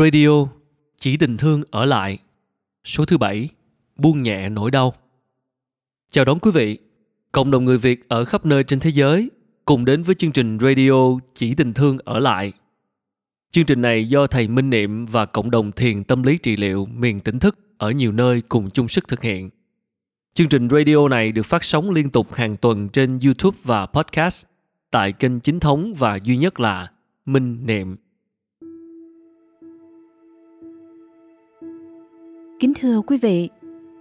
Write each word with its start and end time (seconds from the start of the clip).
Radio, 0.00 0.46
Chỉ 0.98 1.16
tình 1.16 1.36
thương 1.36 1.62
ở 1.70 1.84
lại, 1.84 2.18
Số 2.84 3.04
thứ 3.04 3.18
bảy, 3.18 3.48
Buông 3.96 4.22
nhẹ 4.22 4.48
nỗi 4.48 4.70
đau 4.70 4.94
Chào 6.10 6.24
đón 6.24 6.38
quý 6.38 6.50
vị, 6.50 6.78
Cộng 7.32 7.50
đồng 7.50 7.64
người 7.64 7.78
Việt 7.78 8.08
ở 8.08 8.24
khắp 8.24 8.46
nơi 8.46 8.64
trên 8.64 8.80
thế 8.80 8.90
giới 8.90 9.30
cùng 9.64 9.84
đến 9.84 10.02
với 10.02 10.14
chương 10.14 10.32
trình 10.32 10.58
radio 10.58 10.92
Chỉ 11.34 11.54
tình 11.54 11.74
thương 11.74 11.98
ở 12.04 12.18
lại. 12.18 12.52
Chương 13.50 13.64
trình 13.64 13.82
này 13.82 14.08
do 14.08 14.26
thầy 14.26 14.48
Minh 14.48 14.70
Niệm 14.70 15.06
và 15.06 15.26
cộng 15.26 15.50
đồng 15.50 15.72
thiền 15.72 16.04
tâm 16.04 16.22
lý 16.22 16.38
trị 16.38 16.56
liệu 16.56 16.86
miền 16.86 17.20
tỉnh 17.20 17.38
thức 17.38 17.58
ở 17.78 17.90
nhiều 17.90 18.12
nơi 18.12 18.42
cùng 18.48 18.70
chung 18.70 18.88
sức 18.88 19.08
thực 19.08 19.22
hiện. 19.22 19.50
Chương 20.34 20.48
trình 20.48 20.68
radio 20.68 21.08
này 21.08 21.32
được 21.32 21.46
phát 21.46 21.64
sóng 21.64 21.90
liên 21.90 22.10
tục 22.10 22.34
hàng 22.34 22.56
tuần 22.56 22.88
trên 22.88 23.18
YouTube 23.24 23.58
và 23.64 23.86
podcast 23.86 24.46
tại 24.90 25.12
kênh 25.12 25.40
chính 25.40 25.60
thống 25.60 25.94
và 25.94 26.16
duy 26.16 26.36
nhất 26.36 26.60
là 26.60 26.90
Minh 27.26 27.66
Niệm. 27.66 27.96
Kính 32.60 32.72
thưa 32.80 33.00
quý 33.00 33.18
vị, 33.18 33.48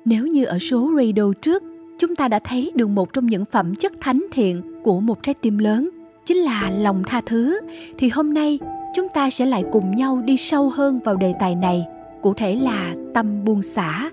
nếu 0.06 0.28
như 0.28 0.46
ở 0.46 0.60
số 0.60 0.92
radio 0.98 1.34
trước 1.42 1.64
chúng 2.00 2.16
ta 2.16 2.28
đã 2.28 2.40
thấy 2.40 2.72
được 2.76 2.88
một 2.88 3.14
trong 3.14 3.28
những 3.28 3.46
phẩm 3.46 3.76
chất 3.76 3.94
thánh 4.02 4.26
thiện 4.32 4.62
của 4.84 5.00
một 5.00 5.24
trái 5.24 5.36
tim 5.42 5.58
lớn 5.58 5.90
chính 6.26 6.38
là 6.38 6.72
lòng 6.80 7.04
tha 7.08 7.22
thứ 7.26 7.60
thì 7.98 8.10
hôm 8.10 8.34
nay 8.34 8.60
chúng 8.96 9.08
ta 9.14 9.30
sẽ 9.30 9.46
lại 9.46 9.64
cùng 9.72 9.96
nhau 9.96 10.22
đi 10.26 10.38
sâu 10.38 10.70
hơn 10.70 11.00
vào 11.04 11.16
đề 11.16 11.34
tài 11.40 11.56
này 11.56 11.86
cụ 12.22 12.34
thể 12.34 12.56
là 12.56 12.96
tâm 13.14 13.46
buông 13.46 13.62
xả. 13.62 14.10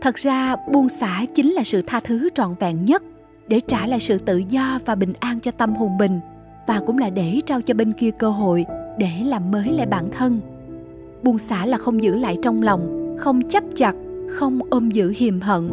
Thật 0.00 0.14
ra 0.14 0.56
buông 0.72 0.88
xả 0.88 1.24
chính 1.34 1.52
là 1.52 1.64
sự 1.64 1.82
tha 1.82 2.00
thứ 2.00 2.28
trọn 2.34 2.54
vẹn 2.60 2.84
nhất 2.84 3.02
để 3.48 3.60
trả 3.60 3.86
lại 3.86 4.00
sự 4.00 4.18
tự 4.18 4.42
do 4.48 4.78
và 4.84 4.94
bình 4.94 5.12
an 5.20 5.40
cho 5.40 5.50
tâm 5.50 5.74
hồn 5.74 5.98
mình 5.98 6.20
và 6.66 6.80
cũng 6.86 6.98
là 6.98 7.10
để 7.10 7.40
trao 7.46 7.62
cho 7.62 7.74
bên 7.74 7.92
kia 7.92 8.10
cơ 8.10 8.30
hội 8.30 8.66
để 8.98 9.10
làm 9.24 9.50
mới 9.50 9.72
lại 9.72 9.86
bản 9.86 10.08
thân. 10.12 10.40
Buông 11.22 11.38
xả 11.38 11.66
là 11.66 11.78
không 11.78 12.02
giữ 12.02 12.14
lại 12.14 12.38
trong 12.42 12.62
lòng 12.62 13.05
không 13.18 13.42
chấp 13.48 13.64
chặt, 13.76 13.94
không 14.30 14.60
ôm 14.70 14.90
giữ 14.90 15.12
hiềm 15.16 15.40
hận. 15.40 15.70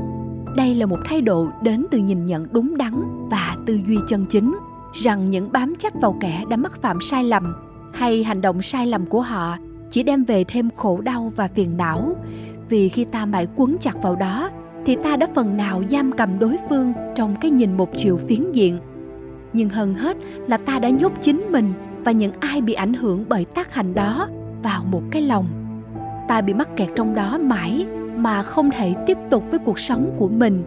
Đây 0.56 0.76
là 0.76 0.86
một 0.86 1.00
thái 1.06 1.22
độ 1.22 1.48
đến 1.62 1.86
từ 1.92 1.98
nhìn 1.98 2.26
nhận 2.26 2.48
đúng 2.52 2.78
đắn 2.78 2.94
và 3.32 3.56
tư 3.66 3.80
duy 3.88 3.98
chân 4.08 4.26
chính, 4.30 4.56
rằng 4.94 5.30
những 5.30 5.52
bám 5.52 5.76
chấp 5.80 5.94
vào 6.02 6.18
kẻ 6.20 6.44
đã 6.50 6.58
mắc 6.58 6.82
phạm 6.82 7.02
sai 7.02 7.24
lầm 7.24 7.56
hay 7.94 8.24
hành 8.24 8.42
động 8.42 8.62
sai 8.62 8.88
lầm 8.88 9.06
của 9.06 9.22
họ 9.22 9.58
chỉ 9.92 10.04
đem 10.04 10.24
về 10.24 10.44
thêm 10.44 10.70
khổ 10.76 11.02
đau 11.02 11.32
và 11.36 11.48
phiền 11.48 11.78
não. 11.78 12.16
Vì 12.70 12.90
khi 12.90 13.04
ta 13.04 13.26
mãi 13.26 13.48
quấn 13.56 13.78
chặt 13.80 14.02
vào 14.02 14.16
đó, 14.16 14.50
thì 14.86 14.98
ta 15.04 15.18
đã 15.18 15.28
phần 15.36 15.58
nào 15.58 15.84
giam 15.90 16.12
cầm 16.12 16.40
đối 16.40 16.58
phương 16.70 16.94
trong 17.16 17.36
cái 17.42 17.52
nhìn 17.52 17.78
một 17.78 17.90
chiều 17.98 18.18
phiến 18.18 18.52
diện. 18.52 18.80
Nhưng 19.54 19.70
hơn 19.70 19.96
hết 19.96 20.18
là 20.48 20.58
ta 20.58 20.80
đã 20.80 20.90
nhốt 20.90 21.12
chính 21.22 21.52
mình 21.52 21.74
và 22.04 22.12
những 22.12 22.32
ai 22.40 22.62
bị 22.62 22.74
ảnh 22.74 22.94
hưởng 22.94 23.26
bởi 23.30 23.46
tác 23.46 23.74
hành 23.74 23.94
đó 23.94 24.28
vào 24.64 24.84
một 24.84 25.02
cái 25.12 25.22
lòng 25.22 25.63
ta 26.28 26.42
bị 26.42 26.54
mắc 26.54 26.70
kẹt 26.76 26.90
trong 26.96 27.16
đó 27.16 27.38
mãi 27.38 27.86
mà 28.16 28.44
không 28.44 28.70
thể 28.72 28.94
tiếp 29.08 29.18
tục 29.30 29.44
với 29.50 29.60
cuộc 29.60 29.80
sống 29.80 30.16
của 30.18 30.28
mình. 30.28 30.64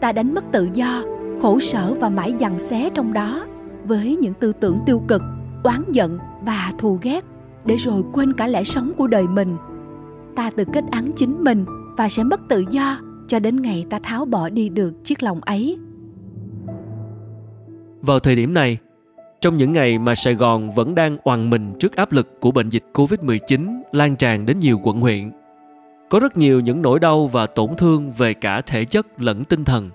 Ta 0.00 0.12
đánh 0.12 0.34
mất 0.34 0.44
tự 0.52 0.68
do, 0.72 1.02
khổ 1.42 1.60
sở 1.60 1.94
và 2.00 2.08
mãi 2.08 2.34
dằn 2.38 2.58
xé 2.58 2.90
trong 2.94 3.12
đó 3.12 3.46
với 3.84 4.16
những 4.16 4.34
tư 4.34 4.52
tưởng 4.52 4.78
tiêu 4.86 5.02
cực, 5.08 5.22
oán 5.64 5.82
giận 5.92 6.18
và 6.42 6.72
thù 6.78 6.98
ghét 7.02 7.24
để 7.64 7.76
rồi 7.76 8.02
quên 8.12 8.32
cả 8.32 8.46
lẽ 8.46 8.64
sống 8.64 8.92
của 8.96 9.06
đời 9.06 9.28
mình. 9.28 9.56
Ta 10.36 10.50
tự 10.50 10.64
kết 10.72 10.84
án 10.90 11.12
chính 11.12 11.44
mình 11.44 11.64
và 11.96 12.08
sẽ 12.08 12.24
mất 12.24 12.40
tự 12.48 12.64
do 12.70 12.98
cho 13.28 13.38
đến 13.38 13.62
ngày 13.62 13.86
ta 13.90 13.98
tháo 14.02 14.24
bỏ 14.24 14.48
đi 14.48 14.68
được 14.68 15.04
chiếc 15.04 15.22
lòng 15.22 15.40
ấy. 15.40 15.78
Vào 18.02 18.18
thời 18.18 18.36
điểm 18.36 18.54
này 18.54 18.78
trong 19.46 19.56
những 19.56 19.72
ngày 19.72 19.98
mà 19.98 20.14
Sài 20.14 20.34
Gòn 20.34 20.70
vẫn 20.70 20.94
đang 20.94 21.18
oằn 21.24 21.50
mình 21.50 21.74
trước 21.80 21.96
áp 21.96 22.12
lực 22.12 22.40
của 22.40 22.50
bệnh 22.50 22.68
dịch 22.68 22.84
Covid-19 22.92 23.82
lan 23.92 24.16
tràn 24.16 24.46
đến 24.46 24.58
nhiều 24.58 24.80
quận 24.82 25.00
huyện, 25.00 25.30
có 26.08 26.20
rất 26.20 26.36
nhiều 26.36 26.60
những 26.60 26.82
nỗi 26.82 27.00
đau 27.00 27.26
và 27.26 27.46
tổn 27.46 27.76
thương 27.78 28.10
về 28.10 28.34
cả 28.34 28.60
thể 28.60 28.84
chất 28.84 29.06
lẫn 29.18 29.44
tinh 29.44 29.64
thần. 29.64 29.90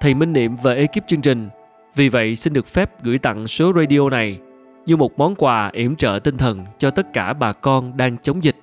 Thầy 0.00 0.14
Minh 0.14 0.32
Niệm 0.32 0.56
và 0.62 0.74
ekip 0.74 1.06
chương 1.06 1.20
trình 1.20 1.48
vì 1.94 2.08
vậy 2.08 2.36
xin 2.36 2.52
được 2.52 2.66
phép 2.66 3.02
gửi 3.02 3.18
tặng 3.18 3.46
số 3.46 3.72
radio 3.72 4.10
này 4.10 4.38
như 4.86 4.96
một 4.96 5.18
món 5.18 5.34
quà 5.34 5.70
yểm 5.72 5.96
trợ 5.96 6.18
tinh 6.24 6.36
thần 6.36 6.64
cho 6.78 6.90
tất 6.90 7.12
cả 7.12 7.32
bà 7.32 7.52
con 7.52 7.96
đang 7.96 8.18
chống 8.18 8.44
dịch. 8.44 8.56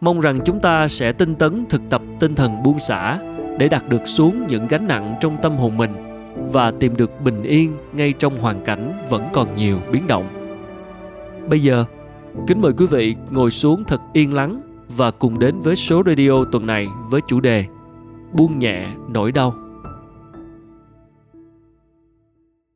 Mong 0.00 0.20
rằng 0.20 0.38
chúng 0.44 0.60
ta 0.60 0.88
sẽ 0.88 1.12
tinh 1.12 1.34
tấn 1.34 1.66
thực 1.68 1.82
tập 1.90 2.02
tinh 2.20 2.34
thần 2.34 2.62
buông 2.62 2.78
xả 2.78 3.18
để 3.58 3.68
đặt 3.68 3.88
được 3.88 4.06
xuống 4.06 4.46
những 4.48 4.66
gánh 4.66 4.86
nặng 4.86 5.14
trong 5.20 5.36
tâm 5.42 5.56
hồn 5.56 5.76
mình 5.76 6.05
và 6.52 6.70
tìm 6.70 6.96
được 6.96 7.10
bình 7.24 7.42
yên 7.42 7.76
ngay 7.92 8.14
trong 8.18 8.36
hoàn 8.36 8.64
cảnh 8.64 9.06
vẫn 9.10 9.28
còn 9.32 9.54
nhiều 9.54 9.80
biến 9.92 10.06
động. 10.06 10.28
Bây 11.48 11.62
giờ, 11.62 11.84
kính 12.46 12.60
mời 12.60 12.72
quý 12.78 12.86
vị 12.86 13.14
ngồi 13.30 13.50
xuống 13.50 13.84
thật 13.84 14.00
yên 14.12 14.34
lắng 14.34 14.60
và 14.88 15.10
cùng 15.10 15.38
đến 15.38 15.60
với 15.60 15.76
số 15.76 16.02
radio 16.06 16.44
tuần 16.52 16.66
này 16.66 16.86
với 17.10 17.20
chủ 17.28 17.40
đề 17.40 17.64
Buông 18.32 18.58
nhẹ 18.58 18.88
nỗi 19.08 19.32
đau. 19.32 19.54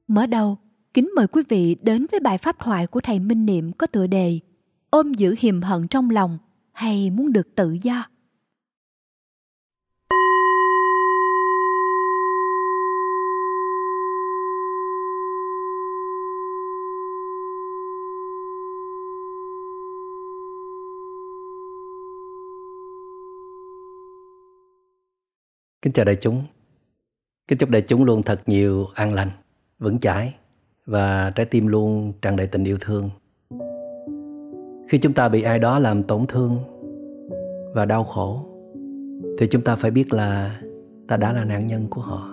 Mở 0.08 0.26
đầu, 0.26 0.58
kính 0.94 1.10
mời 1.16 1.26
quý 1.26 1.42
vị 1.48 1.76
đến 1.82 2.06
với 2.10 2.20
bài 2.20 2.38
pháp 2.38 2.56
thoại 2.58 2.86
của 2.86 3.00
thầy 3.00 3.18
Minh 3.18 3.46
Niệm 3.46 3.72
có 3.72 3.86
tựa 3.86 4.06
đề 4.06 4.38
Ôm 4.90 5.12
giữ 5.12 5.34
hiềm 5.38 5.62
hận 5.62 5.88
trong 5.88 6.10
lòng 6.10 6.38
hay 6.72 7.10
muốn 7.10 7.32
được 7.32 7.54
tự 7.54 7.76
do. 7.82 8.04
Kính 25.82 25.92
chào 25.92 26.04
đại 26.04 26.16
chúng. 26.20 26.42
Kính 27.48 27.58
chúc 27.58 27.70
đại 27.70 27.82
chúng 27.82 28.04
luôn 28.04 28.22
thật 28.22 28.40
nhiều 28.46 28.86
an 28.94 29.14
lành, 29.14 29.28
vững 29.78 29.98
chãi 29.98 30.34
và 30.86 31.30
trái 31.30 31.46
tim 31.46 31.66
luôn 31.66 32.12
tràn 32.22 32.36
đầy 32.36 32.46
tình 32.46 32.64
yêu 32.64 32.76
thương. 32.80 33.10
Khi 34.88 34.98
chúng 34.98 35.12
ta 35.12 35.28
bị 35.28 35.42
ai 35.42 35.58
đó 35.58 35.78
làm 35.78 36.02
tổn 36.02 36.26
thương 36.26 36.58
và 37.74 37.84
đau 37.84 38.04
khổ 38.04 38.46
thì 39.38 39.46
chúng 39.50 39.62
ta 39.62 39.76
phải 39.76 39.90
biết 39.90 40.12
là 40.12 40.60
ta 41.08 41.16
đã 41.16 41.32
là 41.32 41.44
nạn 41.44 41.66
nhân 41.66 41.86
của 41.90 42.00
họ. 42.00 42.28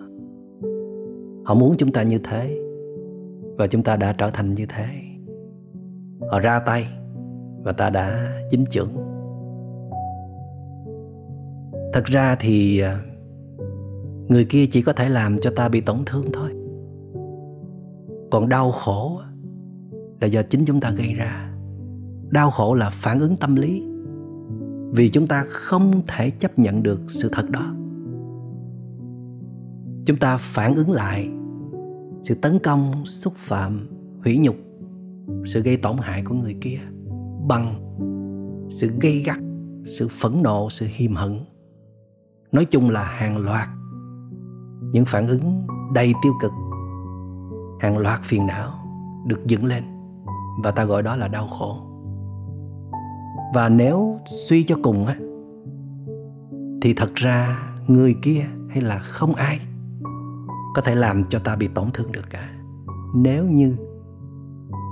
Họ 1.46 1.56
muốn 1.56 1.76
chúng 1.78 1.92
ta 1.92 2.04
như 2.04 2.20
thế 2.24 2.58
và 3.58 3.68
chúng 3.68 3.84
ta 3.84 3.96
đã 3.96 4.14
trở 4.14 4.30
thành 4.30 4.54
như 4.54 4.66
thế. 4.70 4.88
Họ 6.32 6.40
ra 6.40 6.60
tay 6.60 6.88
và 7.64 7.72
ta 7.72 7.90
đã 7.90 8.34
dính 8.52 8.66
chưởng. 8.70 8.92
Thật 11.94 12.06
ra 12.06 12.36
thì 12.40 12.80
à, 12.80 13.00
người 14.30 14.46
kia 14.46 14.66
chỉ 14.66 14.82
có 14.82 14.94
thể 14.94 15.10
làm 15.10 15.38
cho 15.40 15.52
ta 15.56 15.70
bị 15.70 15.82
tổn 15.82 15.98
thương 16.06 16.26
thôi. 16.34 16.50
Còn 18.32 18.50
đau 18.50 18.72
khổ 18.72 19.22
là 20.22 20.28
do 20.28 20.42
chính 20.42 20.66
chúng 20.66 20.80
ta 20.80 20.92
gây 20.92 21.14
ra. 21.14 21.54
Đau 22.30 22.52
khổ 22.52 22.74
là 22.74 22.90
phản 22.90 23.20
ứng 23.20 23.38
tâm 23.38 23.56
lý, 23.56 23.84
vì 24.92 25.10
chúng 25.10 25.28
ta 25.28 25.46
không 25.50 26.02
thể 26.08 26.30
chấp 26.30 26.60
nhận 26.60 26.84
được 26.84 27.02
sự 27.08 27.30
thật 27.32 27.50
đó. 27.50 27.76
Chúng 30.06 30.18
ta 30.18 30.38
phản 30.38 30.76
ứng 30.76 30.92
lại, 30.92 31.30
sự 32.22 32.36
tấn 32.36 32.60
công, 32.60 33.06
xúc 33.06 33.34
phạm, 33.36 33.88
hủy 34.24 34.38
nhục, 34.38 34.56
sự 35.46 35.62
gây 35.62 35.78
tổn 35.78 35.98
hại 35.98 36.24
của 36.24 36.36
người 36.36 36.56
kia 36.62 36.80
bằng 37.48 37.84
sự 38.70 38.92
gây 39.02 39.24
gắt, 39.26 39.38
sự 39.86 40.08
phẫn 40.08 40.44
nộ, 40.44 40.70
sự 40.70 40.86
hiềm 40.90 41.16
hận. 41.16 41.40
Nói 42.52 42.66
chung 42.66 42.90
là 42.90 43.04
hàng 43.04 43.38
loạt 43.38 43.68
những 44.92 45.06
phản 45.06 45.28
ứng 45.28 45.68
đầy 45.94 46.14
tiêu 46.24 46.34
cực, 46.42 46.52
hàng 47.80 47.98
loạt 47.98 48.20
phiền 48.24 48.48
não 48.48 48.72
được 49.26 49.48
dựng 49.48 49.66
lên 49.66 49.84
và 50.64 50.72
ta 50.72 50.84
gọi 50.84 51.04
đó 51.04 51.16
là 51.16 51.28
đau 51.28 51.48
khổ. 51.48 51.78
Và 53.54 53.70
nếu 53.70 54.20
suy 54.26 54.64
cho 54.64 54.76
cùng 54.84 55.06
á, 55.06 55.16
thì 56.82 56.94
thật 56.94 57.16
ra 57.16 57.60
người 57.88 58.16
kia 58.22 58.46
hay 58.70 58.82
là 58.82 59.00
không 59.00 59.36
ai 59.36 59.60
có 60.76 60.82
thể 60.82 60.96
làm 60.96 61.24
cho 61.30 61.40
ta 61.40 61.56
bị 61.56 61.68
tổn 61.68 61.88
thương 61.94 62.12
được 62.12 62.30
cả. 62.30 62.50
Nếu 63.16 63.46
như 63.46 63.78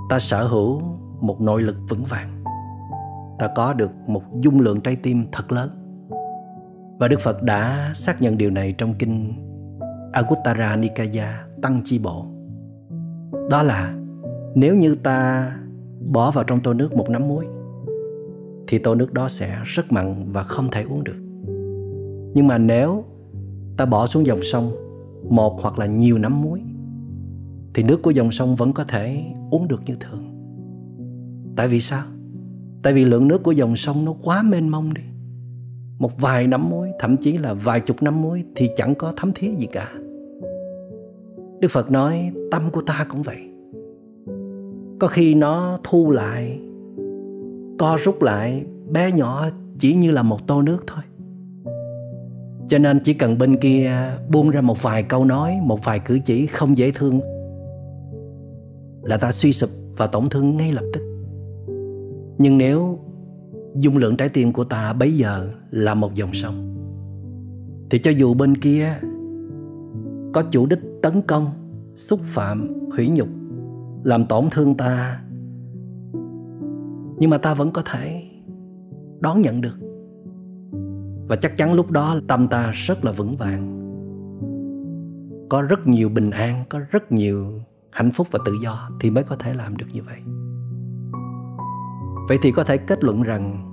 ta 0.09 0.19
sở 0.19 0.47
hữu 0.47 0.81
một 1.21 1.41
nội 1.41 1.61
lực 1.61 1.75
vững 1.89 2.03
vàng, 2.03 2.43
ta 3.39 3.49
có 3.55 3.73
được 3.73 3.91
một 4.07 4.23
dung 4.41 4.59
lượng 4.59 4.81
trái 4.81 4.95
tim 4.95 5.25
thật 5.31 5.51
lớn. 5.51 5.69
Và 6.99 7.07
đức 7.07 7.19
phật 7.19 7.43
đã 7.43 7.91
xác 7.93 8.21
nhận 8.21 8.37
điều 8.37 8.49
này 8.49 8.75
trong 8.77 8.93
kinh 8.93 9.33
Aguttara 10.15 10.75
Nikaya 10.75 11.45
Tăng 11.61 11.81
Chi 11.85 11.99
Bộ 11.99 12.25
Đó 13.49 13.63
là, 13.63 13.95
nếu 14.55 14.75
như 14.75 14.95
ta 14.95 15.51
bỏ 16.11 16.31
vào 16.31 16.43
trong 16.43 16.59
tô 16.59 16.73
nước 16.73 16.93
một 16.93 17.09
nắm 17.09 17.27
muối, 17.27 17.45
thì 18.67 18.77
tô 18.77 18.95
nước 18.95 19.13
đó 19.13 19.27
sẽ 19.27 19.59
rất 19.63 19.91
mặn 19.91 20.31
và 20.31 20.43
không 20.43 20.71
thể 20.71 20.83
uống 20.83 21.03
được. 21.03 21.17
Nhưng 22.33 22.47
mà 22.47 22.57
nếu 22.57 23.03
ta 23.77 23.85
bỏ 23.85 24.07
xuống 24.07 24.25
dòng 24.25 24.43
sông 24.43 24.71
một 25.29 25.61
hoặc 25.61 25.79
là 25.79 25.85
nhiều 25.85 26.17
nắm 26.17 26.41
muối, 26.41 26.61
thì 27.73 27.83
nước 27.83 28.01
của 28.01 28.11
dòng 28.11 28.31
sông 28.31 28.55
vẫn 28.55 28.73
có 28.73 28.83
thể 28.83 29.23
uống 29.51 29.67
được 29.67 29.81
như 29.85 29.95
thường. 29.99 30.23
Tại 31.55 31.67
vì 31.67 31.81
sao? 31.81 32.03
tại 32.83 32.93
vì 32.93 33.05
lượng 33.05 33.27
nước 33.27 33.43
của 33.43 33.51
dòng 33.51 33.75
sông 33.75 34.05
nó 34.05 34.13
quá 34.21 34.41
mênh 34.41 34.69
mông 34.69 34.93
đi 34.93 35.01
một 35.99 36.21
vài 36.21 36.47
nắm 36.47 36.69
muối, 36.69 36.89
thậm 36.99 37.17
chí 37.17 37.37
là 37.37 37.53
vài 37.53 37.79
chục 37.79 38.03
nắm 38.03 38.21
muối 38.21 38.43
thì 38.55 38.69
chẳng 38.75 38.95
có 38.95 39.13
thấm 39.17 39.31
thía 39.35 39.55
gì 39.55 39.67
cả 39.71 39.91
đức 41.59 41.67
phật 41.71 41.91
nói, 41.91 42.31
tâm 42.51 42.61
của 42.71 42.81
ta 42.81 43.05
cũng 43.09 43.21
vậy. 43.21 43.49
Có 44.99 45.07
khi 45.07 45.35
nó 45.35 45.79
thu 45.83 46.11
lại, 46.11 46.59
co 47.79 47.97
rút 48.03 48.21
lại, 48.21 48.65
bé 48.91 49.11
nhỏ 49.11 49.49
chỉ 49.79 49.93
như 49.93 50.11
là 50.11 50.23
một 50.23 50.47
tô 50.47 50.61
nước 50.61 50.83
thôi. 50.87 51.03
Cho 52.67 52.77
nên 52.77 52.99
chỉ 53.03 53.13
cần 53.13 53.37
bên 53.37 53.57
kia 53.57 53.91
buông 54.31 54.49
ra 54.49 54.61
một 54.61 54.83
vài 54.83 55.03
câu 55.03 55.25
nói, 55.25 55.57
một 55.63 55.85
vài 55.85 55.99
cử 55.99 56.19
chỉ 56.25 56.45
không 56.45 56.77
dễ 56.77 56.91
thương, 56.91 57.19
là 59.03 59.17
ta 59.17 59.31
suy 59.31 59.53
sụp 59.53 59.69
và 59.97 60.07
tổn 60.07 60.29
thương 60.29 60.57
ngay 60.57 60.71
lập 60.71 60.83
tức. 60.93 61.01
Nhưng 62.37 62.57
nếu 62.57 62.99
dung 63.75 63.97
lượng 63.97 64.17
trái 64.17 64.29
tim 64.29 64.53
của 64.53 64.63
ta 64.63 64.93
bấy 64.93 65.13
giờ 65.13 65.49
là 65.71 65.93
một 65.93 66.15
dòng 66.15 66.33
sông, 66.33 66.75
thì 67.89 67.99
cho 67.99 68.11
dù 68.11 68.33
bên 68.33 68.57
kia 68.57 68.93
có 70.35 70.43
chủ 70.51 70.65
đích 70.65 70.79
tấn 71.01 71.21
công, 71.21 71.51
xúc 71.93 72.19
phạm, 72.23 72.73
hủy 72.95 73.09
nhục, 73.09 73.27
làm 74.03 74.25
tổn 74.25 74.45
thương 74.51 74.77
ta. 74.77 75.21
Nhưng 77.17 77.29
mà 77.29 77.37
ta 77.37 77.53
vẫn 77.53 77.71
có 77.71 77.81
thể 77.91 78.23
đón 79.19 79.41
nhận 79.41 79.61
được. 79.61 79.75
Và 81.27 81.35
chắc 81.35 81.57
chắn 81.57 81.73
lúc 81.73 81.91
đó 81.91 82.15
tâm 82.27 82.47
ta 82.47 82.71
rất 82.73 83.05
là 83.05 83.11
vững 83.11 83.35
vàng. 83.35 83.81
Có 85.49 85.61
rất 85.61 85.87
nhiều 85.87 86.09
bình 86.09 86.31
an, 86.31 86.63
có 86.69 86.79
rất 86.91 87.11
nhiều 87.11 87.51
hạnh 87.91 88.11
phúc 88.11 88.27
và 88.31 88.39
tự 88.45 88.53
do 88.63 88.89
thì 88.99 89.09
mới 89.09 89.23
có 89.23 89.35
thể 89.35 89.53
làm 89.53 89.77
được 89.77 89.87
như 89.93 90.01
vậy. 90.03 90.19
Vậy 92.27 92.37
thì 92.41 92.51
có 92.51 92.63
thể 92.63 92.77
kết 92.77 93.03
luận 93.03 93.23
rằng 93.23 93.71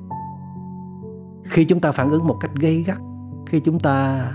khi 1.44 1.65
chúng 1.65 1.81
ta 1.81 1.93
phản 1.93 2.11
ứng 2.11 2.26
một 2.26 2.37
cách 2.41 2.50
gây 2.61 2.82
gắt, 2.87 2.99
khi 3.47 3.61
chúng 3.61 3.81
ta 3.81 4.29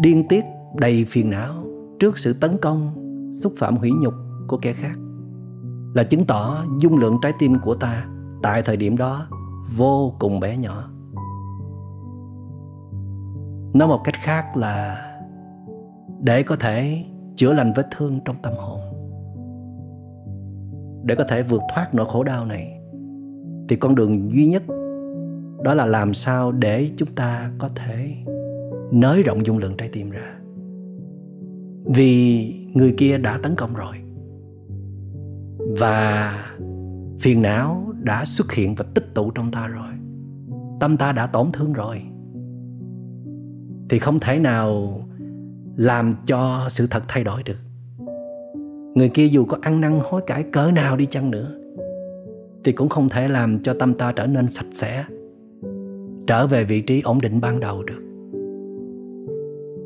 điên 0.00 0.28
tiết 0.28 0.44
đầy 0.76 1.04
phiền 1.08 1.30
não 1.30 1.64
trước 1.98 2.18
sự 2.18 2.32
tấn 2.32 2.56
công, 2.62 2.94
xúc 3.42 3.52
phạm 3.58 3.76
hủy 3.76 3.90
nhục 4.02 4.14
của 4.48 4.56
kẻ 4.56 4.72
khác. 4.72 4.98
Là 5.94 6.02
chứng 6.02 6.24
tỏ 6.24 6.64
dung 6.80 6.98
lượng 6.98 7.18
trái 7.22 7.32
tim 7.38 7.54
của 7.62 7.74
ta 7.74 8.06
tại 8.42 8.62
thời 8.62 8.76
điểm 8.76 8.96
đó 8.96 9.26
vô 9.76 10.12
cùng 10.18 10.40
bé 10.40 10.56
nhỏ. 10.56 10.90
Nói 13.74 13.88
một 13.88 14.00
cách 14.04 14.14
khác 14.22 14.56
là 14.56 15.10
để 16.20 16.42
có 16.42 16.56
thể 16.56 17.04
chữa 17.36 17.52
lành 17.52 17.72
vết 17.76 17.86
thương 17.96 18.20
trong 18.24 18.36
tâm 18.42 18.52
hồn. 18.56 18.80
Để 21.04 21.14
có 21.14 21.24
thể 21.28 21.42
vượt 21.42 21.62
thoát 21.74 21.94
nỗi 21.94 22.06
khổ 22.08 22.22
đau 22.22 22.44
này, 22.44 22.80
thì 23.68 23.76
con 23.76 23.94
đường 23.94 24.32
duy 24.32 24.46
nhất 24.46 24.62
đó 25.62 25.74
là 25.74 25.86
làm 25.86 26.14
sao 26.14 26.52
để 26.52 26.90
chúng 26.96 27.14
ta 27.14 27.50
có 27.58 27.68
thể 27.76 28.14
nới 28.92 29.22
rộng 29.22 29.46
dung 29.46 29.58
lượng 29.58 29.76
trái 29.78 29.88
tim 29.92 30.10
ra 30.10 30.38
vì 31.84 32.50
người 32.74 32.94
kia 32.96 33.18
đã 33.18 33.38
tấn 33.42 33.54
công 33.54 33.74
rồi. 33.74 33.96
Và 35.78 36.32
phiền 37.20 37.42
não 37.42 37.92
đã 38.02 38.24
xuất 38.24 38.52
hiện 38.52 38.74
và 38.74 38.84
tích 38.94 39.14
tụ 39.14 39.30
trong 39.30 39.50
ta 39.50 39.66
rồi. 39.66 39.92
Tâm 40.80 40.96
ta 40.96 41.12
đã 41.12 41.26
tổn 41.26 41.52
thương 41.52 41.72
rồi. 41.72 42.02
Thì 43.88 43.98
không 43.98 44.20
thể 44.20 44.38
nào 44.38 45.00
làm 45.76 46.14
cho 46.26 46.66
sự 46.68 46.86
thật 46.90 47.02
thay 47.08 47.24
đổi 47.24 47.42
được. 47.42 47.56
Người 48.94 49.08
kia 49.08 49.26
dù 49.26 49.44
có 49.44 49.58
ăn 49.60 49.80
năn 49.80 50.00
hối 50.04 50.22
cải 50.26 50.42
cỡ 50.42 50.70
nào 50.70 50.96
đi 50.96 51.06
chăng 51.06 51.30
nữa, 51.30 51.58
thì 52.64 52.72
cũng 52.72 52.88
không 52.88 53.08
thể 53.08 53.28
làm 53.28 53.62
cho 53.62 53.74
tâm 53.78 53.94
ta 53.94 54.12
trở 54.12 54.26
nên 54.26 54.46
sạch 54.52 54.66
sẽ, 54.72 55.04
trở 56.26 56.46
về 56.46 56.64
vị 56.64 56.80
trí 56.80 57.00
ổn 57.00 57.20
định 57.20 57.40
ban 57.40 57.60
đầu 57.60 57.82
được. 57.82 58.00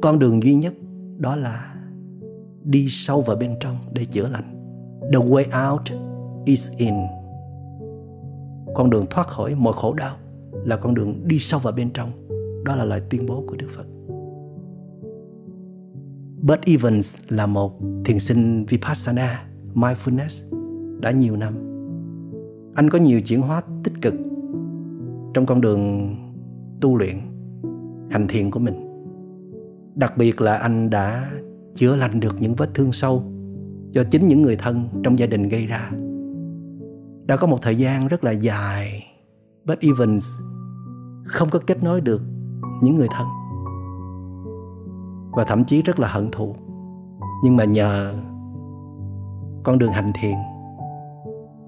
Con 0.03 0.19
đường 0.19 0.43
duy 0.43 0.55
nhất 0.55 0.75
đó 1.19 1.37
là 1.37 1.68
đi 2.69 2.87
sâu 2.91 3.21
vào 3.21 3.37
bên 3.37 3.55
trong 3.61 3.77
để 3.93 4.05
chữa 4.05 4.29
lành 4.29 4.55
the 5.13 5.19
way 5.19 5.73
out 5.73 5.83
is 6.45 6.71
in 6.77 6.95
con 8.75 8.91
đường 8.91 9.07
thoát 9.11 9.27
khỏi 9.27 9.55
mọi 9.55 9.73
khổ 9.73 9.95
đau 9.95 10.17
là 10.53 10.77
con 10.77 10.95
đường 10.95 11.29
đi 11.29 11.39
sâu 11.39 11.61
vào 11.61 11.73
bên 11.73 11.91
trong 11.91 12.13
đó 12.65 12.77
là 12.77 12.85
lời 12.85 13.03
tuyên 13.11 13.27
bố 13.27 13.45
của 13.47 13.57
đức 13.57 13.69
phật 13.77 13.87
Bert 16.43 16.61
Evans 16.67 17.17
là 17.29 17.47
một 17.47 17.79
thiền 18.05 18.19
sinh 18.19 18.65
Vipassana, 18.69 19.45
Mindfulness 19.75 20.59
đã 21.01 21.11
nhiều 21.11 21.37
năm. 21.37 21.55
Anh 22.75 22.91
có 22.91 22.99
nhiều 22.99 23.21
chuyển 23.21 23.41
hóa 23.41 23.63
tích 23.85 23.93
cực 24.03 24.15
trong 25.35 25.47
con 25.47 25.61
đường 25.61 26.15
tu 26.81 26.97
luyện, 26.97 27.17
hành 28.11 28.29
thiền 28.29 28.51
của 28.51 28.61
mình. 28.61 28.75
Đặc 29.95 30.17
biệt 30.17 30.41
là 30.41 30.57
anh 30.57 30.91
đã 30.91 31.31
chữa 31.79 31.97
lành 31.97 32.21
được 32.21 32.37
những 32.41 32.55
vết 32.55 32.71
thương 32.75 32.93
sâu 32.93 33.23
do 33.91 34.03
chính 34.11 34.27
những 34.27 34.43
người 34.43 34.57
thân 34.57 34.89
trong 35.03 35.19
gia 35.19 35.27
đình 35.27 35.49
gây 35.49 35.67
ra. 35.67 35.91
Đã 37.27 37.37
có 37.37 37.47
một 37.47 37.63
thời 37.63 37.79
gian 37.79 38.09
rất 38.09 38.25
là 38.25 38.31
dài, 38.31 39.07
Beth 39.65 39.81
Evans 39.81 40.29
không 41.25 41.51
có 41.51 41.59
kết 41.67 41.83
nối 41.83 42.01
được 42.01 42.23
những 42.83 42.97
người 42.97 43.09
thân. 43.11 43.27
Và 45.33 45.45
thậm 45.45 45.65
chí 45.65 45.83
rất 45.83 46.01
là 46.01 46.09
hận 46.09 46.31
thù. 46.31 46.57
Nhưng 47.45 47.57
mà 47.57 47.65
nhờ 47.65 48.15
con 49.63 49.79
đường 49.79 49.93
hành 49.93 50.13
thiền 50.21 50.35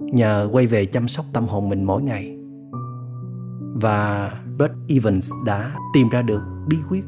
nhờ 0.00 0.48
quay 0.52 0.66
về 0.66 0.86
chăm 0.86 1.08
sóc 1.08 1.24
tâm 1.32 1.46
hồn 1.46 1.68
mình 1.68 1.84
mỗi 1.84 2.02
ngày 2.02 2.38
và 3.74 4.32
Beth 4.58 4.72
Evans 4.88 5.30
đã 5.46 5.74
tìm 5.94 6.08
ra 6.08 6.22
được 6.22 6.42
bí 6.68 6.76
quyết 6.88 7.04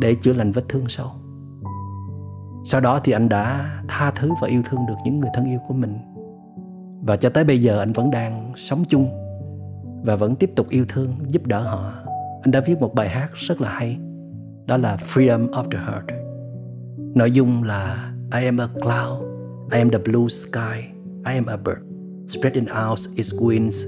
để 0.00 0.14
chữa 0.14 0.32
lành 0.32 0.52
vết 0.52 0.64
thương 0.68 0.84
sâu 0.88 1.10
sau 2.70 2.80
đó 2.80 3.00
thì 3.04 3.12
anh 3.12 3.28
đã 3.28 3.70
tha 3.88 4.10
thứ 4.10 4.30
và 4.40 4.48
yêu 4.48 4.62
thương 4.64 4.80
được 4.88 4.94
những 5.04 5.20
người 5.20 5.30
thân 5.34 5.44
yêu 5.44 5.58
của 5.68 5.74
mình 5.74 5.98
và 7.02 7.16
cho 7.16 7.30
tới 7.30 7.44
bây 7.44 7.62
giờ 7.62 7.78
anh 7.78 7.92
vẫn 7.92 8.10
đang 8.10 8.52
sống 8.56 8.84
chung 8.84 9.08
và 10.04 10.16
vẫn 10.16 10.36
tiếp 10.36 10.50
tục 10.56 10.68
yêu 10.68 10.84
thương 10.88 11.14
giúp 11.28 11.46
đỡ 11.46 11.60
họ 11.60 11.92
anh 12.42 12.50
đã 12.50 12.60
viết 12.60 12.80
một 12.80 12.94
bài 12.94 13.08
hát 13.08 13.30
rất 13.34 13.60
là 13.60 13.70
hay 13.70 13.98
đó 14.66 14.76
là 14.76 14.96
Freedom 14.96 15.48
of 15.50 15.70
the 15.70 15.78
Heart. 15.78 16.04
Nội 17.14 17.30
dung 17.30 17.62
là 17.62 18.12
I 18.32 18.44
am 18.44 18.60
a 18.60 18.66
cloud, 18.66 19.22
I 19.72 19.78
am 19.78 19.90
the 19.90 19.98
blue 19.98 20.28
sky, 20.28 20.80
I 21.26 21.34
am 21.34 21.46
a 21.46 21.56
bird, 21.56 21.78
spreading 22.28 22.66
out 22.86 22.98
its 23.16 23.34
wings. 23.34 23.86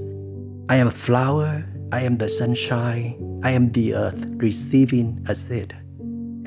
I 0.68 0.78
am 0.78 0.86
a 0.86 0.90
flower, 1.06 1.62
I 1.92 2.02
am 2.02 2.18
the 2.18 2.28
sunshine, 2.28 3.12
I 3.42 3.52
am 3.52 3.70
the 3.72 3.92
earth 3.94 4.26
receiving 4.40 5.16
a 5.26 5.34
seed. 5.34 5.87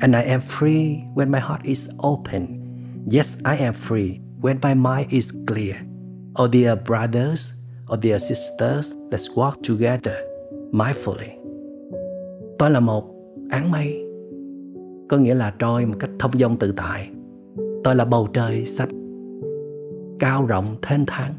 And 0.02 0.16
I 0.16 0.22
am 0.22 0.40
free 0.40 1.04
when 1.14 1.30
my 1.30 1.38
heart 1.38 1.62
is 1.64 1.88
open. 2.02 2.58
Yes, 3.06 3.36
I 3.44 3.56
am 3.56 3.72
free 3.72 4.18
when 4.40 4.58
my 4.62 4.74
mind 4.74 5.12
is 5.12 5.32
clear. 5.46 5.76
Oh, 6.34 6.48
dear 6.48 6.74
brothers, 6.74 7.52
or 7.88 7.96
dear 8.02 8.18
sisters, 8.18 8.94
let's 9.10 9.28
walk 9.36 9.62
together 9.62 10.16
mindfully. 10.72 11.38
Tôi 12.58 12.70
là 12.70 12.80
một 12.80 13.04
áng 13.50 13.70
mây 13.70 14.04
có 15.08 15.16
nghĩa 15.16 15.34
là 15.34 15.50
trôi 15.58 15.86
một 15.86 15.96
cách 16.00 16.10
thông 16.18 16.38
dong 16.38 16.58
tự 16.58 16.72
tại 16.76 17.10
tôi 17.84 17.96
là 17.96 18.04
bầu 18.04 18.28
trời 18.32 18.66
xanh 18.66 18.88
cao 20.18 20.46
rộng 20.46 20.76
thênh 20.82 21.06
thang 21.06 21.34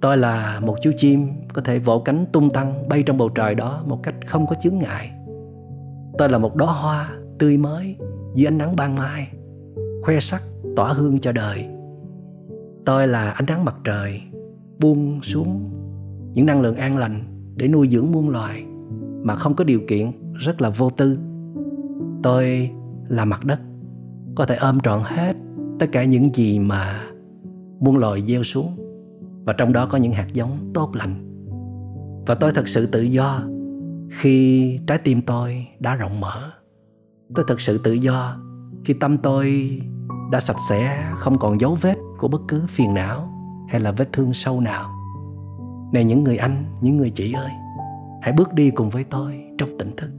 tôi 0.00 0.16
là 0.16 0.60
một 0.60 0.76
chú 0.82 0.90
chim 0.96 1.28
có 1.54 1.62
thể 1.62 1.78
vỗ 1.78 1.98
cánh 1.98 2.26
tung 2.32 2.50
tăng 2.50 2.88
bay 2.88 3.02
trong 3.02 3.18
bầu 3.18 3.28
trời 3.28 3.54
đó 3.54 3.82
một 3.86 4.00
cách 4.02 4.14
không 4.26 4.46
có 4.46 4.56
chướng 4.62 4.78
ngại 4.78 5.10
tôi 6.18 6.28
là 6.28 6.38
một 6.38 6.56
đóa 6.56 6.72
hoa 6.72 7.18
tươi 7.38 7.56
mới 7.56 7.96
dưới 8.34 8.46
ánh 8.46 8.58
nắng 8.58 8.76
ban 8.76 8.94
mai, 8.94 9.28
khoe 10.02 10.20
sắc 10.20 10.42
tỏa 10.76 10.92
hương 10.92 11.18
cho 11.18 11.32
đời. 11.32 11.68
Tôi 12.84 13.08
là 13.08 13.30
ánh 13.30 13.46
nắng 13.46 13.64
mặt 13.64 13.76
trời, 13.84 14.22
buông 14.80 15.22
xuống 15.22 15.70
những 16.32 16.46
năng 16.46 16.60
lượng 16.60 16.76
an 16.76 16.98
lành 16.98 17.20
để 17.56 17.68
nuôi 17.68 17.88
dưỡng 17.88 18.12
muôn 18.12 18.30
loài 18.30 18.64
mà 19.22 19.34
không 19.34 19.54
có 19.54 19.64
điều 19.64 19.80
kiện 19.88 20.10
rất 20.34 20.60
là 20.60 20.70
vô 20.70 20.90
tư. 20.90 21.18
Tôi 22.22 22.70
là 23.08 23.24
mặt 23.24 23.44
đất, 23.44 23.60
có 24.34 24.46
thể 24.46 24.56
ôm 24.56 24.80
trọn 24.80 25.00
hết 25.04 25.36
tất 25.78 25.86
cả 25.92 26.04
những 26.04 26.34
gì 26.34 26.58
mà 26.58 27.02
muôn 27.80 27.96
loài 27.96 28.22
gieo 28.26 28.42
xuống 28.42 28.76
và 29.44 29.52
trong 29.52 29.72
đó 29.72 29.86
có 29.86 29.98
những 29.98 30.12
hạt 30.12 30.26
giống 30.32 30.70
tốt 30.74 30.90
lành. 30.94 31.24
Và 32.26 32.34
tôi 32.34 32.52
thật 32.54 32.68
sự 32.68 32.86
tự 32.86 33.02
do 33.02 33.42
khi 34.10 34.78
trái 34.86 34.98
tim 34.98 35.22
tôi 35.22 35.66
đã 35.78 35.94
rộng 35.94 36.20
mở 36.20 36.52
tôi 37.34 37.44
thật 37.48 37.60
sự 37.60 37.78
tự 37.78 37.92
do 37.92 38.36
khi 38.84 38.94
tâm 38.94 39.18
tôi 39.18 39.78
đã 40.30 40.40
sạch 40.40 40.56
sẽ, 40.68 41.12
không 41.18 41.38
còn 41.38 41.60
dấu 41.60 41.74
vết 41.74 41.96
của 42.18 42.28
bất 42.28 42.40
cứ 42.48 42.62
phiền 42.68 42.94
não 42.94 43.28
hay 43.68 43.80
là 43.80 43.92
vết 43.92 44.12
thương 44.12 44.34
sâu 44.34 44.60
nào. 44.60 44.90
Này 45.92 46.04
những 46.04 46.24
người 46.24 46.36
anh, 46.36 46.64
những 46.80 46.96
người 46.96 47.10
chị 47.10 47.32
ơi, 47.32 47.50
hãy 48.22 48.32
bước 48.32 48.54
đi 48.54 48.70
cùng 48.70 48.90
với 48.90 49.04
tôi 49.04 49.44
trong 49.58 49.78
tỉnh 49.78 49.96
thức. 49.96 50.10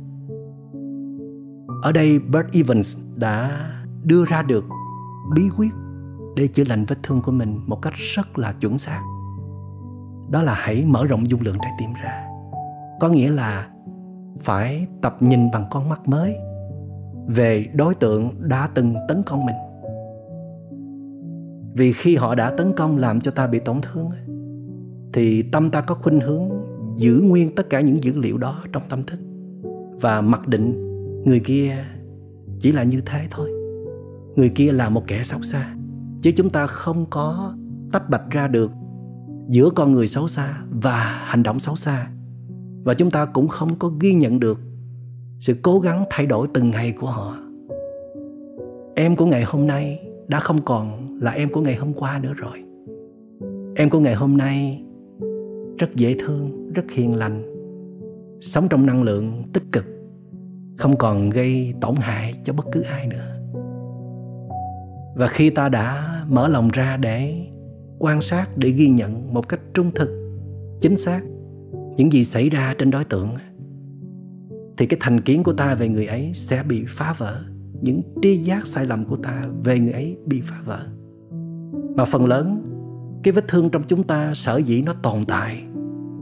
Ở 1.82 1.92
đây 1.92 2.20
Bert 2.20 2.46
Evans 2.54 2.98
đã 3.16 3.66
đưa 4.04 4.26
ra 4.26 4.42
được 4.42 4.66
bí 5.36 5.50
quyết 5.58 5.72
để 6.36 6.48
chữa 6.48 6.64
lành 6.64 6.86
vết 6.86 6.96
thương 7.04 7.22
của 7.22 7.32
mình 7.32 7.60
một 7.68 7.82
cách 7.82 7.94
rất 8.16 8.38
là 8.38 8.52
chuẩn 8.52 8.78
xác. 8.78 9.02
đó 10.30 10.44
là 10.44 10.54
hãy 10.54 10.86
mở 10.86 11.06
rộng 11.06 11.30
dung 11.30 11.42
lượng 11.42 11.58
trái 11.62 11.72
tim 11.80 11.94
ra. 11.94 12.26
Có 13.00 13.10
nghĩa 13.10 13.32
là 13.32 13.68
phải 14.40 14.88
tập 15.02 15.18
nhìn 15.20 15.52
bằng 15.52 15.66
con 15.72 15.90
mắt 15.90 16.08
mới 16.08 16.36
về 17.30 17.66
đối 17.74 17.96
tượng 17.96 18.30
đã 18.40 18.70
từng 18.76 18.96
tấn 19.08 19.24
công 19.24 19.46
mình. 19.46 19.56
Vì 21.74 21.94
khi 21.94 22.16
họ 22.16 22.36
đã 22.36 22.54
tấn 22.58 22.74
công 22.74 22.98
làm 22.98 23.22
cho 23.22 23.32
ta 23.32 23.48
bị 23.48 23.60
tổn 23.60 23.82
thương 23.82 24.10
thì 25.14 25.42
tâm 25.42 25.72
ta 25.72 25.82
có 25.82 25.96
khuynh 25.96 26.20
hướng 26.20 26.50
giữ 26.98 27.22
nguyên 27.24 27.56
tất 27.56 27.70
cả 27.70 27.82
những 27.82 28.04
dữ 28.04 28.20
liệu 28.20 28.38
đó 28.38 28.64
trong 28.72 28.84
tâm 28.90 29.04
thức. 29.04 29.20
Và 30.02 30.22
mặc 30.22 30.48
định 30.48 30.74
người 31.26 31.40
kia 31.40 31.86
chỉ 32.60 32.72
là 32.72 32.84
như 32.84 33.02
thế 33.06 33.28
thôi. 33.32 33.50
Người 34.36 34.50
kia 34.50 34.72
là 34.72 34.90
một 34.90 35.04
kẻ 35.08 35.24
xấu 35.24 35.42
xa, 35.42 35.76
chứ 36.22 36.32
chúng 36.36 36.50
ta 36.50 36.68
không 36.68 37.06
có 37.10 37.56
tách 37.92 38.10
bạch 38.10 38.30
ra 38.30 38.48
được 38.48 38.72
giữa 39.48 39.70
con 39.70 39.94
người 39.94 40.08
xấu 40.08 40.28
xa 40.28 40.62
và 40.82 40.98
hành 41.26 41.44
động 41.44 41.60
xấu 41.60 41.76
xa. 41.76 42.08
Và 42.84 42.94
chúng 42.94 43.12
ta 43.12 43.26
cũng 43.26 43.48
không 43.48 43.76
có 43.76 43.92
ghi 44.00 44.14
nhận 44.14 44.40
được 44.40 44.60
sự 45.40 45.56
cố 45.62 45.80
gắng 45.80 46.06
thay 46.10 46.26
đổi 46.26 46.48
từng 46.54 46.72
ngày 46.72 46.92
của 46.92 47.08
họ. 47.08 47.38
Em 48.96 49.16
của 49.16 49.26
ngày 49.26 49.44
hôm 49.44 49.68
nay 49.68 50.00
đã 50.28 50.40
không 50.40 50.62
còn 50.66 51.18
là 51.22 51.32
em 51.32 51.50
của 51.50 51.62
ngày 51.62 51.76
hôm 51.76 51.94
qua 51.94 52.20
nữa 52.24 52.34
rồi. 52.36 52.64
Em 53.76 53.90
của 53.90 54.00
ngày 54.00 54.16
hôm 54.16 54.38
nay 54.38 54.84
rất 55.78 55.96
dễ 55.96 56.16
thương, 56.20 56.72
rất 56.74 56.92
hiền 56.92 57.16
lành, 57.16 57.44
sống 58.42 58.68
trong 58.70 58.86
năng 58.86 59.04
lượng 59.04 59.44
tích 59.54 59.64
cực, 59.72 59.86
không 60.78 60.98
còn 60.98 61.30
gây 61.30 61.74
tổn 61.82 61.96
hại 61.96 62.34
cho 62.44 62.54
bất 62.54 62.66
cứ 62.72 62.82
ai 62.82 63.08
nữa. 63.08 63.36
Và 65.16 65.28
khi 65.28 65.50
ta 65.50 65.70
đã 65.70 66.16
mở 66.28 66.48
lòng 66.48 66.70
ra 66.74 66.98
để 66.98 67.46
quan 68.00 68.22
sát, 68.22 68.58
để 68.58 68.70
ghi 68.70 68.90
nhận 68.90 69.34
một 69.34 69.50
cách 69.50 69.60
trung 69.74 69.92
thực, 69.96 70.40
chính 70.82 70.98
xác 70.98 71.22
những 71.98 72.12
gì 72.12 72.26
xảy 72.26 72.50
ra 72.50 72.76
trên 72.78 72.92
đối 72.92 73.04
tượng 73.04 73.30
thì 74.80 74.86
cái 74.86 74.98
thành 75.02 75.22
kiến 75.22 75.44
của 75.44 75.54
ta 75.54 75.76
về 75.76 75.90
người 75.90 76.06
ấy 76.06 76.32
sẽ 76.34 76.64
bị 76.64 76.86
phá 76.88 77.16
vỡ. 77.18 77.42
Những 77.82 78.02
tri 78.22 78.38
giác 78.38 78.68
sai 78.68 78.86
lầm 78.86 79.06
của 79.06 79.16
ta 79.16 79.46
về 79.64 79.80
người 79.80 79.92
ấy 79.92 80.18
bị 80.26 80.42
phá 80.42 80.62
vỡ. 80.66 80.86
Mà 81.96 82.06
phần 82.06 82.26
lớn, 82.26 82.62
cái 83.24 83.32
vết 83.32 83.48
thương 83.48 83.70
trong 83.70 83.84
chúng 83.88 84.04
ta, 84.04 84.34
sở 84.34 84.58
dĩ 84.58 84.82
nó 84.82 84.94
tồn 84.94 85.26
tại 85.26 85.64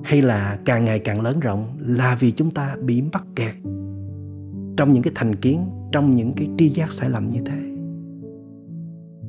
hay 0.04 0.22
là 0.22 0.60
càng 0.66 0.86
ngày 0.86 1.00
càng 1.00 1.22
lớn 1.22 1.40
rộng 1.40 1.78
là 1.80 2.18
vì 2.20 2.32
chúng 2.32 2.52
ta 2.52 2.76
bị 2.82 3.04
mắc 3.14 3.24
kẹt 3.36 3.56
trong 4.78 4.92
những 4.92 5.04
cái 5.04 5.14
thành 5.16 5.36
kiến, 5.36 5.70
trong 5.92 6.16
những 6.16 6.34
cái 6.34 6.50
tri 6.58 6.70
giác 6.70 6.92
sai 6.92 7.10
lầm 7.10 7.28
như 7.28 7.42
thế. 7.46 7.76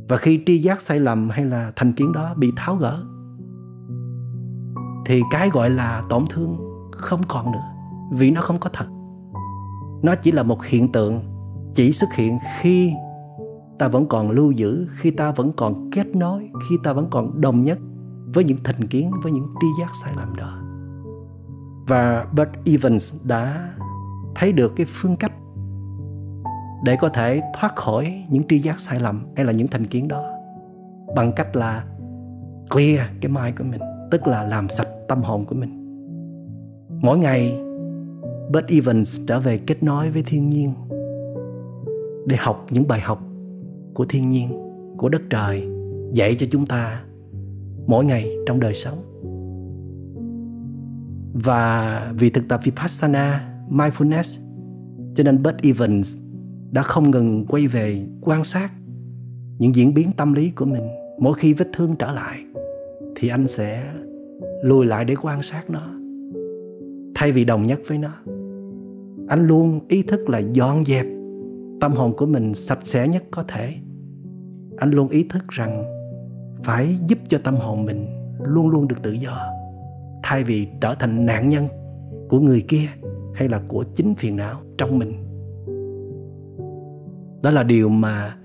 Và 0.09 0.17
khi 0.17 0.43
tri 0.47 0.59
giác 0.59 0.81
sai 0.81 1.01
lầm 1.01 1.31
hay 1.31 1.45
là 1.45 1.73
thành 1.77 1.93
kiến 1.93 2.13
đó 2.13 2.35
bị 2.35 2.53
tháo 2.57 2.77
gỡ, 2.77 3.03
thì 5.07 5.23
cái 5.31 5.51
gọi 5.51 5.71
là 5.71 6.03
tổn 6.09 6.25
thương 6.31 6.57
không 6.93 7.21
còn 7.29 7.53
nữa, 7.53 7.65
vì 8.13 8.31
nó 8.31 8.41
không 8.41 8.59
có 8.61 8.71
thật 8.73 8.87
nó 10.03 10.15
chỉ 10.15 10.33
là 10.33 10.43
một 10.43 10.65
hiện 10.65 10.93
tượng, 10.93 11.21
chỉ 11.75 11.93
xuất 11.93 12.09
hiện 12.17 12.39
khi 12.61 12.93
ta 13.79 13.89
vẫn 13.89 14.07
còn 14.07 14.31
lưu 14.31 14.51
giữ, 14.51 14.87
khi 14.91 15.11
ta 15.11 15.31
vẫn 15.31 15.53
còn 15.57 15.91
kết 15.91 16.17
nối, 16.17 16.51
khi 16.69 16.77
ta 16.85 16.93
vẫn 16.93 17.07
còn 17.11 17.41
đồng 17.41 17.63
nhất 17.63 17.79
với 18.35 18.45
những 18.45 18.59
thành 18.65 18.89
kiến, 18.89 19.11
với 19.23 19.33
những 19.33 19.47
tri 19.61 19.67
giác 19.81 19.91
sai 20.05 20.13
lầm 20.17 20.37
đó. 20.37 20.63
Và 21.89 22.27
Bert 22.37 22.51
Evans 22.65 23.15
đã 23.25 23.75
thấy 24.35 24.53
được 24.53 24.73
cái 24.77 24.87
phương 24.89 25.17
cách 25.17 25.33
để 26.85 26.97
có 27.01 27.09
thể 27.09 27.43
thoát 27.55 27.77
khỏi 27.77 28.25
những 28.31 28.43
tri 28.49 28.59
giác 28.59 28.81
sai 28.81 29.01
lầm 29.01 29.27
hay 29.37 29.45
là 29.45 29.53
những 29.53 29.69
thành 29.69 29.87
kiến 29.87 30.09
đó 30.09 30.35
bằng 31.17 31.33
cách 31.33 31.57
là 31.57 31.85
clear 32.71 33.01
cái 33.21 33.33
mind 33.33 33.59
của 33.59 33.65
mình, 33.65 33.81
tức 34.11 34.27
là 34.27 34.45
làm 34.45 34.69
sạch 34.69 34.89
tâm 35.09 35.23
hồn 35.23 35.47
của 35.47 35.55
mình. 35.55 35.75
Mỗi 37.03 37.19
ngày 37.19 37.61
Bert 38.53 38.67
Evans 38.67 39.21
trở 39.27 39.41
về 39.41 39.59
kết 39.59 39.83
nối 39.83 40.11
với 40.11 40.23
thiên 40.23 40.49
nhiên, 40.49 40.73
để 42.27 42.37
học 42.37 42.67
những 42.71 42.89
bài 42.89 43.01
học 43.01 43.23
của 43.95 44.05
thiên 44.09 44.31
nhiên, 44.31 44.49
của 44.97 45.09
đất 45.09 45.23
trời, 45.31 45.69
dạy 46.13 46.37
cho 46.39 46.47
chúng 46.51 46.67
ta 46.67 47.05
mỗi 47.87 48.05
ngày 48.05 48.31
trong 48.47 48.61
đời 48.61 48.75
sống. 48.75 48.99
Và 51.33 52.13
vì 52.19 52.31
thực 52.31 52.49
tập 52.49 52.61
Vipassana, 52.65 53.55
Mindfulness, 53.71 54.47
cho 55.15 55.25
nên 55.25 55.43
Bert 55.43 55.57
Evans 55.63 56.19
đã 56.71 56.83
không 56.83 57.11
ngừng 57.11 57.47
quay 57.47 57.67
về 57.67 58.07
quan 58.21 58.45
sát 58.45 58.73
những 59.59 59.75
diễn 59.75 59.95
biến 59.95 60.11
tâm 60.17 60.33
lý 60.33 60.51
của 60.51 60.65
mình. 60.65 60.89
Mỗi 61.19 61.35
khi 61.35 61.53
vết 61.53 61.69
thương 61.73 61.97
trở 61.99 62.13
lại, 62.13 62.45
thì 63.17 63.29
anh 63.29 63.49
sẽ 63.49 63.93
lùi 64.63 64.87
lại 64.87 65.05
để 65.05 65.15
quan 65.23 65.43
sát 65.43 65.71
nó, 65.71 65.95
thay 67.15 67.33
vì 67.33 67.45
đồng 67.45 67.63
nhất 67.63 67.81
với 67.87 67.99
nó 67.99 68.13
anh 69.29 69.47
luôn 69.47 69.81
ý 69.89 70.03
thức 70.03 70.29
là 70.29 70.39
dọn 70.39 70.85
dẹp. 70.85 71.07
Tâm 71.81 71.93
hồn 71.93 72.17
của 72.17 72.27
mình 72.27 72.55
sạch 72.55 72.79
sẽ 72.83 73.09
nhất 73.09 73.25
có 73.31 73.45
thể. 73.49 73.75
Anh 74.77 74.91
luôn 74.91 75.09
ý 75.09 75.25
thức 75.31 75.49
rằng 75.49 75.85
phải 76.63 76.99
giúp 77.07 77.19
cho 77.29 77.39
tâm 77.45 77.57
hồn 77.57 77.85
mình 77.85 78.07
luôn 78.45 78.69
luôn 78.69 78.89
được 78.89 79.03
tự 79.03 79.13
do, 79.13 79.39
thay 80.23 80.45
vì 80.45 80.69
trở 80.81 80.95
thành 80.95 81.27
nạn 81.27 81.49
nhân 81.49 81.69
của 82.29 82.41
người 82.41 82.65
kia 82.69 82.87
hay 83.35 83.49
là 83.49 83.63
của 83.69 83.85
chính 83.95 84.15
phiền 84.15 84.37
não 84.37 84.61
trong 84.79 84.99
mình. 84.99 85.13
Đó 87.43 87.51
là 87.51 87.63
điều 87.63 87.89
mà 87.89 88.37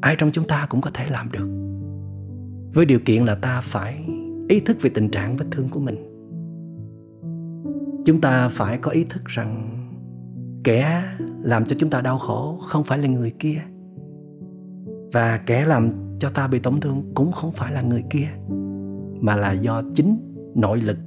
ai 0.00 0.16
trong 0.18 0.30
chúng 0.32 0.46
ta 0.48 0.66
cũng 0.70 0.80
có 0.80 0.90
thể 0.94 1.04
làm 1.10 1.28
được. 1.32 1.48
Với 2.74 2.84
điều 2.84 2.98
kiện 3.04 3.24
là 3.24 3.34
ta 3.34 3.60
phải 3.60 4.04
ý 4.48 4.60
thức 4.60 4.76
về 4.82 4.90
tình 4.94 5.08
trạng 5.08 5.36
vết 5.36 5.46
thương 5.50 5.68
của 5.68 5.80
mình. 5.80 5.96
Chúng 8.04 8.20
ta 8.20 8.48
phải 8.48 8.78
có 8.78 8.90
ý 8.90 9.04
thức 9.04 9.22
rằng 9.24 9.73
kẻ 10.64 11.04
làm 11.42 11.64
cho 11.64 11.76
chúng 11.78 11.90
ta 11.90 12.00
đau 12.00 12.18
khổ 12.18 12.58
không 12.68 12.84
phải 12.84 12.98
là 12.98 13.08
người 13.08 13.30
kia. 13.38 13.62
Và 15.12 15.40
kẻ 15.46 15.66
làm 15.66 15.88
cho 16.18 16.30
ta 16.30 16.46
bị 16.46 16.58
tổn 16.58 16.80
thương 16.80 17.12
cũng 17.14 17.32
không 17.32 17.52
phải 17.52 17.72
là 17.72 17.82
người 17.82 18.04
kia, 18.10 18.28
mà 19.20 19.36
là 19.36 19.52
do 19.52 19.82
chính 19.94 20.34
nội 20.54 20.80
lực, 20.80 20.98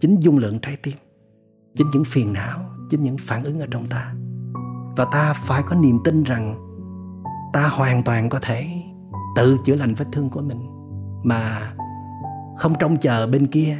chính 0.00 0.20
dung 0.20 0.38
lượng 0.38 0.58
trái 0.58 0.76
tim, 0.82 0.94
chính 1.74 1.86
những 1.92 2.04
phiền 2.04 2.32
não, 2.32 2.58
chính 2.90 3.00
những 3.00 3.16
phản 3.20 3.44
ứng 3.44 3.60
ở 3.60 3.66
trong 3.70 3.86
ta. 3.86 4.14
Và 4.96 5.04
ta 5.12 5.32
phải 5.32 5.62
có 5.66 5.76
niềm 5.76 5.98
tin 6.04 6.22
rằng 6.22 6.66
ta 7.52 7.68
hoàn 7.68 8.02
toàn 8.02 8.28
có 8.28 8.38
thể 8.42 8.66
tự 9.36 9.58
chữa 9.64 9.76
lành 9.76 9.94
vết 9.94 10.06
thương 10.12 10.30
của 10.30 10.40
mình, 10.40 10.66
mà 11.22 11.72
không 12.58 12.74
trông 12.78 12.96
chờ 12.96 13.26
bên 13.26 13.46
kia 13.46 13.78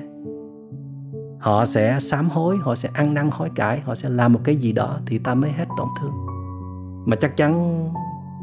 họ 1.41 1.65
sẽ 1.65 1.99
sám 2.01 2.29
hối, 2.29 2.57
họ 2.63 2.75
sẽ 2.75 2.89
ăn 2.93 3.15
năn 3.15 3.31
hối 3.33 3.51
cải, 3.55 3.81
họ 3.81 3.95
sẽ 3.95 4.09
làm 4.09 4.33
một 4.33 4.41
cái 4.45 4.57
gì 4.57 4.73
đó 4.73 4.99
thì 5.07 5.19
ta 5.19 5.35
mới 5.35 5.53
hết 5.53 5.67
tổn 5.77 5.89
thương. 6.01 6.13
Mà 7.07 7.17
chắc 7.17 7.37
chắn 7.37 7.85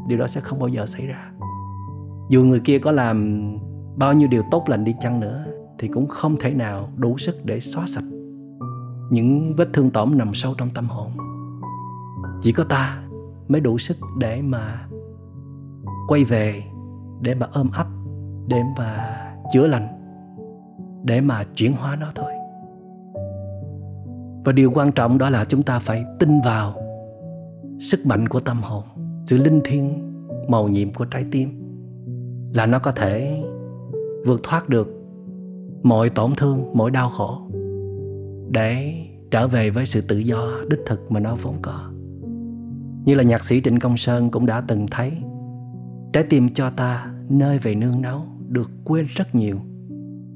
điều 0.06 0.18
đó 0.18 0.26
sẽ 0.26 0.40
không 0.40 0.58
bao 0.58 0.68
giờ 0.68 0.86
xảy 0.86 1.06
ra. 1.06 1.30
Dù 2.28 2.44
người 2.44 2.60
kia 2.60 2.78
có 2.78 2.92
làm 2.92 3.48
bao 3.96 4.12
nhiêu 4.12 4.28
điều 4.28 4.42
tốt 4.50 4.68
lành 4.68 4.84
đi 4.84 4.94
chăng 5.00 5.20
nữa 5.20 5.44
thì 5.78 5.88
cũng 5.88 6.06
không 6.06 6.36
thể 6.40 6.54
nào 6.54 6.88
đủ 6.96 7.18
sức 7.18 7.36
để 7.44 7.60
xóa 7.60 7.86
sạch 7.86 8.04
những 9.10 9.54
vết 9.56 9.68
thương 9.72 9.90
tổn 9.90 10.18
nằm 10.18 10.34
sâu 10.34 10.54
trong 10.58 10.70
tâm 10.74 10.88
hồn. 10.88 11.10
Chỉ 12.42 12.52
có 12.52 12.64
ta 12.64 13.02
mới 13.48 13.60
đủ 13.60 13.78
sức 13.78 13.96
để 14.18 14.42
mà 14.42 14.86
quay 16.08 16.24
về, 16.24 16.62
để 17.20 17.34
mà 17.34 17.48
ôm 17.52 17.70
ấp, 17.72 17.86
để 18.46 18.62
mà 18.78 19.16
chữa 19.52 19.66
lành, 19.66 19.88
để 21.04 21.20
mà 21.20 21.44
chuyển 21.54 21.72
hóa 21.72 21.96
nó 21.96 22.12
thôi 22.14 22.32
và 24.44 24.52
điều 24.52 24.70
quan 24.74 24.92
trọng 24.92 25.18
đó 25.18 25.30
là 25.30 25.44
chúng 25.44 25.62
ta 25.62 25.78
phải 25.78 26.04
tin 26.18 26.40
vào 26.44 26.74
sức 27.80 28.06
mạnh 28.06 28.28
của 28.28 28.40
tâm 28.40 28.62
hồn, 28.62 28.84
sự 29.26 29.36
linh 29.36 29.60
thiêng 29.64 30.14
màu 30.48 30.68
nhiệm 30.68 30.92
của 30.92 31.04
trái 31.04 31.24
tim, 31.30 31.48
là 32.54 32.66
nó 32.66 32.78
có 32.78 32.92
thể 32.92 33.42
vượt 34.26 34.40
thoát 34.42 34.68
được 34.68 34.88
mọi 35.82 36.10
tổn 36.10 36.30
thương, 36.36 36.64
mọi 36.74 36.90
đau 36.90 37.10
khổ 37.10 37.42
để 38.50 38.94
trở 39.30 39.48
về 39.48 39.70
với 39.70 39.86
sự 39.86 40.00
tự 40.00 40.18
do 40.18 40.50
đích 40.70 40.80
thực 40.86 41.12
mà 41.12 41.20
nó 41.20 41.36
vốn 41.42 41.54
có. 41.62 41.90
Như 43.04 43.14
là 43.14 43.22
nhạc 43.22 43.44
sĩ 43.44 43.60
trịnh 43.60 43.78
công 43.78 43.96
sơn 43.96 44.30
cũng 44.30 44.46
đã 44.46 44.60
từng 44.60 44.86
thấy, 44.90 45.12
trái 46.12 46.24
tim 46.30 46.54
cho 46.54 46.70
ta 46.70 47.12
nơi 47.28 47.58
về 47.58 47.74
nương 47.74 48.02
náu 48.02 48.26
được 48.48 48.70
quên 48.84 49.06
rất 49.14 49.34
nhiều 49.34 49.56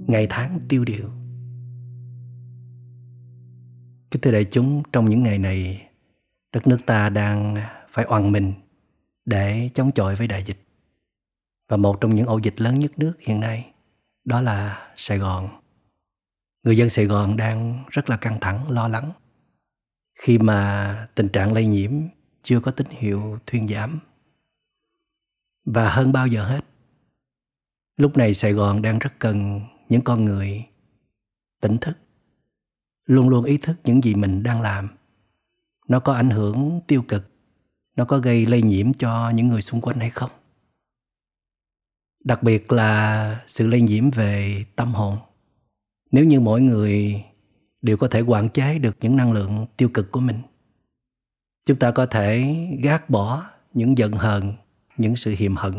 ngày 0.07 0.27
tháng 0.31 0.61
tiêu 0.69 0.85
điều 0.85 1.09
kính 4.13 4.21
thưa 4.21 4.31
đại 4.31 4.45
chúng 4.51 4.83
trong 4.93 5.11
những 5.11 5.23
ngày 5.23 5.39
này 5.39 5.89
đất 6.53 6.67
nước 6.67 6.79
ta 6.87 7.09
đang 7.09 7.57
phải 7.93 8.05
oằn 8.05 8.33
mình 8.33 8.53
để 9.25 9.71
chống 9.75 9.93
chọi 9.93 10.17
với 10.17 10.27
đại 10.27 10.43
dịch 10.43 10.59
và 11.69 11.77
một 11.77 12.01
trong 12.01 12.15
những 12.15 12.27
ổ 12.27 12.39
dịch 12.39 12.61
lớn 12.61 12.79
nhất 12.79 12.99
nước 12.99 13.15
hiện 13.21 13.41
nay 13.41 13.73
đó 14.25 14.41
là 14.41 14.91
Sài 14.97 15.19
Gòn. 15.19 15.49
Người 16.63 16.77
dân 16.77 16.89
Sài 16.89 17.07
Gòn 17.07 17.37
đang 17.37 17.85
rất 17.91 18.11
là 18.11 18.17
căng 18.17 18.41
thẳng, 18.41 18.71
lo 18.71 18.89
lắng 18.89 19.13
khi 20.21 20.39
mà 20.39 21.09
tình 21.15 21.29
trạng 21.29 21.53
lây 21.53 21.67
nhiễm 21.67 21.93
chưa 22.43 22.61
có 22.61 22.71
tín 22.71 22.87
hiệu 22.91 23.39
thuyên 23.47 23.69
giảm. 23.69 23.99
Và 25.65 25.91
hơn 25.91 26.13
bao 26.13 26.27
giờ 26.27 26.45
hết, 26.45 26.65
lúc 27.97 28.17
này 28.17 28.35
Sài 28.35 28.53
Gòn 28.53 28.83
đang 28.83 28.99
rất 28.99 29.13
cần 29.19 29.61
những 29.89 30.03
con 30.03 30.25
người 30.25 30.65
tỉnh 31.61 31.79
thức 31.79 31.99
luôn 33.13 33.29
luôn 33.29 33.45
ý 33.45 33.59
thức 33.59 33.81
những 33.85 34.05
gì 34.05 34.15
mình 34.15 34.43
đang 34.43 34.61
làm. 34.61 34.89
Nó 35.89 36.01
có 36.01 36.13
ảnh 36.13 36.31
hưởng 36.31 36.81
tiêu 36.87 37.03
cực 37.09 37.29
nó 37.97 38.05
có 38.05 38.19
gây 38.19 38.47
lây 38.47 38.63
nhiễm 38.63 38.93
cho 38.93 39.31
những 39.31 39.49
người 39.49 39.63
xung 39.63 39.81
quanh 39.81 40.01
hay 40.01 40.11
không? 40.11 40.31
Đặc 42.25 42.43
biệt 42.43 42.73
là 42.73 43.41
sự 43.47 43.67
lây 43.67 43.81
nhiễm 43.81 44.11
về 44.11 44.65
tâm 44.77 44.95
hồn. 44.95 45.17
Nếu 46.13 46.25
như 46.25 46.41
mỗi 46.41 46.61
người 46.61 47.25
đều 47.83 47.97
có 47.97 48.09
thể 48.09 48.21
quản 48.21 48.49
chế 48.49 48.79
được 48.79 48.97
những 49.01 49.17
năng 49.17 49.33
lượng 49.33 49.67
tiêu 49.77 49.91
cực 49.95 50.13
của 50.13 50.21
mình 50.21 50.43
chúng 51.67 51.79
ta 51.79 51.91
có 51.91 52.07
thể 52.07 52.57
gác 52.83 53.11
bỏ 53.11 53.47
những 53.75 53.99
giận 53.99 54.13
hờn 54.13 54.53
những 54.97 55.17
sự 55.17 55.35
hiềm 55.39 55.57
hận 55.57 55.75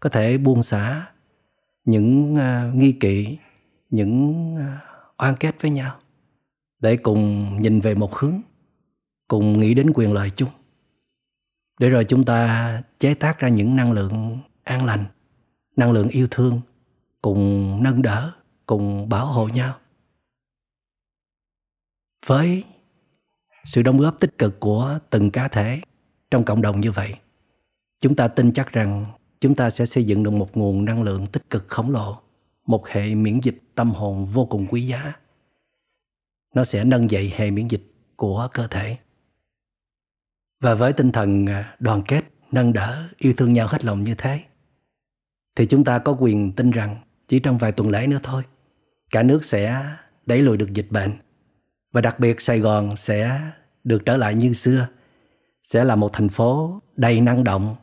có 0.00 0.10
thể 0.10 0.38
buông 0.38 0.62
xả 0.62 1.06
những 1.84 2.34
uh, 2.34 2.74
nghi 2.74 2.92
kỵ 2.92 3.38
những 3.90 4.54
uh, 4.54 5.22
oan 5.22 5.36
kết 5.36 5.56
với 5.60 5.70
nhau 5.70 5.96
để 6.80 6.96
cùng 6.96 7.58
nhìn 7.58 7.80
về 7.80 7.94
một 7.94 8.14
hướng, 8.14 8.40
cùng 9.28 9.60
nghĩ 9.60 9.74
đến 9.74 9.92
quyền 9.94 10.12
lợi 10.12 10.30
chung. 10.30 10.48
Để 11.80 11.88
rồi 11.88 12.04
chúng 12.04 12.24
ta 12.24 12.82
chế 12.98 13.14
tác 13.14 13.38
ra 13.38 13.48
những 13.48 13.76
năng 13.76 13.92
lượng 13.92 14.38
an 14.64 14.84
lành, 14.84 15.04
năng 15.76 15.92
lượng 15.92 16.08
yêu 16.08 16.26
thương, 16.30 16.60
cùng 17.22 17.78
nâng 17.82 18.02
đỡ, 18.02 18.32
cùng 18.66 19.08
bảo 19.08 19.26
hộ 19.26 19.48
nhau. 19.48 19.74
Với 22.26 22.64
sự 23.64 23.82
đóng 23.82 23.98
góp 23.98 24.20
tích 24.20 24.38
cực 24.38 24.60
của 24.60 24.98
từng 25.10 25.30
cá 25.30 25.48
thể 25.48 25.80
trong 26.30 26.44
cộng 26.44 26.62
đồng 26.62 26.80
như 26.80 26.92
vậy, 26.92 27.14
chúng 28.00 28.16
ta 28.16 28.28
tin 28.28 28.52
chắc 28.52 28.72
rằng 28.72 29.06
chúng 29.40 29.54
ta 29.54 29.70
sẽ 29.70 29.86
xây 29.86 30.04
dựng 30.04 30.22
được 30.22 30.30
một 30.30 30.56
nguồn 30.56 30.84
năng 30.84 31.02
lượng 31.02 31.26
tích 31.26 31.50
cực 31.50 31.68
khổng 31.68 31.90
lồ, 31.90 32.16
một 32.66 32.88
hệ 32.88 33.14
miễn 33.14 33.40
dịch 33.40 33.62
tâm 33.74 33.90
hồn 33.90 34.26
vô 34.26 34.46
cùng 34.46 34.66
quý 34.70 34.86
giá 34.86 35.12
nó 36.58 36.64
sẽ 36.64 36.84
nâng 36.84 37.10
dậy 37.10 37.32
hệ 37.36 37.50
miễn 37.50 37.68
dịch 37.68 37.82
của 38.16 38.48
cơ 38.52 38.66
thể. 38.66 38.96
Và 40.60 40.74
với 40.74 40.92
tinh 40.92 41.12
thần 41.12 41.46
à, 41.46 41.76
đoàn 41.78 42.02
kết, 42.08 42.24
nâng 42.52 42.72
đỡ, 42.72 43.08
yêu 43.18 43.34
thương 43.36 43.52
nhau 43.52 43.66
hết 43.66 43.84
lòng 43.84 44.02
như 44.02 44.14
thế, 44.18 44.40
thì 45.56 45.66
chúng 45.66 45.84
ta 45.84 45.98
có 45.98 46.16
quyền 46.20 46.52
tin 46.52 46.70
rằng 46.70 46.96
chỉ 47.28 47.38
trong 47.38 47.58
vài 47.58 47.72
tuần 47.72 47.90
lễ 47.90 48.06
nữa 48.06 48.20
thôi, 48.22 48.42
cả 49.10 49.22
nước 49.22 49.44
sẽ 49.44 49.84
đẩy 50.26 50.42
lùi 50.42 50.56
được 50.56 50.72
dịch 50.72 50.86
bệnh. 50.90 51.12
Và 51.92 52.00
đặc 52.00 52.20
biệt 52.20 52.40
Sài 52.40 52.58
Gòn 52.58 52.96
sẽ 52.96 53.50
được 53.84 54.02
trở 54.06 54.16
lại 54.16 54.34
như 54.34 54.52
xưa, 54.52 54.88
sẽ 55.62 55.84
là 55.84 55.96
một 55.96 56.10
thành 56.12 56.28
phố 56.28 56.82
đầy 56.96 57.20
năng 57.20 57.44
động, 57.44 57.76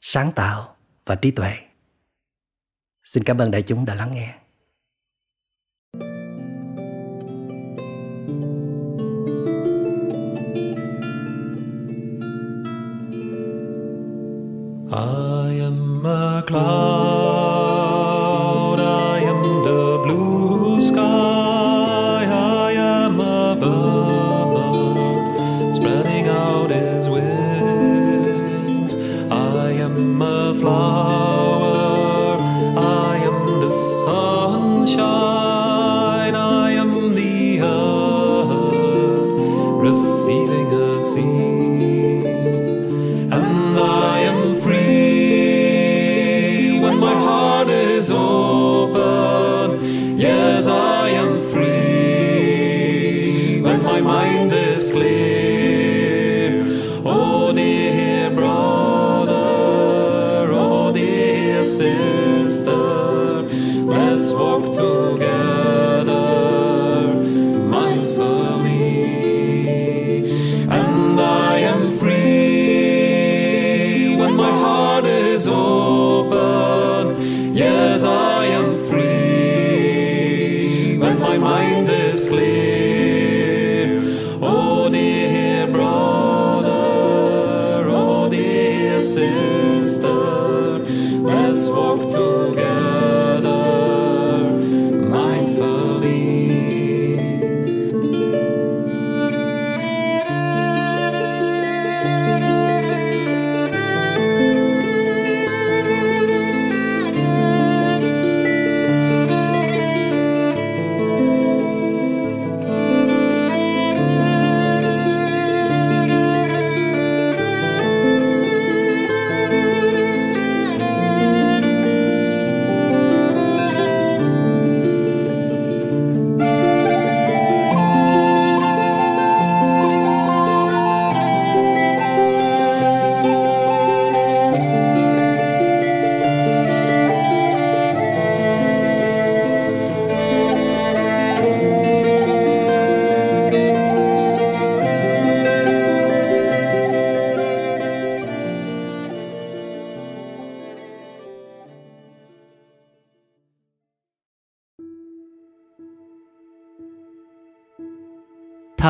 sáng 0.00 0.32
tạo 0.32 0.76
và 1.06 1.14
trí 1.14 1.30
tuệ. 1.30 1.52
Xin 3.04 3.24
cảm 3.24 3.38
ơn 3.38 3.50
đại 3.50 3.62
chúng 3.62 3.84
đã 3.84 3.94
lắng 3.94 4.14
nghe. 4.14 4.39
I 14.92 15.52
am 15.52 16.04
a 16.04 16.42
cloud, 16.44 17.79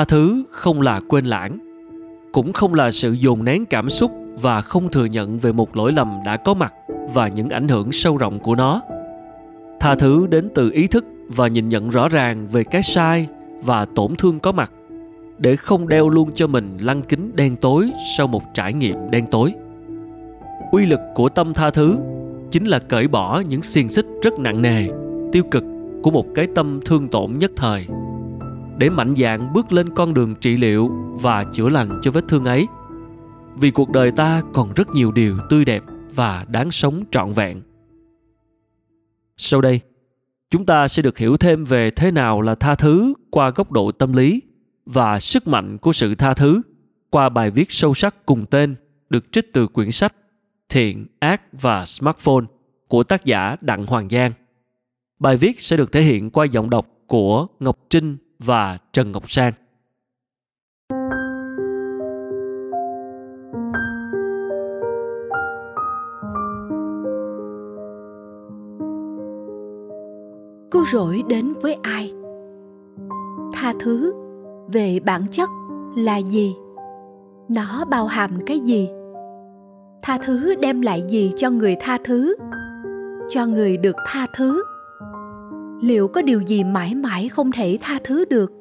tha 0.01 0.05
thứ 0.05 0.45
không 0.51 0.81
là 0.81 1.01
quên 1.09 1.25
lãng, 1.25 1.59
cũng 2.33 2.53
không 2.53 2.75
là 2.75 2.91
sự 2.91 3.13
dồn 3.13 3.45
nén 3.45 3.67
cảm 3.67 3.89
xúc 3.89 4.13
và 4.41 4.61
không 4.61 4.89
thừa 4.89 5.05
nhận 5.05 5.39
về 5.39 5.53
một 5.53 5.77
lỗi 5.77 5.93
lầm 5.93 6.19
đã 6.27 6.37
có 6.37 6.55
mặt 6.55 6.75
và 7.15 7.29
những 7.29 7.49
ảnh 7.49 7.69
hưởng 7.69 7.93
sâu 7.93 8.17
rộng 8.17 8.39
của 8.39 8.55
nó. 8.55 8.81
Tha 9.81 9.95
thứ 9.95 10.27
đến 10.27 10.49
từ 10.55 10.71
ý 10.71 10.87
thức 10.87 11.05
và 11.29 11.49
nhìn 11.49 11.69
nhận 11.69 11.91
rõ 11.91 12.09
ràng 12.09 12.47
về 12.47 12.65
cái 12.65 12.83
sai 12.83 13.27
và 13.63 13.85
tổn 13.85 14.17
thương 14.17 14.41
có 14.41 14.53
mặt, 14.53 14.73
để 15.39 15.57
không 15.57 15.89
đeo 15.89 16.09
luôn 16.09 16.31
cho 16.35 16.47
mình 16.47 16.79
lăng 16.81 17.03
kính 17.03 17.37
đen 17.37 17.57
tối 17.57 17.91
sau 18.17 18.27
một 18.27 18.43
trải 18.55 18.73
nghiệm 18.73 19.11
đen 19.11 19.27
tối. 19.27 19.55
Uy 20.73 20.87
lực 20.87 21.01
của 21.15 21.29
tâm 21.29 21.55
tha 21.55 21.71
thứ 21.71 21.97
chính 22.51 22.65
là 22.65 22.79
cởi 22.79 23.09
bỏ 23.09 23.43
những 23.49 23.63
xiềng 23.63 23.89
xích 23.89 24.07
rất 24.23 24.39
nặng 24.39 24.63
nề, 24.63 24.89
tiêu 25.33 25.43
cực 25.51 25.65
của 26.03 26.11
một 26.11 26.27
cái 26.35 26.47
tâm 26.55 26.81
thương 26.85 27.09
tổn 27.09 27.33
nhất 27.39 27.51
thời 27.57 27.87
để 28.81 28.91
mạnh 28.91 29.15
dạn 29.17 29.53
bước 29.53 29.73
lên 29.73 29.95
con 29.95 30.15
đường 30.15 30.35
trị 30.35 30.57
liệu 30.57 30.91
và 31.13 31.45
chữa 31.53 31.69
lành 31.69 32.01
cho 32.03 32.11
vết 32.11 32.25
thương 32.29 32.45
ấy 32.45 32.67
vì 33.57 33.71
cuộc 33.71 33.91
đời 33.91 34.11
ta 34.11 34.43
còn 34.53 34.73
rất 34.73 34.91
nhiều 34.91 35.13
điều 35.13 35.39
tươi 35.51 35.65
đẹp 35.65 35.83
và 36.15 36.45
đáng 36.49 36.71
sống 36.71 37.05
trọn 37.11 37.33
vẹn 37.33 37.63
sau 39.37 39.61
đây 39.61 39.81
chúng 40.51 40.67
ta 40.67 40.89
sẽ 40.89 41.03
được 41.03 41.19
hiểu 41.19 41.37
thêm 41.37 41.65
về 41.65 41.91
thế 41.91 42.11
nào 42.11 42.41
là 42.41 42.55
tha 42.55 42.75
thứ 42.75 43.15
qua 43.31 43.51
góc 43.51 43.73
độ 43.73 43.93
tâm 43.93 44.13
lý 44.13 44.43
và 44.87 45.21
sức 45.21 45.49
mạnh 45.49 45.79
của 45.79 45.93
sự 45.93 46.15
tha 46.15 46.35
thứ 46.35 46.63
qua 47.11 47.29
bài 47.29 47.51
viết 47.51 47.73
sâu 47.73 47.95
sắc 47.95 48.27
cùng 48.27 48.47
tên 48.47 48.75
được 49.11 49.33
trích 49.33 49.53
từ 49.53 49.67
quyển 49.67 49.91
sách 49.91 50.15
Thiện, 50.69 51.07
Ác 51.19 51.43
và 51.53 51.85
Smartphone 51.85 52.45
của 52.89 53.03
tác 53.03 53.25
giả 53.25 53.57
Đặng 53.61 53.87
Hoàng 53.87 54.09
Giang. 54.09 54.33
Bài 55.19 55.37
viết 55.37 55.61
sẽ 55.61 55.77
được 55.77 55.93
thể 55.93 56.03
hiện 56.03 56.31
qua 56.31 56.45
giọng 56.45 56.71
đọc 56.71 56.87
của 57.07 57.47
Ngọc 57.61 57.79
Trinh 57.91 58.17
và 58.45 58.79
Trần 58.93 59.13
Ngọc 59.13 59.31
Sang. 59.31 59.53
cứu 70.71 70.85
rỗi 70.85 71.23
đến 71.29 71.53
với 71.63 71.75
ai? 71.83 72.13
Tha 73.53 73.73
thứ 73.81 74.13
về 74.73 75.01
bản 75.05 75.27
chất 75.31 75.49
là 75.97 76.17
gì? 76.17 76.55
Nó 77.49 77.85
bao 77.85 78.07
hàm 78.07 78.31
cái 78.47 78.61
gì? 78.61 78.89
Tha 80.03 80.19
thứ 80.19 80.55
đem 80.55 80.81
lại 80.81 81.03
gì 81.09 81.33
cho 81.37 81.51
người 81.51 81.77
tha 81.81 81.99
thứ? 82.05 82.37
Cho 83.29 83.47
người 83.47 83.77
được 83.77 83.97
tha 84.07 84.27
thứ? 84.37 84.63
Liệu 85.81 86.09
có 86.09 86.23
điều 86.23 86.41
gì 86.41 86.65
mãi 86.65 86.95
mãi 86.95 87.29
không 87.29 87.53
thể 87.53 87.79
tha 87.81 87.99
thứ 88.05 88.25
được? 88.25 88.53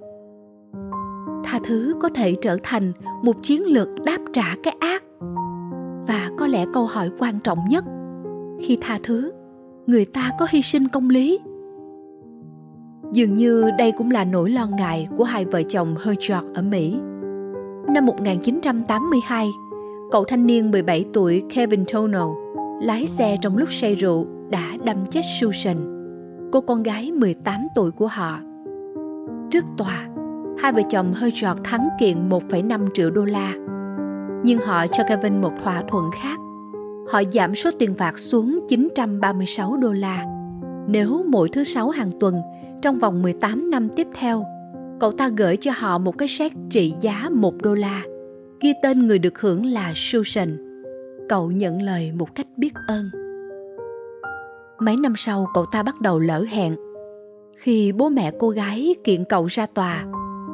Tha 1.43 1.60
thứ 1.63 1.95
có 1.99 2.10
thể 2.10 2.36
trở 2.41 2.58
thành 2.63 2.91
một 3.23 3.36
chiến 3.43 3.63
lược 3.65 3.88
đáp 4.05 4.17
trả 4.34 4.55
cái 4.63 4.75
ác. 4.79 5.03
Và 6.08 6.29
có 6.38 6.47
lẽ 6.47 6.65
câu 6.73 6.86
hỏi 6.86 7.10
quan 7.19 7.39
trọng 7.39 7.60
nhất 7.69 7.86
khi 8.62 8.77
tha 8.82 8.99
thứ 9.03 9.32
người 9.88 10.05
ta 10.05 10.32
có 10.39 10.47
hy 10.49 10.62
sinh 10.62 10.88
công 10.88 11.10
lý? 11.10 11.39
Dường 13.13 13.36
như 13.36 13.71
đây 13.77 13.91
cũng 13.91 14.12
là 14.12 14.25
nỗi 14.25 14.49
lo 14.49 14.67
ngại 14.77 15.08
của 15.17 15.23
hai 15.23 15.45
vợ 15.45 15.62
chồng 15.63 15.95
Herzog 16.03 16.53
ở 16.53 16.62
Mỹ. 16.62 16.95
Năm 17.93 18.05
1982, 18.05 19.47
cậu 20.12 20.23
thanh 20.23 20.47
niên 20.47 20.71
17 20.71 21.05
tuổi 21.13 21.43
Kevin 21.55 21.84
Tono 21.93 22.29
lái 22.82 23.08
xe 23.08 23.38
trong 23.41 23.58
lúc 23.58 23.71
say 23.71 23.95
rượu 23.95 24.27
đã 24.49 24.77
đâm 24.86 24.97
chết 25.05 25.21
Susan, 25.39 25.98
cô 26.51 26.62
con 26.62 26.83
gái 26.83 27.12
18 27.12 27.67
tuổi 27.75 27.91
của 27.91 28.07
họ. 28.07 28.39
Trước 29.51 29.65
tòa, 29.77 30.07
hai 30.59 30.73
vợ 30.73 30.81
chồng 30.89 31.13
hơi 31.13 31.31
giọt 31.35 31.57
thắng 31.63 31.88
kiện 31.99 32.29
1,5 32.29 32.88
triệu 32.93 33.12
đô 33.12 33.25
la. 33.25 33.53
Nhưng 34.43 34.59
họ 34.59 34.88
cho 34.88 35.03
Kevin 35.07 35.41
một 35.41 35.53
thỏa 35.63 35.81
thuận 35.88 36.05
khác. 36.21 36.39
Họ 37.12 37.23
giảm 37.31 37.55
số 37.55 37.69
tiền 37.79 37.93
phạt 37.97 38.19
xuống 38.19 38.59
936 38.67 39.77
đô 39.77 39.91
la. 39.91 40.25
Nếu 40.88 41.25
mỗi 41.27 41.49
thứ 41.49 41.63
sáu 41.63 41.89
hàng 41.89 42.12
tuần 42.19 42.41
trong 42.81 42.99
vòng 42.99 43.21
18 43.21 43.71
năm 43.71 43.89
tiếp 43.95 44.07
theo, 44.13 44.45
cậu 44.99 45.12
ta 45.12 45.29
gửi 45.38 45.57
cho 45.57 45.71
họ 45.75 45.97
một 45.97 46.17
cái 46.17 46.27
séc 46.27 46.53
trị 46.69 46.93
giá 47.01 47.29
1 47.31 47.53
đô 47.62 47.73
la, 47.73 48.01
ghi 48.62 48.73
tên 48.83 49.07
người 49.07 49.19
được 49.19 49.39
hưởng 49.39 49.65
là 49.65 49.91
Susan. 49.95 50.57
Cậu 51.29 51.51
nhận 51.51 51.81
lời 51.81 52.12
một 52.12 52.35
cách 52.35 52.47
biết 52.57 52.73
ơn. 52.88 53.18
Mấy 54.79 54.97
năm 54.97 55.13
sau 55.15 55.47
cậu 55.53 55.65
ta 55.65 55.83
bắt 55.83 56.01
đầu 56.01 56.19
lỡ 56.19 56.45
hẹn. 56.49 56.75
Khi 57.57 57.91
bố 57.91 58.09
mẹ 58.09 58.31
cô 58.39 58.49
gái 58.49 58.95
kiện 59.03 59.23
cậu 59.29 59.45
ra 59.45 59.65
tòa, 59.65 60.05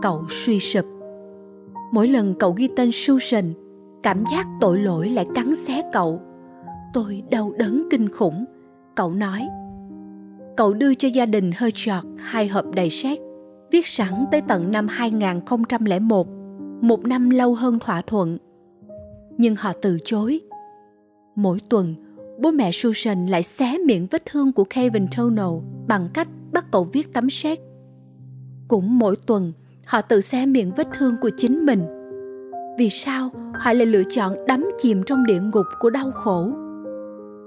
cậu 0.02 0.26
suy 0.30 0.60
sụp. 0.60 0.86
Mỗi 1.92 2.08
lần 2.08 2.36
cậu 2.40 2.54
ghi 2.58 2.70
tên 2.76 2.90
Susan, 2.94 3.54
cảm 4.04 4.24
giác 4.32 4.48
tội 4.62 4.80
lỗi 4.80 5.10
lại 5.10 5.26
cắn 5.36 5.56
xé 5.56 5.82
cậu. 5.94 6.22
Tôi 6.94 7.24
đau 7.32 7.52
đớn 7.58 7.88
kinh 7.92 8.10
khủng, 8.10 8.46
cậu 8.96 9.14
nói 9.14 9.48
cậu 10.58 10.74
đưa 10.74 10.94
cho 10.94 11.08
gia 11.08 11.26
đình 11.26 11.50
Herzog 11.50 12.18
hai 12.20 12.48
hộp 12.48 12.66
đầy 12.76 12.90
sét, 12.90 13.20
viết 13.72 13.88
sẵn 13.88 14.26
tới 14.32 14.42
tận 14.48 14.72
năm 14.72 14.88
2001, 14.88 16.28
một 16.82 17.06
năm 17.06 17.30
lâu 17.30 17.54
hơn 17.54 17.80
thỏa 17.80 18.02
thuận. 18.02 18.38
Nhưng 19.38 19.56
họ 19.56 19.72
từ 19.82 19.98
chối. 20.06 20.42
Mỗi 21.36 21.60
tuần, 21.70 21.96
bố 22.38 22.52
mẹ 22.52 22.72
Susan 22.72 23.28
lại 23.28 23.44
xé 23.44 23.78
miệng 23.86 24.08
vết 24.12 24.26
thương 24.26 24.54
của 24.54 24.64
Kevin 24.64 25.08
Tonal 25.18 25.50
bằng 25.88 26.10
cách 26.14 26.28
bắt 26.52 26.66
cậu 26.72 26.84
viết 26.84 27.14
tấm 27.14 27.30
séc. 27.30 27.60
Cũng 28.68 29.00
mỗi 29.00 29.16
tuần, 29.16 29.54
họ 29.86 30.02
tự 30.02 30.22
xé 30.22 30.46
miệng 30.46 30.72
vết 30.78 30.88
thương 30.94 31.16
của 31.22 31.30
chính 31.38 31.66
mình. 31.66 31.86
Vì 32.78 32.90
sao 32.90 33.30
họ 33.60 33.74
lại 33.74 33.86
lựa 33.86 34.04
chọn 34.04 34.34
đắm 34.48 34.66
chìm 34.78 35.04
trong 35.04 35.26
địa 35.26 35.42
ngục 35.42 35.66
của 35.80 35.90
đau 35.90 36.12
khổ? 36.12 36.50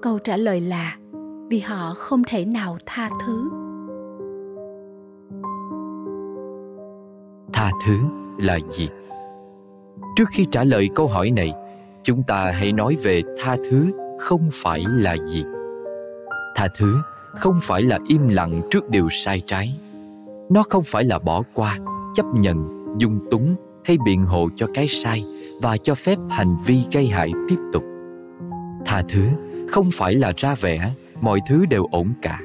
Câu 0.03 0.19
trả 0.19 0.37
lời 0.37 0.61
là 0.61 0.97
vì 1.51 1.59
họ 1.59 1.95
không 1.97 2.23
thể 2.27 2.45
nào 2.45 2.79
tha 2.87 3.11
thứ 3.27 3.51
tha 7.53 7.71
thứ 7.87 7.99
là 8.39 8.59
gì 8.69 8.89
trước 10.17 10.29
khi 10.31 10.47
trả 10.53 10.65
lời 10.65 10.89
câu 10.95 11.09
hỏi 11.09 11.31
này 11.31 11.53
chúng 12.03 12.23
ta 12.23 12.51
hãy 12.51 12.73
nói 12.73 12.97
về 13.03 13.23
tha 13.39 13.57
thứ 13.71 13.91
không 14.19 14.49
phải 14.53 14.85
là 14.89 15.17
gì. 15.25 15.45
Tha 16.57 16.69
thứ 16.79 16.97
không 17.35 17.59
phải 17.63 17.83
là 17.83 17.99
im 18.09 18.29
lặng 18.29 18.63
trước 18.71 18.91
điều 18.91 19.09
sai 19.11 19.43
trái. 19.47 19.79
Nó 20.51 20.63
không 20.63 20.85
phải 20.87 21.05
là 21.05 21.19
bỏ 21.19 21.43
qua, 21.55 21.79
chấp 22.15 22.27
nhận, 22.35 22.85
dung 22.99 23.21
túng 23.31 23.57
hay 23.85 23.99
biện 24.05 24.25
hộ 24.25 24.49
cho 24.57 24.67
cái 24.75 24.89
sai 24.89 25.25
và 25.63 25.77
cho 25.77 25.95
phép 25.95 26.19
hành 26.31 26.57
vi 26.67 26.81
gây 26.93 27.07
hại 27.07 27.33
tiếp 27.49 27.57
tục. 27.73 27.83
Tha 28.87 29.03
thứ 29.09 29.27
không 29.69 29.91
phải 29.93 30.15
là 30.15 30.33
ra 30.37 30.55
vẻ, 30.61 30.93
mọi 31.21 31.41
thứ 31.49 31.67
đều 31.67 31.87
ổn 31.91 32.13
cả. 32.23 32.41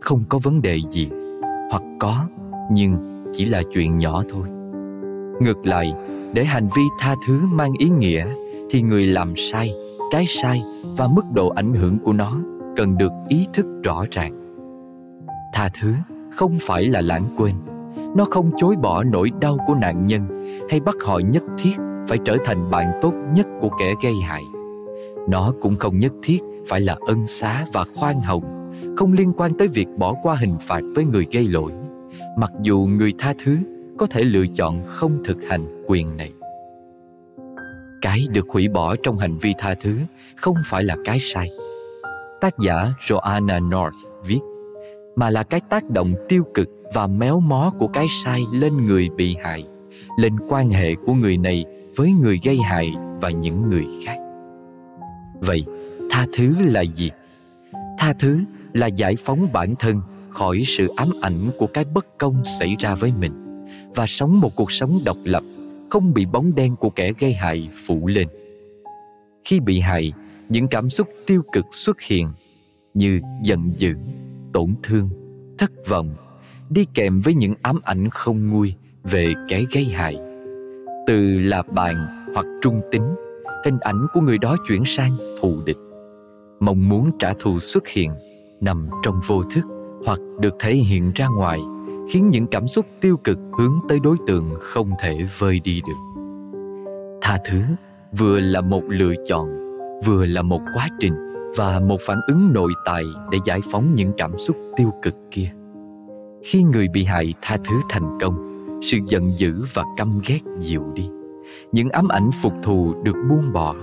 Không 0.00 0.24
có 0.28 0.38
vấn 0.38 0.62
đề 0.62 0.80
gì, 0.90 1.08
hoặc 1.70 1.82
có, 1.98 2.26
nhưng 2.70 3.22
chỉ 3.32 3.46
là 3.46 3.62
chuyện 3.72 3.98
nhỏ 3.98 4.22
thôi. 4.28 4.48
Ngược 5.40 5.66
lại, 5.66 5.94
để 6.32 6.44
hành 6.44 6.68
vi 6.76 6.82
tha 6.98 7.14
thứ 7.26 7.40
mang 7.52 7.72
ý 7.78 7.90
nghĩa 7.90 8.26
thì 8.70 8.82
người 8.82 9.06
làm 9.06 9.36
sai 9.36 9.74
cái 10.10 10.26
sai 10.28 10.62
và 10.96 11.08
mức 11.08 11.22
độ 11.32 11.48
ảnh 11.48 11.74
hưởng 11.74 11.98
của 11.98 12.12
nó 12.12 12.38
cần 12.76 12.98
được 12.98 13.12
ý 13.28 13.46
thức 13.52 13.66
rõ 13.84 14.04
ràng. 14.10 14.32
Tha 15.52 15.68
thứ 15.80 15.94
không 16.30 16.56
phải 16.60 16.84
là 16.84 17.00
lãng 17.00 17.34
quên. 17.36 17.54
Nó 18.16 18.24
không 18.24 18.50
chối 18.56 18.76
bỏ 18.76 19.04
nỗi 19.04 19.30
đau 19.40 19.58
của 19.66 19.74
nạn 19.74 20.06
nhân 20.06 20.48
hay 20.70 20.80
bắt 20.80 20.94
họ 21.04 21.18
nhất 21.18 21.42
thiết 21.58 21.76
phải 22.08 22.18
trở 22.24 22.36
thành 22.44 22.70
bạn 22.70 22.86
tốt 23.02 23.12
nhất 23.34 23.46
của 23.60 23.70
kẻ 23.78 23.94
gây 24.02 24.14
hại. 24.26 24.42
Nó 25.28 25.52
cũng 25.60 25.76
không 25.76 25.98
nhất 25.98 26.12
thiết 26.22 26.38
phải 26.68 26.80
là 26.80 26.96
ân 27.06 27.26
xá 27.26 27.64
và 27.72 27.84
khoan 27.96 28.20
hồng, 28.20 28.70
không 28.96 29.12
liên 29.12 29.32
quan 29.36 29.54
tới 29.58 29.68
việc 29.68 29.86
bỏ 29.98 30.14
qua 30.22 30.34
hình 30.34 30.56
phạt 30.60 30.80
với 30.94 31.04
người 31.04 31.26
gây 31.32 31.48
lỗi. 31.48 31.72
Mặc 32.38 32.52
dù 32.62 32.78
người 32.78 33.12
tha 33.18 33.34
thứ 33.44 33.58
có 33.98 34.06
thể 34.06 34.24
lựa 34.24 34.46
chọn 34.54 34.82
không 34.86 35.18
thực 35.24 35.42
hành 35.42 35.84
quyền 35.86 36.16
này 36.16 36.32
cái 38.04 38.26
được 38.30 38.48
hủy 38.48 38.68
bỏ 38.68 38.96
trong 39.02 39.18
hành 39.18 39.38
vi 39.38 39.54
tha 39.58 39.74
thứ 39.74 39.98
không 40.36 40.56
phải 40.66 40.84
là 40.84 40.96
cái 41.04 41.18
sai. 41.20 41.50
Tác 42.40 42.58
giả 42.58 42.92
joanna 43.00 43.68
north 43.68 43.96
viết, 44.24 44.40
mà 45.16 45.30
là 45.30 45.42
cái 45.42 45.60
tác 45.70 45.90
động 45.90 46.14
tiêu 46.28 46.44
cực 46.54 46.68
và 46.94 47.06
méo 47.06 47.40
mó 47.40 47.72
của 47.78 47.88
cái 47.88 48.06
sai 48.24 48.42
lên 48.52 48.86
người 48.86 49.08
bị 49.16 49.36
hại, 49.44 49.64
lên 50.18 50.36
quan 50.48 50.70
hệ 50.70 50.94
của 50.94 51.14
người 51.14 51.36
này 51.36 51.64
với 51.96 52.12
người 52.12 52.40
gây 52.44 52.58
hại 52.58 52.92
và 53.20 53.30
những 53.30 53.70
người 53.70 53.86
khác. 54.06 54.16
Vậy, 55.40 55.64
tha 56.10 56.26
thứ 56.36 56.54
là 56.60 56.80
gì? 56.80 57.10
Tha 57.98 58.12
thứ 58.12 58.40
là 58.72 58.86
giải 58.86 59.16
phóng 59.16 59.52
bản 59.52 59.74
thân 59.78 60.00
khỏi 60.30 60.62
sự 60.66 60.88
ám 60.96 61.10
ảnh 61.22 61.50
của 61.58 61.66
cái 61.66 61.84
bất 61.94 62.18
công 62.18 62.42
xảy 62.58 62.76
ra 62.78 62.94
với 62.94 63.12
mình 63.20 63.32
và 63.94 64.06
sống 64.06 64.40
một 64.40 64.56
cuộc 64.56 64.72
sống 64.72 65.00
độc 65.04 65.16
lập 65.24 65.42
không 65.94 66.14
bị 66.14 66.26
bóng 66.26 66.54
đen 66.54 66.76
của 66.76 66.90
kẻ 66.90 67.12
gây 67.18 67.32
hại 67.32 67.70
phủ 67.86 68.06
lên. 68.06 68.28
Khi 69.44 69.60
bị 69.60 69.80
hại, 69.80 70.12
những 70.48 70.68
cảm 70.68 70.90
xúc 70.90 71.08
tiêu 71.26 71.42
cực 71.52 71.64
xuất 71.70 72.00
hiện 72.00 72.26
như 72.94 73.20
giận 73.42 73.72
dữ, 73.76 73.94
tổn 74.52 74.74
thương, 74.82 75.08
thất 75.58 75.70
vọng, 75.88 76.14
đi 76.70 76.86
kèm 76.94 77.20
với 77.20 77.34
những 77.34 77.54
ám 77.62 77.80
ảnh 77.84 78.10
không 78.10 78.50
nguôi 78.50 78.74
về 79.04 79.32
kẻ 79.48 79.64
gây 79.74 79.84
hại. 79.84 80.16
Từ 81.06 81.38
là 81.38 81.62
bạn 81.62 82.26
hoặc 82.34 82.46
trung 82.62 82.80
tính, 82.92 83.14
hình 83.64 83.78
ảnh 83.80 84.06
của 84.14 84.20
người 84.20 84.38
đó 84.38 84.56
chuyển 84.68 84.82
sang 84.86 85.16
thù 85.40 85.62
địch. 85.66 85.78
Mong 86.60 86.88
muốn 86.88 87.10
trả 87.18 87.32
thù 87.32 87.60
xuất 87.60 87.88
hiện 87.88 88.10
nằm 88.60 88.88
trong 89.02 89.20
vô 89.26 89.42
thức 89.42 89.64
hoặc 90.06 90.18
được 90.40 90.54
thể 90.60 90.74
hiện 90.74 91.12
ra 91.14 91.26
ngoài 91.28 91.60
khiến 92.08 92.30
những 92.30 92.46
cảm 92.46 92.68
xúc 92.68 92.86
tiêu 93.00 93.16
cực 93.24 93.38
hướng 93.58 93.78
tới 93.88 94.00
đối 94.00 94.16
tượng 94.26 94.54
không 94.60 94.90
thể 95.00 95.26
vơi 95.38 95.60
đi 95.64 95.82
được. 95.86 96.22
Tha 97.22 97.38
thứ 97.44 97.62
vừa 98.18 98.40
là 98.40 98.60
một 98.60 98.82
lựa 98.88 99.14
chọn, 99.26 99.48
vừa 100.04 100.26
là 100.26 100.42
một 100.42 100.60
quá 100.74 100.88
trình 101.00 101.14
và 101.56 101.80
một 101.80 102.00
phản 102.06 102.18
ứng 102.28 102.52
nội 102.52 102.72
tại 102.84 103.02
để 103.30 103.38
giải 103.44 103.60
phóng 103.72 103.94
những 103.94 104.12
cảm 104.16 104.36
xúc 104.38 104.56
tiêu 104.76 104.90
cực 105.02 105.14
kia. 105.30 105.50
Khi 106.44 106.62
người 106.62 106.88
bị 106.88 107.04
hại 107.04 107.34
tha 107.42 107.56
thứ 107.64 107.76
thành 107.88 108.18
công, 108.20 108.34
sự 108.82 108.98
giận 109.08 109.38
dữ 109.38 109.64
và 109.74 109.84
căm 109.96 110.20
ghét 110.26 110.40
dịu 110.58 110.82
đi. 110.94 111.10
Những 111.72 111.90
ám 111.90 112.08
ảnh 112.08 112.30
phục 112.42 112.52
thù 112.62 112.94
được 113.02 113.16
buông 113.30 113.52
bỏ, 113.52 113.74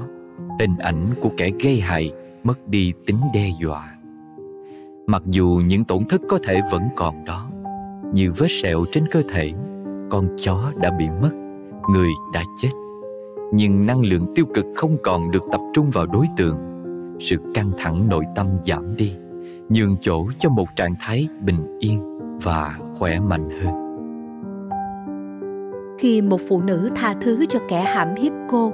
hình 0.60 0.78
ảnh 0.78 1.06
của 1.22 1.30
kẻ 1.38 1.52
gây 1.64 1.80
hại 1.80 2.12
mất 2.44 2.68
đi 2.68 2.94
tính 3.06 3.18
đe 3.34 3.50
dọa. 3.62 3.96
Mặc 5.08 5.24
dù 5.26 5.62
những 5.66 5.84
tổn 5.84 6.06
thất 6.10 6.22
có 6.30 6.40
thể 6.44 6.62
vẫn 6.72 6.84
còn 6.96 7.26
đó 7.26 7.51
như 8.14 8.32
vết 8.38 8.48
sẹo 8.50 8.86
trên 8.92 9.08
cơ 9.12 9.22
thể. 9.30 9.52
Con 10.10 10.28
chó 10.38 10.72
đã 10.78 10.92
bị 11.00 11.06
mất, 11.22 11.32
người 11.94 12.10
đã 12.34 12.44
chết. 12.62 12.70
Nhưng 13.54 13.86
năng 13.86 14.02
lượng 14.02 14.26
tiêu 14.36 14.46
cực 14.54 14.66
không 14.76 14.98
còn 15.04 15.32
được 15.32 15.44
tập 15.52 15.62
trung 15.74 15.90
vào 15.90 16.06
đối 16.06 16.26
tượng. 16.38 16.58
Sự 17.20 17.36
căng 17.54 17.72
thẳng 17.78 18.10
nội 18.10 18.24
tâm 18.36 18.48
giảm 18.64 18.96
đi, 18.96 19.16
nhường 19.70 19.98
chỗ 20.02 20.26
cho 20.38 20.50
một 20.50 20.68
trạng 20.76 20.96
thái 21.00 21.28
bình 21.42 21.80
yên 21.80 22.20
và 22.44 22.80
khỏe 23.00 23.20
mạnh 23.20 23.50
hơn. 23.62 23.74
Khi 26.00 26.22
một 26.22 26.42
phụ 26.50 26.62
nữ 26.62 26.90
tha 26.96 27.16
thứ 27.22 27.46
cho 27.46 27.60
kẻ 27.70 27.82
hãm 27.82 28.16
hiếp 28.16 28.34
cô, 28.50 28.74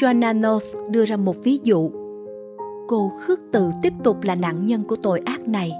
joanna 0.00 0.40
north 0.40 0.66
đưa 0.90 1.04
ra 1.04 1.16
một 1.16 1.36
ví 1.44 1.58
dụ. 1.62 1.90
Cô 2.88 3.12
khước 3.20 3.40
từ 3.52 3.70
tiếp 3.82 3.92
tục 4.04 4.16
là 4.22 4.34
nạn 4.34 4.66
nhân 4.66 4.84
của 4.84 4.96
tội 4.96 5.20
ác 5.24 5.48
này 5.48 5.72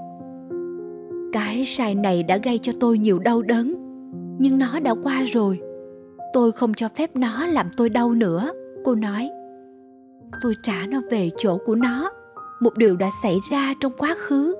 cái 1.36 1.64
sai 1.64 1.94
này 1.94 2.22
đã 2.22 2.36
gây 2.36 2.58
cho 2.58 2.72
tôi 2.80 2.98
nhiều 2.98 3.18
đau 3.18 3.42
đớn. 3.42 3.74
Nhưng 4.38 4.58
nó 4.58 4.80
đã 4.80 4.94
qua 5.02 5.22
rồi. 5.22 5.60
Tôi 6.32 6.52
không 6.52 6.74
cho 6.74 6.88
phép 6.96 7.16
nó 7.16 7.46
làm 7.46 7.70
tôi 7.76 7.88
đau 7.88 8.14
nữa. 8.14 8.50
Cô 8.84 8.94
nói. 8.94 9.28
Tôi 10.42 10.54
trả 10.62 10.86
nó 10.88 11.00
về 11.10 11.30
chỗ 11.38 11.58
của 11.66 11.74
nó. 11.74 12.10
Một 12.60 12.76
điều 12.76 12.96
đã 12.96 13.10
xảy 13.22 13.38
ra 13.50 13.74
trong 13.80 13.92
quá 13.98 14.14
khứ. 14.18 14.56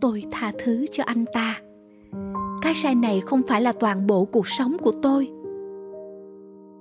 Tôi 0.00 0.24
tha 0.30 0.52
thứ 0.64 0.86
cho 0.92 1.04
anh 1.06 1.24
ta. 1.32 1.60
Cái 2.62 2.74
sai 2.74 2.94
này 2.94 3.20
không 3.26 3.42
phải 3.48 3.62
là 3.62 3.72
toàn 3.72 4.06
bộ 4.06 4.24
cuộc 4.24 4.48
sống 4.48 4.76
của 4.78 4.92
tôi. 5.02 5.28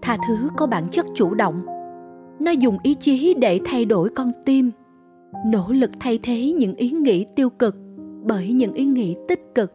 Tha 0.02 0.18
thứ 0.28 0.50
có 0.58 0.68
bản 0.68 0.88
chất 0.92 1.06
chủ 1.16 1.34
động. 1.34 1.66
Nó 2.40 2.52
dùng 2.52 2.78
ý 2.84 2.94
chí 2.94 3.34
để 3.34 3.60
thay 3.66 3.86
đổi 3.86 4.10
con 4.10 4.32
tim. 4.46 4.72
Nỗ 5.46 5.66
lực 5.70 5.92
thay 6.00 6.20
thế 6.24 6.52
những 6.52 6.76
ý 6.76 6.90
nghĩ 6.90 7.26
tiêu 7.36 7.50
cực 7.50 7.76
bởi 8.30 8.52
những 8.52 8.74
ý 8.74 8.86
nghĩ 8.86 9.16
tích 9.28 9.42
cực. 9.56 9.72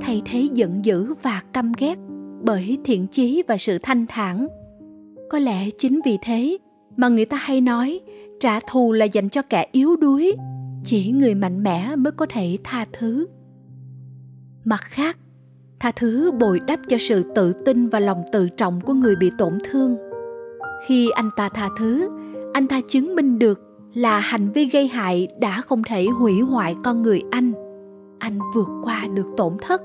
Thay 0.00 0.22
thế 0.24 0.48
giận 0.54 0.84
dữ 0.84 1.14
và 1.22 1.42
căm 1.52 1.72
ghét 1.78 1.98
bởi 2.42 2.78
thiện 2.84 3.06
chí 3.06 3.42
và 3.48 3.56
sự 3.56 3.78
thanh 3.82 4.06
thản. 4.06 4.46
Có 5.30 5.38
lẽ 5.38 5.70
chính 5.78 6.00
vì 6.04 6.18
thế 6.22 6.58
mà 6.96 7.08
người 7.08 7.24
ta 7.24 7.36
hay 7.36 7.60
nói, 7.60 8.00
trả 8.40 8.60
thù 8.60 8.92
là 8.92 9.04
dành 9.04 9.28
cho 9.28 9.42
kẻ 9.42 9.66
yếu 9.72 9.96
đuối, 9.96 10.32
chỉ 10.84 11.10
người 11.10 11.34
mạnh 11.34 11.62
mẽ 11.62 11.96
mới 11.96 12.12
có 12.12 12.26
thể 12.30 12.58
tha 12.64 12.86
thứ. 12.92 13.26
Mặt 14.64 14.80
khác, 14.80 15.18
tha 15.80 15.92
thứ 15.96 16.32
bồi 16.32 16.60
đắp 16.66 16.80
cho 16.88 16.96
sự 17.00 17.32
tự 17.34 17.52
tin 17.52 17.88
và 17.88 18.00
lòng 18.00 18.22
tự 18.32 18.48
trọng 18.48 18.80
của 18.80 18.92
người 18.94 19.16
bị 19.16 19.30
tổn 19.38 19.58
thương. 19.64 19.96
Khi 20.86 21.10
anh 21.10 21.30
ta 21.36 21.48
tha 21.48 21.68
thứ, 21.78 22.08
anh 22.54 22.68
ta 22.68 22.80
chứng 22.88 23.16
minh 23.16 23.38
được 23.38 23.60
là 23.94 24.18
hành 24.18 24.52
vi 24.52 24.64
gây 24.66 24.88
hại 24.88 25.28
đã 25.40 25.60
không 25.60 25.82
thể 25.82 26.06
hủy 26.06 26.40
hoại 26.40 26.74
con 26.84 27.02
người 27.02 27.22
anh 27.30 27.63
anh 28.24 28.38
vượt 28.54 28.68
qua 28.82 29.06
được 29.14 29.26
tổn 29.36 29.56
thất. 29.60 29.82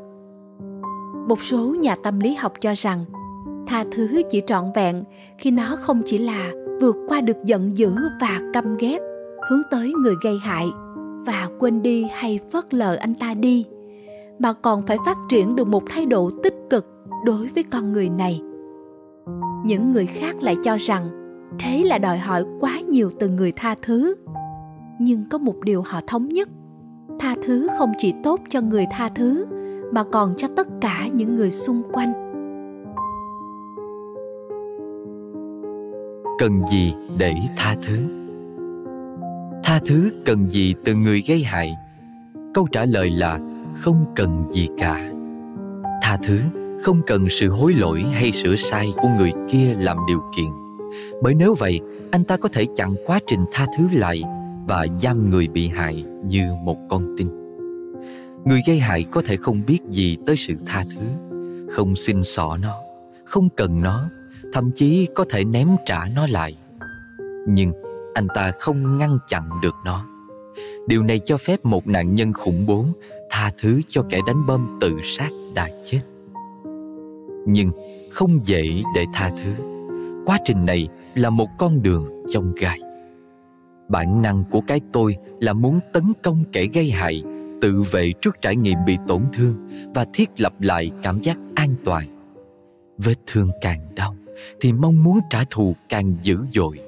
Một 1.28 1.44
số 1.44 1.76
nhà 1.76 1.96
tâm 2.04 2.20
lý 2.20 2.34
học 2.34 2.54
cho 2.62 2.74
rằng, 2.78 3.06
tha 3.68 3.86
thứ 3.92 4.22
chỉ 4.30 4.42
trọn 4.46 4.66
vẹn 4.76 5.04
khi 5.38 5.52
nó 5.52 5.76
không 5.82 6.02
chỉ 6.06 6.18
là 6.18 6.52
vượt 6.82 6.96
qua 7.08 7.22
được 7.22 7.38
giận 7.46 7.78
dữ 7.78 7.96
và 8.22 8.40
căm 8.54 8.78
ghét, 8.78 9.00
hướng 9.50 9.62
tới 9.72 9.94
người 9.94 10.16
gây 10.24 10.38
hại 10.42 10.68
và 11.26 11.50
quên 11.60 11.82
đi 11.82 12.08
hay 12.14 12.40
phớt 12.52 12.74
lờ 12.74 12.96
anh 12.96 13.14
ta 13.14 13.34
đi, 13.34 13.66
mà 14.40 14.54
còn 14.54 14.86
phải 14.88 14.98
phát 15.06 15.18
triển 15.30 15.56
được 15.56 15.68
một 15.68 15.84
thái 15.90 16.06
độ 16.06 16.32
tích 16.44 16.56
cực 16.70 16.86
đối 17.26 17.48
với 17.48 17.64
con 17.64 17.94
người 17.94 18.10
này. 18.10 18.42
Những 19.66 19.92
người 19.92 20.06
khác 20.06 20.36
lại 20.42 20.56
cho 20.64 20.78
rằng, 20.80 21.10
thế 21.60 21.84
là 21.86 21.98
đòi 21.98 22.18
hỏi 22.18 22.46
quá 22.60 22.80
nhiều 22.90 23.12
từ 23.20 23.30
người 23.30 23.52
tha 23.56 23.76
thứ. 23.82 24.16
Nhưng 25.00 25.30
có 25.30 25.38
một 25.38 25.56
điều 25.64 25.82
họ 25.82 26.02
thống 26.08 26.30
nhất 26.30 26.50
tha 27.20 27.36
thứ 27.46 27.68
không 27.78 27.92
chỉ 27.98 28.14
tốt 28.24 28.40
cho 28.50 28.62
người 28.62 28.86
tha 28.92 29.10
thứ, 29.10 29.46
mà 29.92 30.04
còn 30.04 30.34
cho 30.38 30.48
tất 30.56 30.68
cả 30.82 31.08
những 31.14 31.36
người 31.36 31.52
xung 31.52 31.82
quanh. 31.92 32.14
Cần 36.40 36.68
gì 36.68 36.94
để 37.18 37.34
tha 37.58 37.76
thứ? 37.88 37.98
Tha 39.64 39.80
thứ 39.86 40.12
cần 40.26 40.52
gì 40.52 40.76
từ 40.86 40.96
người 40.96 41.24
gây 41.28 41.44
hại? 41.44 41.76
Câu 42.54 42.68
trả 42.72 42.86
lời 42.86 43.10
là 43.10 43.40
không 43.76 44.06
cần 44.16 44.44
gì 44.50 44.68
cả. 44.78 45.12
Tha 46.02 46.18
thứ 46.24 46.40
không 46.84 47.02
cần 47.08 47.30
sự 47.30 47.50
hối 47.50 47.74
lỗi 47.74 48.04
hay 48.14 48.32
sửa 48.32 48.56
sai 48.56 48.88
của 49.02 49.10
người 49.18 49.32
kia 49.50 49.76
làm 49.80 49.98
điều 50.08 50.22
kiện. 50.38 50.50
Bởi 51.22 51.34
nếu 51.36 51.56
vậy, 51.60 51.82
anh 52.12 52.24
ta 52.24 52.38
có 52.38 52.50
thể 52.54 52.66
chặn 52.76 52.96
quá 53.06 53.20
trình 53.28 53.46
tha 53.52 53.66
thứ 53.78 53.88
lại 53.94 54.24
và 54.68 54.88
giam 55.00 55.30
người 55.30 55.48
bị 55.48 55.68
hại 55.68 56.06
như 56.26 56.54
một 56.64 56.78
con 56.90 57.16
tin. 57.18 57.28
Người 58.46 58.62
gây 58.68 58.80
hại 58.80 59.06
có 59.12 59.22
thể 59.26 59.38
không 59.38 59.62
biết 59.68 59.80
gì 59.90 60.18
tới 60.26 60.36
sự 60.38 60.54
tha 60.66 60.86
thứ, 60.96 61.02
không 61.72 61.96
xin 61.96 62.24
xỏ 62.24 62.58
nó, 62.62 62.74
không 63.26 63.50
cần 63.58 63.82
nó, 63.82 64.10
thậm 64.54 64.72
chí 64.76 65.08
có 65.16 65.26
thể 65.30 65.44
ném 65.44 65.68
trả 65.86 66.06
nó 66.16 66.28
lại. 66.28 66.58
Nhưng 67.48 67.74
anh 68.14 68.28
ta 68.36 68.52
không 68.60 68.98
ngăn 68.98 69.18
chặn 69.28 69.44
được 69.62 69.76
nó. 69.86 70.06
Điều 70.88 71.04
này 71.04 71.20
cho 71.20 71.38
phép 71.38 71.66
một 71.66 71.88
nạn 71.88 72.16
nhân 72.16 72.34
khủng 72.34 72.66
bố 72.66 72.86
tha 73.30 73.52
thứ 73.62 73.82
cho 73.88 74.04
kẻ 74.10 74.20
đánh 74.28 74.48
bom 74.48 74.78
tự 74.82 74.98
sát 75.04 75.30
đã 75.54 75.70
chết. 75.84 76.02
Nhưng 77.46 77.72
không 78.12 78.40
dễ 78.44 78.82
để 78.96 79.06
tha 79.14 79.32
thứ. 79.44 79.52
Quá 80.26 80.38
trình 80.46 80.66
này 80.66 80.88
là 81.16 81.30
một 81.30 81.48
con 81.58 81.82
đường 81.82 82.24
chông 82.28 82.54
gai 82.58 82.80
bản 83.90 84.22
năng 84.22 84.44
của 84.52 84.62
cái 84.62 84.82
tôi 84.94 85.16
là 85.40 85.54
muốn 85.54 85.80
tấn 85.94 86.04
công 86.24 86.44
kẻ 86.52 86.66
gây 86.74 86.92
hại, 86.92 87.24
tự 87.62 87.82
vệ 87.92 88.14
trước 88.22 88.38
trải 88.42 88.56
nghiệm 88.56 88.78
bị 88.86 88.98
tổn 89.08 89.22
thương 89.34 89.56
và 89.96 90.06
thiết 90.14 90.30
lập 90.38 90.54
lại 90.62 90.92
cảm 91.04 91.22
giác 91.22 91.38
an 91.56 91.76
toàn. 91.86 92.06
Vết 92.98 93.16
thương 93.28 93.50
càng 93.62 93.96
đau 93.96 94.16
thì 94.62 94.74
mong 94.74 95.04
muốn 95.04 95.20
trả 95.30 95.44
thù 95.50 95.76
càng 95.90 96.16
dữ 96.22 96.38
dội. 96.54 96.80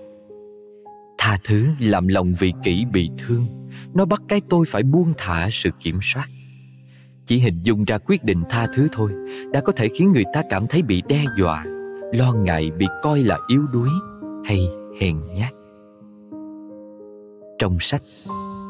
Tha 1.17 1.37
thứ 1.43 1.67
làm 1.79 2.07
lòng 2.07 2.33
vị 2.39 2.53
kỷ 2.63 2.85
bị 2.85 3.09
thương, 3.17 3.45
nó 3.93 4.05
bắt 4.05 4.21
cái 4.27 4.41
tôi 4.49 4.65
phải 4.69 4.83
buông 4.83 5.13
thả 5.17 5.49
sự 5.51 5.69
kiểm 5.79 5.99
soát. 6.01 6.27
Chỉ 7.25 7.37
hình 7.37 7.59
dung 7.63 7.85
ra 7.85 7.97
quyết 7.97 8.23
định 8.23 8.43
tha 8.49 8.67
thứ 8.75 8.87
thôi 8.91 9.11
đã 9.53 9.61
có 9.61 9.71
thể 9.71 9.87
khiến 9.87 10.11
người 10.11 10.25
ta 10.33 10.41
cảm 10.49 10.67
thấy 10.67 10.81
bị 10.81 11.01
đe 11.07 11.25
dọa, 11.37 11.65
lo 12.13 12.33
ngại, 12.33 12.71
bị 12.71 12.85
coi 13.01 13.23
là 13.23 13.37
yếu 13.47 13.67
đuối 13.67 13.89
hay 14.45 14.59
hèn 15.01 15.17
nhát 15.35 15.53
trong 17.61 17.77
sách. 17.79 18.01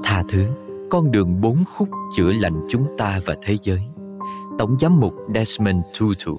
Tha 0.04 0.24
thứ 0.30 0.46
con 0.90 1.12
đường 1.12 1.42
bốn 1.42 1.64
khúc 1.76 1.90
chữa 2.16 2.32
lành 2.42 2.66
chúng 2.70 2.86
ta 2.98 3.20
và 3.26 3.36
thế 3.42 3.58
giới. 3.62 3.80
Tổng 4.60 4.78
giám 4.80 5.00
mục 5.00 5.14
desmond 5.36 5.78
tutu 6.00 6.38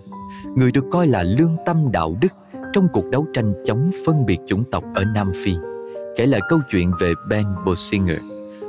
người 0.56 0.72
được 0.72 0.84
coi 0.90 1.06
là 1.06 1.22
lương 1.22 1.56
tâm 1.66 1.92
đạo 1.92 2.16
đức 2.20 2.32
trong 2.72 2.88
cuộc 2.92 3.04
đấu 3.10 3.26
tranh 3.34 3.54
chống 3.64 3.90
phân 4.06 4.26
biệt 4.26 4.38
chủng 4.46 4.64
tộc 4.70 4.84
ở 4.94 5.04
nam 5.04 5.32
phi 5.44 5.54
kể 6.16 6.26
lại 6.26 6.40
câu 6.48 6.58
chuyện 6.70 6.92
về 7.00 7.12
ben 7.28 7.46
bosinger 7.66 8.20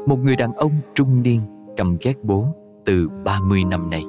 một 0.08 0.19
người 0.24 0.36
đàn 0.36 0.54
ông 0.54 0.72
trung 0.96 1.24
niên 1.24 1.41
cầm 1.78 1.98
ghét 2.02 2.15
bố 2.24 2.48
từ 2.86 3.10
30 3.26 3.63
năm 3.63 3.89
nay. 3.89 4.04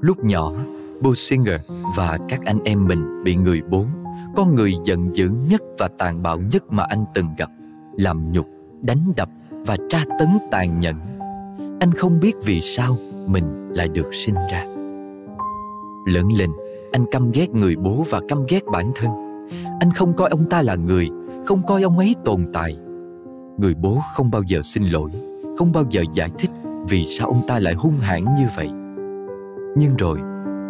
Lúc 0.00 0.24
nhỏ, 0.24 0.52
Bosinger 1.00 1.70
và 1.96 2.18
các 2.28 2.40
anh 2.44 2.58
em 2.64 2.86
mình 2.86 3.24
bị 3.24 3.36
người 3.36 3.62
bố, 3.70 3.84
con 4.36 4.54
người 4.54 4.74
giận 4.84 5.16
dữ 5.16 5.30
nhất 5.48 5.62
và 5.78 5.88
tàn 5.98 6.22
bạo 6.22 6.38
nhất 6.38 6.64
mà 6.72 6.82
anh 6.82 7.04
từng 7.14 7.26
gặp, 7.38 7.50
làm 7.96 8.32
nhục, 8.32 8.46
đánh 8.82 8.98
đập 9.16 9.28
và 9.50 9.76
tra 9.88 9.98
tấn 10.18 10.28
tàn 10.50 10.80
nhẫn. 10.80 10.96
Anh 11.80 11.92
không 11.92 12.20
biết 12.20 12.36
vì 12.44 12.60
sao 12.60 12.96
mình 13.26 13.70
lại 13.74 13.88
được 13.88 14.14
sinh 14.14 14.34
ra. 14.34 14.64
Lớn 16.06 16.28
lên, 16.38 16.50
anh 16.92 17.04
căm 17.10 17.30
ghét 17.32 17.50
người 17.50 17.76
bố 17.76 18.04
và 18.10 18.20
căm 18.28 18.38
ghét 18.48 18.64
bản 18.72 18.92
thân. 18.94 19.10
Anh 19.80 19.92
không 19.92 20.12
coi 20.12 20.30
ông 20.30 20.44
ta 20.50 20.62
là 20.62 20.74
người, 20.74 21.08
không 21.46 21.62
coi 21.66 21.82
ông 21.82 21.98
ấy 21.98 22.14
tồn 22.24 22.46
tại. 22.52 22.76
Người 23.58 23.74
bố 23.74 23.98
không 24.14 24.30
bao 24.30 24.42
giờ 24.46 24.60
xin 24.64 24.82
lỗi, 24.82 25.10
không 25.58 25.72
bao 25.72 25.84
giờ 25.90 26.04
giải 26.12 26.30
thích 26.38 26.50
vì 26.88 27.04
sao 27.04 27.28
ông 27.28 27.40
ta 27.48 27.58
lại 27.58 27.74
hung 27.74 27.96
hãn 27.96 28.24
như 28.24 28.46
vậy 28.56 28.70
nhưng 29.76 29.96
rồi 29.96 30.18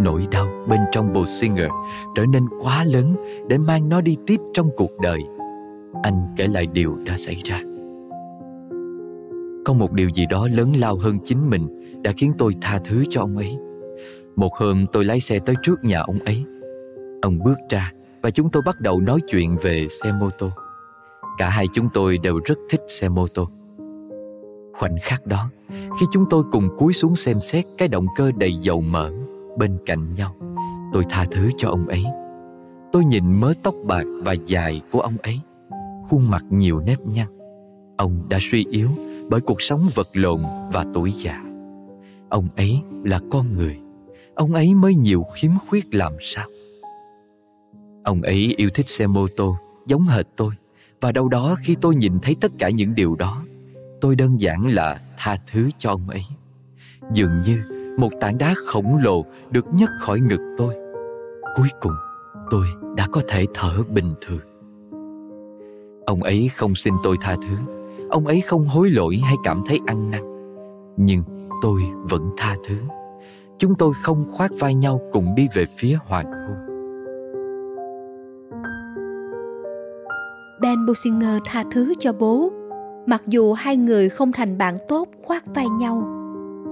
nỗi 0.00 0.26
đau 0.30 0.46
bên 0.68 0.80
trong 0.92 1.12
bồ 1.12 1.26
singer 1.26 1.70
trở 2.16 2.24
nên 2.32 2.42
quá 2.62 2.84
lớn 2.84 3.16
để 3.48 3.58
mang 3.58 3.88
nó 3.88 4.00
đi 4.00 4.16
tiếp 4.26 4.40
trong 4.54 4.70
cuộc 4.76 4.90
đời 5.02 5.20
anh 6.02 6.34
kể 6.36 6.46
lại 6.46 6.66
điều 6.66 6.96
đã 6.96 7.16
xảy 7.16 7.34
ra. 7.44 7.60
Có 9.64 9.72
một 9.72 9.92
điều 9.92 10.08
gì 10.08 10.26
đó 10.26 10.48
lớn 10.52 10.72
lao 10.76 10.96
hơn 10.96 11.18
chính 11.24 11.50
mình 11.50 11.68
đã 12.02 12.12
khiến 12.16 12.32
tôi 12.38 12.54
tha 12.60 12.78
thứ 12.84 13.04
cho 13.10 13.20
ông 13.20 13.36
ấy. 13.36 13.58
Một 14.36 14.52
hôm 14.58 14.86
tôi 14.92 15.04
lái 15.04 15.20
xe 15.20 15.38
tới 15.38 15.54
trước 15.62 15.84
nhà 15.84 16.00
ông 16.00 16.18
ấy. 16.18 16.44
Ông 17.22 17.38
bước 17.44 17.58
ra 17.70 17.92
và 18.22 18.30
chúng 18.30 18.50
tôi 18.50 18.62
bắt 18.66 18.80
đầu 18.80 19.00
nói 19.00 19.20
chuyện 19.28 19.56
về 19.62 19.86
xe 19.88 20.12
mô 20.20 20.30
tô. 20.38 20.48
Cả 21.38 21.48
hai 21.48 21.66
chúng 21.74 21.88
tôi 21.94 22.18
đều 22.18 22.40
rất 22.44 22.58
thích 22.70 22.80
xe 22.88 23.08
mô 23.08 23.26
tô. 23.34 23.48
Khoảnh 24.78 24.96
khắc 25.02 25.26
đó, 25.26 25.50
khi 25.70 26.06
chúng 26.12 26.24
tôi 26.30 26.44
cùng 26.52 26.68
cúi 26.78 26.92
xuống 26.92 27.16
xem 27.16 27.40
xét 27.40 27.64
cái 27.78 27.88
động 27.88 28.06
cơ 28.16 28.30
đầy 28.38 28.52
dầu 28.52 28.80
mỡ 28.80 29.10
bên 29.58 29.78
cạnh 29.86 30.14
nhau, 30.14 30.34
tôi 30.92 31.04
tha 31.10 31.24
thứ 31.30 31.50
cho 31.56 31.68
ông 31.68 31.86
ấy. 31.86 32.04
Tôi 32.92 33.04
nhìn 33.04 33.40
mớ 33.40 33.52
tóc 33.62 33.74
bạc 33.84 34.04
và 34.24 34.32
dài 34.46 34.80
của 34.90 35.00
ông 35.00 35.16
ấy 35.22 35.40
khuôn 36.08 36.30
mặt 36.30 36.44
nhiều 36.50 36.80
nếp 36.80 37.00
nhăn. 37.06 37.26
Ông 37.96 38.28
đã 38.28 38.38
suy 38.40 38.66
yếu 38.70 38.88
bởi 39.30 39.40
cuộc 39.40 39.62
sống 39.62 39.88
vật 39.94 40.08
lộn 40.12 40.40
và 40.72 40.84
tuổi 40.94 41.10
già. 41.10 41.42
Ông 42.28 42.48
ấy 42.56 42.80
là 43.04 43.20
con 43.30 43.56
người. 43.56 43.78
Ông 44.34 44.54
ấy 44.54 44.74
mới 44.74 44.94
nhiều 44.94 45.24
khiếm 45.34 45.50
khuyết 45.68 45.94
làm 45.94 46.12
sao? 46.20 46.46
Ông 48.04 48.22
ấy 48.22 48.54
yêu 48.56 48.70
thích 48.74 48.88
xe 48.88 49.06
mô 49.06 49.26
tô 49.36 49.56
giống 49.86 50.02
hệt 50.02 50.26
tôi, 50.36 50.54
và 51.00 51.12
đâu 51.12 51.28
đó 51.28 51.56
khi 51.62 51.76
tôi 51.80 51.96
nhìn 51.96 52.18
thấy 52.22 52.36
tất 52.40 52.52
cả 52.58 52.70
những 52.70 52.94
điều 52.94 53.16
đó, 53.16 53.42
tôi 54.00 54.16
đơn 54.16 54.40
giản 54.40 54.66
là 54.66 55.00
tha 55.18 55.36
thứ 55.52 55.70
cho 55.78 55.90
ông 55.90 56.08
ấy. 56.08 56.22
Dường 57.12 57.42
như 57.42 57.62
một 57.98 58.10
tảng 58.20 58.38
đá 58.38 58.54
khổng 58.66 58.96
lồ 58.96 59.24
được 59.50 59.64
nhấc 59.72 59.90
khỏi 60.00 60.20
ngực 60.20 60.54
tôi. 60.58 60.74
Cuối 61.56 61.68
cùng, 61.80 61.92
tôi 62.50 62.66
đã 62.96 63.06
có 63.12 63.20
thể 63.28 63.46
thở 63.54 63.82
bình 63.88 64.14
thường 64.20 64.55
ông 66.06 66.22
ấy 66.22 66.50
không 66.56 66.74
xin 66.74 66.94
tôi 67.02 67.16
tha 67.20 67.36
thứ. 67.36 67.56
Ông 68.10 68.26
ấy 68.26 68.40
không 68.40 68.64
hối 68.64 68.90
lỗi 68.90 69.16
hay 69.24 69.36
cảm 69.44 69.62
thấy 69.66 69.80
ăn 69.86 70.10
năn. 70.10 70.20
Nhưng 70.96 71.22
tôi 71.62 71.80
vẫn 72.10 72.30
tha 72.36 72.54
thứ. 72.68 72.76
Chúng 73.58 73.74
tôi 73.74 73.92
không 74.02 74.24
khoác 74.32 74.50
vai 74.58 74.74
nhau 74.74 75.00
cùng 75.12 75.34
đi 75.36 75.48
về 75.54 75.66
phía 75.78 75.98
hoàng 76.06 76.26
hôn. 76.26 76.56
Ben 80.60 80.86
Businger 80.86 81.38
tha 81.44 81.64
thứ 81.70 81.92
cho 81.98 82.12
bố. 82.12 82.52
Mặc 83.06 83.22
dù 83.26 83.52
hai 83.52 83.76
người 83.76 84.08
không 84.08 84.32
thành 84.32 84.58
bạn 84.58 84.76
tốt 84.88 85.08
khoác 85.22 85.44
vai 85.54 85.68
nhau, 85.68 86.02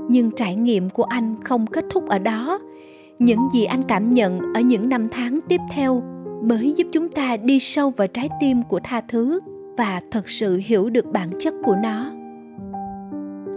nhưng 0.08 0.30
trải 0.30 0.54
nghiệm 0.54 0.90
của 0.90 1.04
anh 1.04 1.34
không 1.44 1.66
kết 1.66 1.84
thúc 1.90 2.08
ở 2.08 2.18
đó. 2.18 2.58
Những 3.18 3.48
gì 3.54 3.64
anh 3.64 3.82
cảm 3.82 4.12
nhận 4.12 4.54
ở 4.54 4.60
những 4.60 4.88
năm 4.88 5.08
tháng 5.10 5.40
tiếp 5.48 5.60
theo 5.72 6.02
mới 6.48 6.74
giúp 6.76 6.86
chúng 6.92 7.08
ta 7.08 7.36
đi 7.36 7.58
sâu 7.58 7.90
vào 7.90 8.08
trái 8.08 8.28
tim 8.40 8.62
của 8.62 8.80
tha 8.84 9.00
thứ 9.08 9.40
và 9.76 10.00
thật 10.10 10.28
sự 10.28 10.60
hiểu 10.64 10.90
được 10.90 11.12
bản 11.12 11.30
chất 11.38 11.54
của 11.64 11.76
nó. 11.82 12.10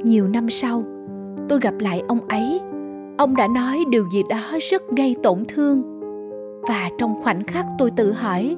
Nhiều 0.03 0.27
năm 0.27 0.49
sau, 0.49 0.83
tôi 1.49 1.59
gặp 1.59 1.73
lại 1.79 2.01
ông 2.07 2.27
ấy. 2.27 2.59
Ông 3.17 3.35
đã 3.35 3.47
nói 3.47 3.83
điều 3.89 4.09
gì 4.13 4.23
đó 4.29 4.57
rất 4.71 4.81
gây 4.97 5.15
tổn 5.23 5.43
thương. 5.47 5.83
Và 6.61 6.89
trong 6.97 7.21
khoảnh 7.21 7.43
khắc 7.43 7.65
tôi 7.77 7.91
tự 7.91 8.11
hỏi, 8.11 8.55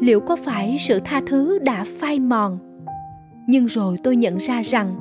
liệu 0.00 0.20
có 0.20 0.36
phải 0.36 0.76
sự 0.78 1.00
tha 1.04 1.20
thứ 1.26 1.58
đã 1.58 1.84
phai 1.98 2.20
mòn? 2.20 2.58
Nhưng 3.46 3.66
rồi 3.66 3.96
tôi 4.02 4.16
nhận 4.16 4.36
ra 4.36 4.62
rằng 4.62 4.96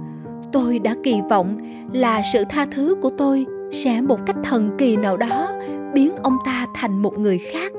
tôi 0.51 0.79
đã 0.79 0.95
kỳ 1.03 1.21
vọng 1.29 1.57
là 1.93 2.21
sự 2.33 2.43
tha 2.49 2.65
thứ 2.71 2.95
của 3.01 3.09
tôi 3.17 3.45
sẽ 3.71 4.01
một 4.01 4.19
cách 4.25 4.35
thần 4.43 4.69
kỳ 4.77 4.97
nào 4.97 5.17
đó 5.17 5.51
biến 5.93 6.11
ông 6.23 6.37
ta 6.45 6.65
thành 6.75 7.01
một 7.01 7.17
người 7.17 7.37
khác 7.37 7.71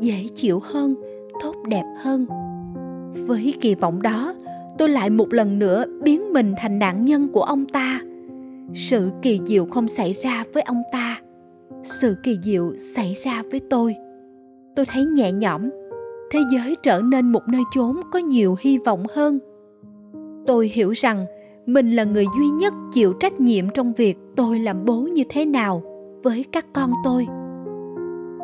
dễ 0.00 0.26
chịu 0.34 0.60
hơn, 0.64 0.94
tốt 1.42 1.54
đẹp 1.68 1.84
hơn. 1.98 2.26
Với 3.26 3.54
kỳ 3.60 3.74
vọng 3.74 4.02
đó, 4.02 4.34
tôi 4.78 4.88
lại 4.88 5.10
một 5.10 5.32
lần 5.32 5.58
nữa 5.58 5.84
biến 6.02 6.32
mình 6.32 6.54
thành 6.58 6.78
nạn 6.78 7.04
nhân 7.04 7.28
của 7.32 7.42
ông 7.42 7.66
ta. 7.66 8.00
Sự 8.74 9.10
kỳ 9.22 9.40
diệu 9.46 9.66
không 9.66 9.88
xảy 9.88 10.12
ra 10.12 10.44
với 10.54 10.62
ông 10.62 10.82
ta. 10.92 11.20
Sự 11.82 12.16
kỳ 12.22 12.38
diệu 12.42 12.72
xảy 12.78 13.16
ra 13.24 13.42
với 13.50 13.60
tôi. 13.70 13.94
Tôi 14.76 14.86
thấy 14.86 15.04
nhẹ 15.04 15.32
nhõm. 15.32 15.70
Thế 16.30 16.40
giới 16.52 16.76
trở 16.82 17.00
nên 17.00 17.32
một 17.32 17.42
nơi 17.48 17.62
chốn 17.74 17.96
có 18.12 18.18
nhiều 18.18 18.56
hy 18.60 18.78
vọng 18.78 19.04
hơn. 19.14 19.38
Tôi 20.46 20.70
hiểu 20.74 20.90
rằng 20.90 21.26
mình 21.66 21.96
là 21.96 22.04
người 22.04 22.24
duy 22.38 22.48
nhất 22.48 22.74
chịu 22.92 23.12
trách 23.20 23.40
nhiệm 23.40 23.70
trong 23.70 23.92
việc 23.92 24.18
tôi 24.36 24.58
làm 24.58 24.84
bố 24.84 24.96
như 25.00 25.22
thế 25.28 25.44
nào 25.44 25.82
với 26.22 26.44
các 26.52 26.66
con 26.72 26.92
tôi 27.04 27.26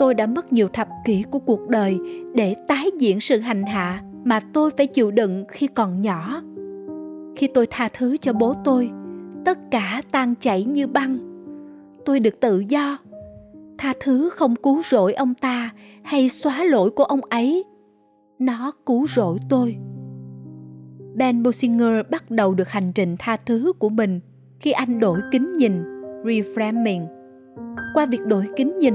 tôi 0.02 0.14
đã 0.14 0.26
mất 0.26 0.52
nhiều 0.52 0.68
thập 0.68 0.88
kỷ 1.04 1.24
của 1.30 1.38
cuộc 1.38 1.68
đời 1.68 1.98
để 2.34 2.54
tái 2.68 2.86
diễn 2.98 3.20
sự 3.20 3.38
hành 3.38 3.62
hạ 3.62 4.02
mà 4.24 4.40
tôi 4.52 4.70
phải 4.76 4.86
chịu 4.86 5.10
đựng 5.10 5.44
khi 5.48 5.66
còn 5.66 6.00
nhỏ. 6.00 6.42
Khi 7.36 7.48
tôi 7.54 7.66
tha 7.70 7.88
thứ 7.92 8.16
cho 8.16 8.32
bố 8.32 8.54
tôi 8.64 8.90
tất 9.44 9.58
cả 9.70 10.02
tan 10.10 10.34
chảy 10.40 10.64
như 10.64 10.86
băng. 10.86 11.18
Tôi 12.04 12.20
được 12.20 12.40
tự 12.40 12.64
do. 12.68 12.98
Tha 13.78 13.92
thứ 14.00 14.30
không 14.30 14.56
cứu 14.56 14.82
rỗi 14.82 15.12
ông 15.12 15.34
ta 15.34 15.70
hay 16.02 16.28
xóa 16.28 16.64
lỗi 16.64 16.90
của 16.90 17.04
ông 17.04 17.20
ấy. 17.30 17.64
Nó 18.38 18.72
cứu 18.86 19.06
rỗi 19.06 19.38
tôi. 19.48 19.76
Ben 21.14 21.42
Bosinger 21.42 22.06
bắt 22.10 22.30
đầu 22.30 22.54
được 22.54 22.68
hành 22.68 22.92
trình 22.94 23.16
tha 23.18 23.36
thứ 23.46 23.72
của 23.78 23.88
mình 23.88 24.20
khi 24.60 24.72
anh 24.72 25.00
đổi 25.00 25.18
kính 25.32 25.52
nhìn, 25.52 25.72
reframing. 26.24 27.06
Qua 27.94 28.06
việc 28.06 28.26
đổi 28.26 28.44
kính 28.56 28.78
nhìn, 28.78 28.94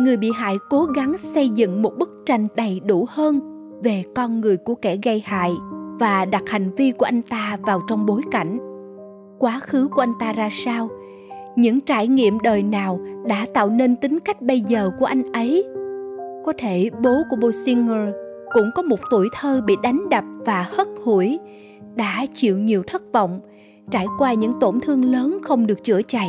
người 0.00 0.16
bị 0.16 0.30
hại 0.34 0.56
cố 0.70 0.84
gắng 0.84 1.16
xây 1.16 1.48
dựng 1.48 1.82
một 1.82 1.98
bức 1.98 2.22
tranh 2.26 2.46
đầy 2.56 2.80
đủ 2.80 3.06
hơn 3.08 3.40
về 3.82 4.04
con 4.14 4.40
người 4.40 4.56
của 4.56 4.74
kẻ 4.74 4.96
gây 5.02 5.22
hại 5.24 5.52
và 6.00 6.24
đặt 6.24 6.42
hành 6.46 6.74
vi 6.74 6.92
của 6.92 7.04
anh 7.04 7.22
ta 7.22 7.56
vào 7.62 7.80
trong 7.88 8.06
bối 8.06 8.22
cảnh. 8.30 8.58
Quá 9.38 9.60
khứ 9.62 9.88
của 9.88 10.02
anh 10.02 10.12
ta 10.20 10.32
ra 10.32 10.48
sao? 10.50 10.88
Những 11.56 11.80
trải 11.80 12.08
nghiệm 12.08 12.40
đời 12.40 12.62
nào 12.62 13.00
đã 13.28 13.46
tạo 13.54 13.70
nên 13.70 13.96
tính 13.96 14.20
cách 14.20 14.42
bây 14.42 14.60
giờ 14.60 14.90
của 14.98 15.04
anh 15.04 15.32
ấy? 15.32 15.64
Có 16.44 16.52
thể 16.58 16.90
bố 17.02 17.22
của 17.30 17.36
Bosinger 17.36 18.14
cũng 18.54 18.70
có 18.74 18.82
một 18.82 18.98
tuổi 19.10 19.28
thơ 19.32 19.62
bị 19.66 19.76
đánh 19.82 20.08
đập 20.10 20.24
và 20.46 20.66
hất 20.70 20.88
hủi, 21.04 21.38
đã 21.94 22.26
chịu 22.34 22.58
nhiều 22.58 22.82
thất 22.86 23.02
vọng, 23.12 23.40
trải 23.90 24.06
qua 24.18 24.32
những 24.32 24.52
tổn 24.60 24.80
thương 24.80 25.04
lớn 25.04 25.38
không 25.42 25.66
được 25.66 25.84
chữa 25.84 26.02
chạy 26.02 26.28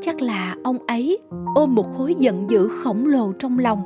chắc 0.00 0.20
là 0.20 0.54
ông 0.64 0.78
ấy 0.86 1.18
ôm 1.54 1.74
một 1.74 1.92
khối 1.92 2.14
giận 2.18 2.50
dữ 2.50 2.68
khổng 2.68 3.06
lồ 3.06 3.32
trong 3.32 3.58
lòng. 3.58 3.82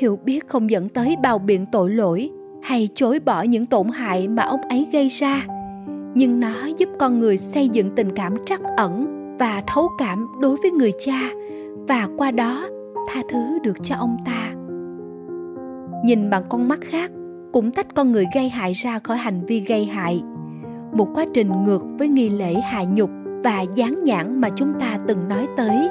Hiểu 0.00 0.18
biết 0.24 0.48
không 0.48 0.70
dẫn 0.70 0.88
tới 0.88 1.16
bao 1.22 1.38
biện 1.38 1.66
tội 1.72 1.90
lỗi 1.90 2.30
hay 2.62 2.88
chối 2.94 3.20
bỏ 3.20 3.42
những 3.42 3.66
tổn 3.66 3.88
hại 3.88 4.28
mà 4.28 4.42
ông 4.42 4.60
ấy 4.60 4.86
gây 4.92 5.08
ra, 5.08 5.46
nhưng 6.14 6.40
nó 6.40 6.66
giúp 6.76 6.88
con 6.98 7.20
người 7.20 7.36
xây 7.36 7.68
dựng 7.68 7.90
tình 7.96 8.10
cảm 8.16 8.34
trắc 8.44 8.60
ẩn 8.76 9.06
và 9.38 9.62
thấu 9.66 9.88
cảm 9.98 10.26
đối 10.40 10.56
với 10.62 10.70
người 10.70 10.92
cha, 10.98 11.20
và 11.88 12.08
qua 12.16 12.30
đó 12.30 12.68
tha 13.08 13.20
thứ 13.30 13.58
được 13.62 13.82
cho 13.82 13.96
ông 13.96 14.16
ta. 14.24 14.54
Nhìn 16.04 16.30
bằng 16.30 16.44
con 16.48 16.68
mắt 16.68 16.80
khác, 16.82 17.10
cũng 17.52 17.70
tách 17.70 17.94
con 17.94 18.12
người 18.12 18.24
gây 18.34 18.48
hại 18.48 18.72
ra 18.72 18.98
khỏi 18.98 19.16
hành 19.16 19.46
vi 19.46 19.60
gây 19.60 19.84
hại. 19.84 20.22
Một 20.92 21.08
quá 21.14 21.24
trình 21.34 21.64
ngược 21.64 21.84
với 21.98 22.08
nghi 22.08 22.28
lễ 22.28 22.54
hạ 22.54 22.84
nhục 22.84 23.10
và 23.44 23.60
dán 23.74 24.04
nhãn 24.04 24.40
mà 24.40 24.48
chúng 24.56 24.72
ta 24.80 24.98
từng 25.06 25.28
nói 25.28 25.46
tới. 25.56 25.88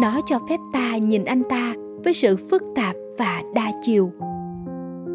Nó 0.00 0.20
cho 0.26 0.38
phép 0.48 0.60
ta 0.72 0.96
nhìn 0.96 1.24
anh 1.24 1.42
ta 1.48 1.74
với 2.04 2.14
sự 2.14 2.36
phức 2.36 2.62
tạp 2.74 2.96
và 3.18 3.42
đa 3.54 3.72
chiều. 3.82 4.12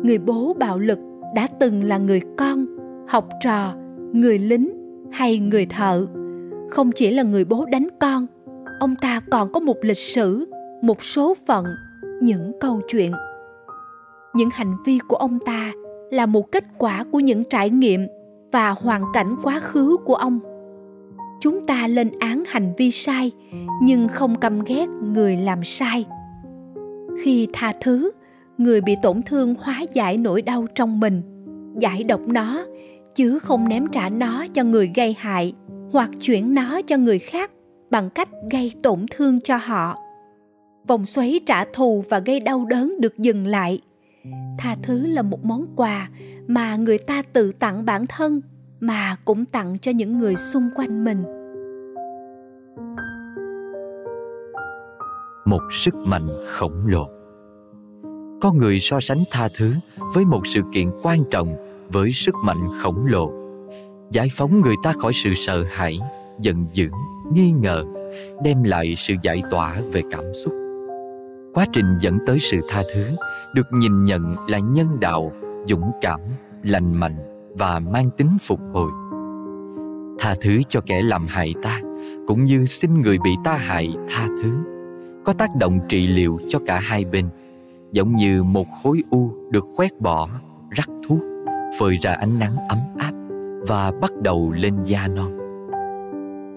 Người 0.03 0.17
bố 0.17 0.53
bạo 0.59 0.79
lực 0.79 0.99
đã 1.35 1.47
từng 1.59 1.83
là 1.83 1.97
người 1.97 2.21
con, 2.37 2.65
học 3.07 3.27
trò, 3.43 3.73
người 4.13 4.39
lính 4.39 4.69
hay 5.11 5.37
người 5.39 5.65
thợ. 5.65 6.05
Không 6.69 6.91
chỉ 6.91 7.11
là 7.11 7.23
người 7.23 7.45
bố 7.45 7.65
đánh 7.71 7.87
con, 7.99 8.25
ông 8.79 8.95
ta 9.01 9.19
còn 9.31 9.51
có 9.51 9.59
một 9.59 9.77
lịch 9.81 9.97
sử, 9.97 10.45
một 10.81 11.03
số 11.03 11.33
phận, 11.47 11.65
những 12.21 12.51
câu 12.59 12.81
chuyện. 12.87 13.11
Những 14.35 14.49
hành 14.51 14.77
vi 14.85 14.99
của 15.07 15.15
ông 15.15 15.39
ta 15.45 15.71
là 16.11 16.25
một 16.25 16.51
kết 16.51 16.63
quả 16.77 17.03
của 17.11 17.19
những 17.19 17.43
trải 17.49 17.69
nghiệm 17.69 18.07
và 18.51 18.69
hoàn 18.69 19.03
cảnh 19.13 19.35
quá 19.43 19.59
khứ 19.59 19.97
của 20.05 20.15
ông 20.15 20.39
chúng 21.39 21.65
ta 21.65 21.87
lên 21.87 22.11
án 22.19 22.43
hành 22.47 22.73
vi 22.77 22.91
sai, 22.91 23.31
nhưng 23.81 24.07
không 24.07 24.39
căm 24.39 24.63
ghét 24.63 24.87
người 25.13 25.37
làm 25.37 25.63
sai. 25.63 26.05
Khi 27.23 27.47
tha 27.53 27.73
thứ, 27.81 28.11
người 28.57 28.81
bị 28.81 28.95
tổn 29.03 29.21
thương 29.21 29.55
hóa 29.59 29.81
giải 29.93 30.17
nỗi 30.17 30.41
đau 30.41 30.67
trong 30.75 30.99
mình. 30.99 31.21
Giải 31.79 32.03
độc 32.03 32.21
nó, 32.27 32.65
chứ 33.15 33.39
không 33.39 33.69
ném 33.69 33.87
trả 33.91 34.09
nó 34.09 34.47
cho 34.53 34.63
người 34.63 34.91
gây 34.95 35.15
hại, 35.19 35.53
hoặc 35.91 36.09
chuyển 36.21 36.53
nó 36.53 36.81
cho 36.81 36.97
người 36.97 37.19
khác 37.19 37.51
bằng 37.89 38.09
cách 38.09 38.29
gây 38.51 38.73
tổn 38.83 39.05
thương 39.11 39.41
cho 39.41 39.57
họ. 39.57 39.95
Vòng 40.87 41.05
xoáy 41.05 41.39
trả 41.45 41.65
thù 41.65 42.03
và 42.09 42.19
gây 42.19 42.39
đau 42.39 42.65
đớn 42.65 43.01
được 43.01 43.17
dừng 43.17 43.47
lại. 43.47 43.81
Tha 44.57 44.75
thứ 44.83 45.05
là 45.05 45.21
một 45.21 45.45
món 45.45 45.67
quà 45.75 46.09
mà 46.47 46.75
người 46.75 46.97
ta 46.97 47.21
tự 47.33 47.51
tặng 47.51 47.85
bản 47.85 48.05
thân, 48.07 48.41
mà 48.79 49.15
cũng 49.25 49.45
tặng 49.45 49.77
cho 49.81 49.91
những 49.91 50.19
người 50.19 50.35
xung 50.35 50.69
quanh 50.75 51.03
mình. 51.03 51.23
Một 55.47 55.61
sức 55.71 55.95
mạnh 55.95 56.27
khổng 56.45 56.87
lồ. 56.87 57.07
Có 58.41 58.51
người 58.51 58.79
so 58.79 58.99
sánh 58.99 59.23
tha 59.31 59.47
thứ 59.57 59.73
với 60.13 60.25
một 60.25 60.47
sự 60.47 60.61
kiện 60.73 60.91
quan 61.03 61.19
trọng 61.31 61.55
với 61.89 62.11
sức 62.11 62.35
mạnh 62.45 62.69
khổng 62.79 63.05
lồ. 63.05 63.31
Giải 64.11 64.27
phóng 64.31 64.61
người 64.61 64.75
ta 64.83 64.93
khỏi 64.99 65.13
sự 65.13 65.33
sợ 65.35 65.63
hãi, 65.63 65.99
giận 66.41 66.65
dữ, 66.73 66.89
nghi 67.33 67.51
ngờ, 67.51 67.83
đem 68.43 68.63
lại 68.63 68.95
sự 68.97 69.13
giải 69.21 69.41
tỏa 69.51 69.81
về 69.91 70.01
cảm 70.11 70.33
xúc. 70.33 70.53
Quá 71.53 71.65
trình 71.73 71.97
dẫn 71.99 72.17
tới 72.27 72.39
sự 72.39 72.57
tha 72.69 72.83
thứ 72.93 73.05
được 73.55 73.67
nhìn 73.73 74.05
nhận 74.05 74.35
là 74.47 74.59
nhân 74.59 74.99
đạo, 74.99 75.31
dũng 75.67 75.91
cảm, 76.01 76.19
lành 76.63 76.93
mạnh 76.93 77.17
và 77.57 77.79
mang 77.79 78.09
tính 78.17 78.37
phục 78.41 78.59
hồi. 78.73 78.91
Tha 80.19 80.35
thứ 80.41 80.61
cho 80.69 80.81
kẻ 80.85 81.01
làm 81.01 81.27
hại 81.27 81.53
ta 81.63 81.81
cũng 82.27 82.45
như 82.45 82.65
xin 82.65 83.01
người 83.01 83.17
bị 83.23 83.31
ta 83.43 83.53
hại 83.53 83.95
tha 84.09 84.27
thứ 84.43 84.76
có 85.27 85.33
tác 85.33 85.55
động 85.55 85.79
trị 85.89 86.07
liệu 86.07 86.39
cho 86.47 86.59
cả 86.65 86.79
hai 86.79 87.05
bên, 87.05 87.25
giống 87.91 88.15
như 88.15 88.43
một 88.43 88.67
khối 88.83 89.03
u 89.09 89.31
được 89.51 89.65
khoét 89.75 90.01
bỏ, 90.01 90.29
rắc 90.69 90.89
thuốc, 91.07 91.19
phơi 91.79 91.97
ra 92.01 92.13
ánh 92.13 92.39
nắng 92.39 92.55
ấm 92.69 92.79
áp 92.97 93.11
và 93.67 93.91
bắt 94.01 94.11
đầu 94.21 94.51
lên 94.51 94.83
da 94.83 95.07
non 95.07 95.37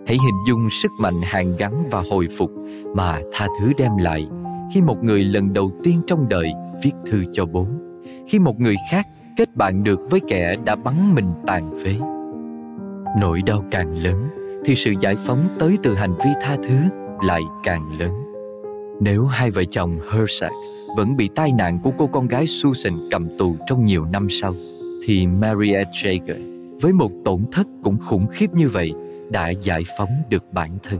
hãy 0.06 0.18
hình 0.24 0.34
dung 0.46 0.70
sức 0.70 0.92
mạnh 0.98 1.20
hàn 1.22 1.56
gắn 1.56 1.88
và 1.90 2.02
hồi 2.10 2.28
phục 2.38 2.50
mà 2.96 3.18
tha 3.32 3.46
thứ 3.60 3.72
đem 3.78 3.96
lại 3.96 4.28
khi 4.74 4.82
một 4.82 5.04
người 5.04 5.24
lần 5.24 5.52
đầu 5.52 5.70
tiên 5.84 6.00
trong 6.06 6.28
đời 6.28 6.52
viết 6.82 6.92
thư 7.06 7.24
cho 7.32 7.46
bố, 7.46 7.66
khi 8.28 8.38
một 8.38 8.60
người 8.60 8.76
khác 8.90 9.06
kết 9.36 9.56
bạn 9.56 9.84
được 9.84 10.00
với 10.10 10.20
kẻ 10.28 10.56
đã 10.64 10.76
bắn 10.76 11.14
mình 11.14 11.32
tàn 11.46 11.74
phế 11.84 11.94
nỗi 13.20 13.42
đau 13.46 13.64
càng 13.70 13.96
lớn 13.96 14.16
thì 14.64 14.74
sự 14.74 14.92
giải 15.00 15.16
phóng 15.16 15.48
tới 15.58 15.78
từ 15.82 15.94
hành 15.94 16.14
vi 16.14 16.30
tha 16.42 16.56
thứ 16.56 16.76
lại 17.26 17.40
càng 17.64 17.98
lớn. 17.98 18.29
Nếu 19.00 19.24
hai 19.24 19.50
vợ 19.50 19.64
chồng 19.70 19.98
Hersack 20.12 20.54
vẫn 20.96 21.16
bị 21.16 21.28
tai 21.34 21.52
nạn 21.52 21.78
của 21.82 21.90
cô 21.98 22.06
con 22.06 22.28
gái 22.28 22.46
Susan 22.46 22.92
cầm 23.10 23.28
tù 23.38 23.56
trong 23.66 23.84
nhiều 23.84 24.04
năm 24.04 24.26
sau, 24.30 24.54
thì 25.02 25.26
Mariette 25.26 25.90
Jager 25.90 26.50
với 26.80 26.92
một 26.92 27.10
tổn 27.24 27.44
thất 27.52 27.66
cũng 27.84 27.98
khủng 27.98 28.26
khiếp 28.32 28.54
như 28.54 28.68
vậy 28.68 28.92
đã 29.30 29.50
giải 29.50 29.82
phóng 29.98 30.08
được 30.28 30.44
bản 30.52 30.78
thân. 30.82 30.98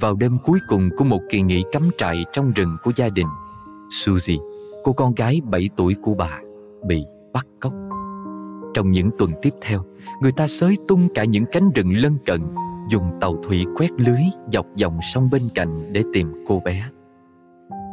Vào 0.00 0.14
đêm 0.14 0.38
cuối 0.44 0.58
cùng 0.68 0.90
của 0.96 1.04
một 1.04 1.20
kỳ 1.30 1.42
nghỉ 1.42 1.62
cắm 1.72 1.90
trại 1.98 2.24
trong 2.32 2.52
rừng 2.52 2.76
của 2.82 2.92
gia 2.96 3.08
đình, 3.08 3.26
Suzy, 3.90 4.38
cô 4.84 4.92
con 4.92 5.14
gái 5.14 5.40
7 5.44 5.68
tuổi 5.76 5.94
của 6.02 6.14
bà, 6.14 6.38
bị 6.86 7.04
bắt 7.32 7.46
cóc. 7.60 7.72
Trong 8.74 8.90
những 8.90 9.10
tuần 9.18 9.32
tiếp 9.42 9.54
theo, 9.60 9.84
người 10.22 10.32
ta 10.32 10.48
xới 10.48 10.76
tung 10.88 11.08
cả 11.14 11.24
những 11.24 11.44
cánh 11.52 11.70
rừng 11.70 11.92
lân 11.96 12.16
cận, 12.26 12.40
dùng 12.90 13.18
tàu 13.20 13.36
thủy 13.42 13.66
quét 13.76 13.90
lưới 13.96 14.20
dọc 14.52 14.66
dòng 14.76 14.98
sông 15.02 15.30
bên 15.30 15.42
cạnh 15.54 15.92
để 15.92 16.02
tìm 16.12 16.32
cô 16.46 16.60
bé. 16.64 16.84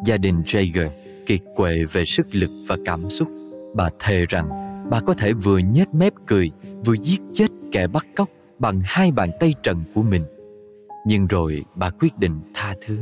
Gia 0.05 0.17
đình 0.17 0.41
Jager 0.41 0.89
kiệt 1.25 1.39
quệ 1.55 1.85
về 1.91 2.05
sức 2.05 2.27
lực 2.31 2.49
và 2.67 2.77
cảm 2.85 3.09
xúc. 3.09 3.27
Bà 3.75 3.89
thề 3.99 4.25
rằng 4.25 4.49
bà 4.89 4.99
có 4.99 5.13
thể 5.13 5.33
vừa 5.33 5.57
nhếch 5.57 5.93
mép 5.93 6.13
cười, 6.27 6.51
vừa 6.85 6.95
giết 7.01 7.21
chết 7.33 7.47
kẻ 7.71 7.87
bắt 7.87 8.05
cóc 8.15 8.29
bằng 8.59 8.81
hai 8.83 9.11
bàn 9.11 9.29
tay 9.39 9.53
trần 9.63 9.83
của 9.95 10.01
mình. 10.01 10.23
Nhưng 11.05 11.27
rồi 11.27 11.65
bà 11.75 11.89
quyết 11.89 12.17
định 12.17 12.41
tha 12.53 12.73
thứ. 12.85 12.97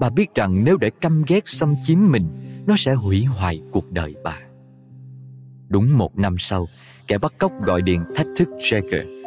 Bà 0.00 0.10
biết 0.10 0.34
rằng 0.34 0.64
nếu 0.64 0.76
để 0.76 0.90
căm 1.00 1.24
ghét 1.26 1.48
xâm 1.48 1.74
chiếm 1.82 1.98
mình, 2.10 2.22
nó 2.66 2.74
sẽ 2.78 2.94
hủy 2.94 3.24
hoại 3.24 3.60
cuộc 3.72 3.92
đời 3.92 4.14
bà. 4.24 4.38
Đúng 5.68 5.98
một 5.98 6.18
năm 6.18 6.36
sau, 6.38 6.66
kẻ 7.06 7.18
bắt 7.18 7.32
cóc 7.38 7.52
gọi 7.62 7.82
điện 7.82 8.04
thách 8.16 8.26
thức 8.36 8.48
Jagger. 8.58 9.20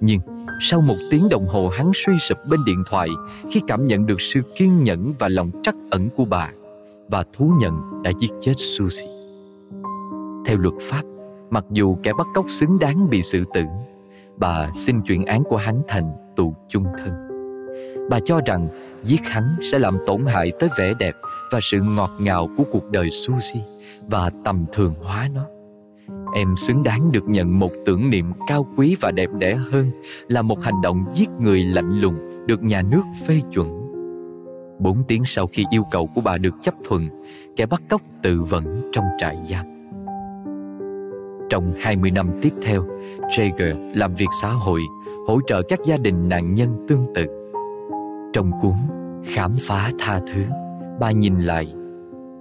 Nhưng 0.00 0.20
sau 0.60 0.80
một 0.80 0.96
tiếng 1.10 1.28
đồng 1.28 1.46
hồ 1.46 1.68
hắn 1.68 1.90
suy 1.94 2.18
sụp 2.18 2.38
bên 2.48 2.64
điện 2.64 2.82
thoại 2.90 3.08
khi 3.50 3.60
cảm 3.66 3.86
nhận 3.86 4.06
được 4.06 4.20
sự 4.20 4.40
kiên 4.56 4.84
nhẫn 4.84 5.14
và 5.18 5.28
lòng 5.28 5.50
trắc 5.62 5.74
ẩn 5.90 6.08
của 6.16 6.24
bà 6.24 6.50
và 7.08 7.24
thú 7.32 7.52
nhận 7.60 8.02
đã 8.02 8.12
giết 8.18 8.30
chết 8.40 8.54
Susie. 8.56 9.10
Theo 10.46 10.58
luật 10.58 10.74
pháp, 10.82 11.02
mặc 11.50 11.64
dù 11.70 11.96
kẻ 12.02 12.12
bắt 12.18 12.26
cóc 12.34 12.46
xứng 12.48 12.78
đáng 12.78 13.10
bị 13.10 13.22
xử 13.22 13.44
tử, 13.54 13.64
bà 14.36 14.70
xin 14.74 15.02
chuyển 15.02 15.24
án 15.24 15.42
của 15.44 15.56
hắn 15.56 15.82
thành 15.88 16.12
tù 16.36 16.54
chung 16.68 16.84
thân. 16.98 17.28
Bà 18.10 18.20
cho 18.20 18.40
rằng 18.46 18.68
giết 19.02 19.20
hắn 19.24 19.56
sẽ 19.72 19.78
làm 19.78 19.98
tổn 20.06 20.26
hại 20.26 20.52
tới 20.60 20.68
vẻ 20.78 20.94
đẹp 20.98 21.14
và 21.52 21.58
sự 21.62 21.80
ngọt 21.80 22.10
ngào 22.18 22.48
của 22.56 22.64
cuộc 22.72 22.90
đời 22.90 23.10
Susie 23.10 23.62
và 24.08 24.30
tầm 24.44 24.64
thường 24.72 24.94
hóa 25.02 25.28
nó. 25.34 25.44
Em 26.34 26.56
xứng 26.56 26.82
đáng 26.82 27.12
được 27.12 27.28
nhận 27.28 27.58
một 27.58 27.70
tưởng 27.86 28.10
niệm 28.10 28.32
cao 28.46 28.66
quý 28.76 28.96
và 29.00 29.10
đẹp 29.10 29.30
đẽ 29.38 29.54
hơn 29.54 29.90
là 30.28 30.42
một 30.42 30.60
hành 30.62 30.80
động 30.82 31.04
giết 31.12 31.28
người 31.40 31.64
lạnh 31.64 32.00
lùng 32.00 32.46
được 32.46 32.62
nhà 32.62 32.82
nước 32.82 33.02
phê 33.26 33.40
chuẩn. 33.52 33.68
Bốn 34.78 35.02
tiếng 35.08 35.24
sau 35.24 35.46
khi 35.46 35.64
yêu 35.70 35.82
cầu 35.90 36.08
của 36.14 36.20
bà 36.20 36.38
được 36.38 36.54
chấp 36.60 36.74
thuận, 36.84 37.08
kẻ 37.56 37.66
bắt 37.66 37.82
cóc 37.90 38.02
tự 38.22 38.42
vẫn 38.42 38.90
trong 38.92 39.04
trại 39.18 39.38
giam. 39.44 39.66
Trong 41.50 41.74
20 41.80 42.10
năm 42.10 42.30
tiếp 42.42 42.52
theo, 42.62 42.86
Jager 43.20 43.94
làm 43.94 44.14
việc 44.14 44.28
xã 44.42 44.48
hội, 44.48 44.80
hỗ 45.26 45.40
trợ 45.46 45.62
các 45.62 45.78
gia 45.84 45.96
đình 45.96 46.28
nạn 46.28 46.54
nhân 46.54 46.86
tương 46.88 47.06
tự. 47.14 47.26
Trong 48.32 48.50
cuốn 48.62 48.74
Khám 49.24 49.52
phá 49.60 49.90
tha 49.98 50.20
thứ, 50.32 50.42
bà 51.00 51.10
nhìn 51.10 51.40
lại, 51.40 51.74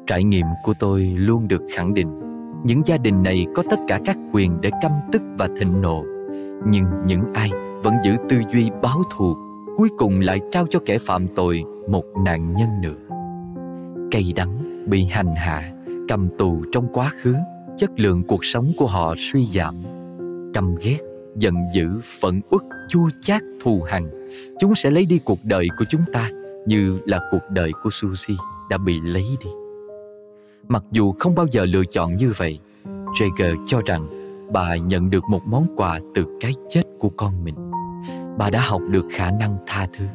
trải 0.08 0.24
nghiệm 0.24 0.46
của 0.64 0.74
tôi 0.80 1.02
luôn 1.18 1.48
được 1.48 1.62
khẳng 1.76 1.94
định 1.94 2.31
những 2.64 2.82
gia 2.86 2.98
đình 2.98 3.24
này 3.24 3.46
có 3.56 3.64
tất 3.70 3.80
cả 3.88 4.00
các 4.06 4.18
quyền 4.34 4.62
để 4.62 4.70
căm 4.82 4.92
tức 5.12 5.22
và 5.38 5.48
thịnh 5.60 5.82
nộ. 5.82 6.04
Nhưng 6.68 6.86
những 7.06 7.34
ai 7.34 7.50
vẫn 7.84 7.94
giữ 8.04 8.12
tư 8.30 8.38
duy 8.50 8.70
báo 8.82 9.02
thù, 9.12 9.36
cuối 9.78 9.90
cùng 9.98 10.20
lại 10.20 10.40
trao 10.52 10.66
cho 10.70 10.80
kẻ 10.86 10.98
phạm 10.98 11.28
tội 11.28 11.64
một 11.90 12.04
nạn 12.26 12.54
nhân 12.54 12.70
nữa. 12.82 13.18
Cay 14.12 14.34
đắng 14.36 14.86
bị 14.90 15.06
hành 15.06 15.36
hạ, 15.36 15.74
cầm 16.08 16.30
tù 16.38 16.64
trong 16.72 16.88
quá 16.94 17.10
khứ, 17.22 17.36
chất 17.78 17.92
lượng 18.00 18.24
cuộc 18.28 18.46
sống 18.46 18.72
của 18.78 18.88
họ 18.88 19.16
suy 19.18 19.46
giảm. 19.46 19.76
Căm 20.54 20.76
ghét, 20.76 20.98
giận 21.36 21.56
dữ, 21.74 21.88
phẫn 22.22 22.42
uất, 22.50 22.62
chua 22.90 23.10
chát, 23.22 23.42
thù 23.64 23.82
hằn, 23.88 24.04
chúng 24.60 24.76
sẽ 24.76 24.92
lấy 24.92 25.06
đi 25.06 25.20
cuộc 25.26 25.40
đời 25.44 25.68
của 25.78 25.86
chúng 25.90 26.02
ta 26.14 26.30
như 26.66 27.00
là 27.06 27.20
cuộc 27.32 27.50
đời 27.50 27.72
của 27.84 27.90
Susie 27.90 28.36
đã 28.70 28.78
bị 28.86 29.00
lấy 29.04 29.24
đi. 29.44 29.50
Mặc 30.68 30.84
dù 30.92 31.12
không 31.12 31.36
bao 31.36 31.46
giờ 31.52 31.66
lựa 31.66 31.84
chọn 31.92 32.16
như 32.16 32.34
vậy, 32.38 32.60
Jagger 32.86 33.66
cho 33.66 33.82
rằng 33.86 34.08
bà 34.54 34.76
nhận 34.76 35.10
được 35.10 35.24
một 35.30 35.42
món 35.46 35.68
quà 35.76 36.00
từ 36.16 36.26
cái 36.40 36.52
chết 36.70 36.84
của 37.00 37.10
con 37.10 37.44
mình. 37.44 37.56
Bà 38.38 38.50
đã 38.50 38.62
học 38.62 38.82
được 38.90 39.06
khả 39.12 39.32
năng 39.32 39.58
tha 39.68 39.88
thứ. 39.98 40.06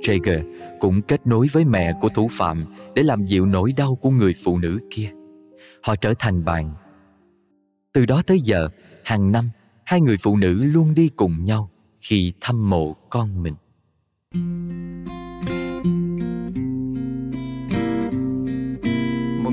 Jagger 0.00 0.42
cũng 0.80 1.02
kết 1.02 1.26
nối 1.26 1.46
với 1.52 1.64
mẹ 1.64 1.92
của 2.00 2.08
thủ 2.08 2.28
phạm 2.30 2.64
để 2.94 3.02
làm 3.02 3.26
dịu 3.26 3.46
nỗi 3.46 3.72
đau 3.72 3.94
của 3.94 4.10
người 4.10 4.34
phụ 4.44 4.58
nữ 4.58 4.78
kia. 4.90 5.10
Họ 5.82 5.96
trở 5.96 6.14
thành 6.18 6.44
bạn. 6.44 6.74
Từ 7.92 8.06
đó 8.06 8.22
tới 8.26 8.38
giờ, 8.40 8.68
hàng 9.04 9.32
năm, 9.32 9.44
hai 9.84 10.00
người 10.00 10.16
phụ 10.22 10.36
nữ 10.36 10.62
luôn 10.62 10.94
đi 10.94 11.08
cùng 11.08 11.44
nhau 11.44 11.70
khi 12.00 12.32
thăm 12.40 12.70
mộ 12.70 12.92
con 13.10 13.42
mình. 13.42 13.54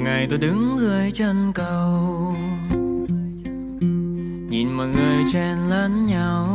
Ngày 0.09 0.27
tôi 0.29 0.37
đứng 0.37 0.77
dưới 0.77 1.11
chân 1.11 1.51
cầu. 1.53 2.35
Nhìn 4.49 4.71
mọi 4.71 4.87
người 4.87 5.23
chen 5.33 5.57
lẫn 5.69 6.05
nhau. 6.05 6.47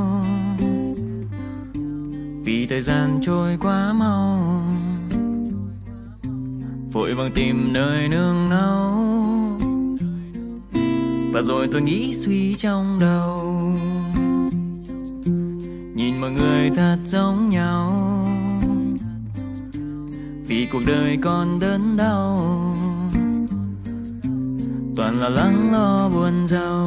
Vì 2.44 2.66
thời 2.66 2.80
gian 2.80 3.20
trôi 3.22 3.58
quá 3.60 3.92
mau. 3.92 4.62
Vội 6.92 7.14
vàng 7.14 7.30
tìm 7.34 7.72
nơi 7.72 8.08
nương 8.08 8.48
náu 8.48 8.94
và 11.32 11.42
rồi 11.42 11.68
tôi 11.72 11.82
nghĩ 11.82 12.14
suy 12.14 12.54
trong 12.54 12.98
đầu. 13.00 13.58
Nhìn 15.94 16.20
mọi 16.20 16.30
người 16.30 16.70
thật 16.76 16.98
giống 17.04 17.50
nhau. 17.50 17.88
Vì 20.46 20.68
cuộc 20.72 20.82
đời 20.86 21.18
còn 21.22 21.60
đớn 21.60 21.96
đau 21.96 22.73
toàn 24.96 25.20
là 25.20 25.28
lắng 25.28 25.72
lo 25.72 26.08
buồn 26.08 26.46
giàu 26.46 26.86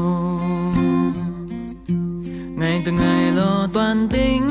ngày 2.60 2.82
từng 2.86 2.96
ngày 2.96 3.32
lo 3.32 3.68
toàn 3.74 4.08
tính 4.10 4.48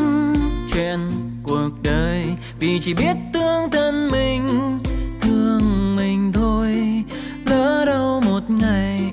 chuyện 0.73 0.99
cuộc 1.43 1.69
đời, 1.83 2.37
vì 2.59 2.81
chỉ 2.81 2.95
biết 2.95 3.17
thương 3.35 3.71
thân 3.73 4.09
mình, 4.11 4.79
thương 5.21 5.97
mình 5.97 6.33
thôi. 6.33 7.05
Lỡ 7.47 7.85
đâu 7.87 8.21
một 8.21 8.41
ngày 8.49 9.13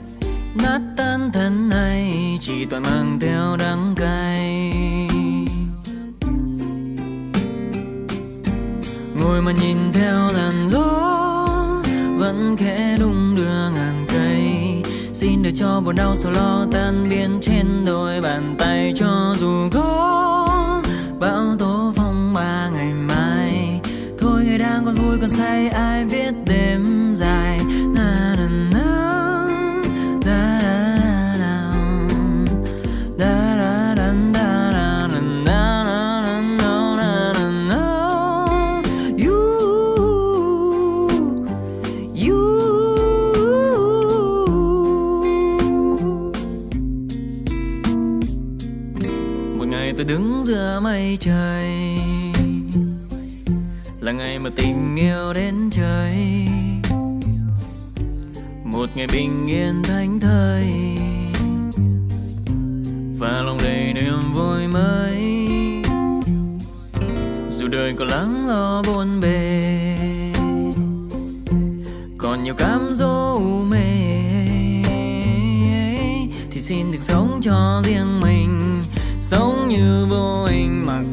nát 0.56 0.82
tan 0.98 1.32
thân 1.34 1.70
này, 1.70 2.38
chỉ 2.42 2.66
toàn 2.66 2.84
mang 2.84 3.20
theo 3.22 3.58
đắng 3.60 3.96
cay. 3.96 4.74
Ngồi 9.16 9.42
mà 9.42 9.52
nhìn 9.52 9.78
theo 9.94 10.32
làn 10.32 10.68
gió, 10.70 11.20
vẫn 12.18 12.56
khẽ 12.58 12.98
đung 13.00 13.23
xin 15.24 15.44
được 15.44 15.52
cho 15.56 15.82
buồn 15.86 15.96
đau 15.96 16.16
sầu 16.16 16.32
lo 16.32 16.66
tan 16.72 17.08
biến 17.10 17.40
trên 17.42 17.66
đôi 17.86 18.22
bàn 18.22 18.56
tay. 18.60 18.94
Cho 18.96 19.36
dù 19.40 19.70
có 19.74 20.82
bão 21.20 21.56
tố 21.60 21.94
phong 21.96 22.34
ba 22.34 22.70
ngày 22.74 22.94
mai, 22.94 23.80
thôi 24.20 24.44
ngày 24.46 24.58
đang 24.58 24.86
còn 24.86 24.96
vui 24.96 25.18
còn 25.22 25.30
say, 25.30 25.68
ai 25.68 26.06
biết 26.06 26.34
đêm 26.48 27.14
dài. 27.16 27.60
Mây 50.94 51.18
trời. 51.20 51.98
Là 54.00 54.12
ngày 54.12 54.40
mà 54.40 54.50
tình 54.56 54.96
yêu 54.96 55.34
đến 55.34 55.70
trời. 55.72 56.48
Một 58.64 58.90
ngày 58.96 59.08
bình 59.14 59.46
yên 59.48 59.84
thánh 59.84 60.20
thơi. 60.20 60.68
Và 63.20 63.42
lòng 63.42 63.58
đầy 63.64 63.94
niềm 63.94 64.34
vui 64.34 64.68
mới. 64.68 65.48
Dù 67.50 67.68
đời 67.68 67.94
có 68.00 68.06
lắng 68.06 68.48
lo 68.48 68.84
buồn 68.84 69.22
bề. 69.22 69.98
Còn 72.18 72.44
nhiều 72.44 72.54
cám 72.54 72.92
dỗ 72.94 73.34
u 73.34 73.64
mê. 73.64 74.14
Thì 76.52 76.62
xin 76.62 76.92
được 76.92 77.02
sống 77.02 77.40
cho 77.44 77.82
riêng 77.86 78.22
mình 78.22 78.43
sống 79.24 79.68
như 79.68 80.06
vô 80.10 80.46
hình 80.46 80.86
mặc 80.86 81.04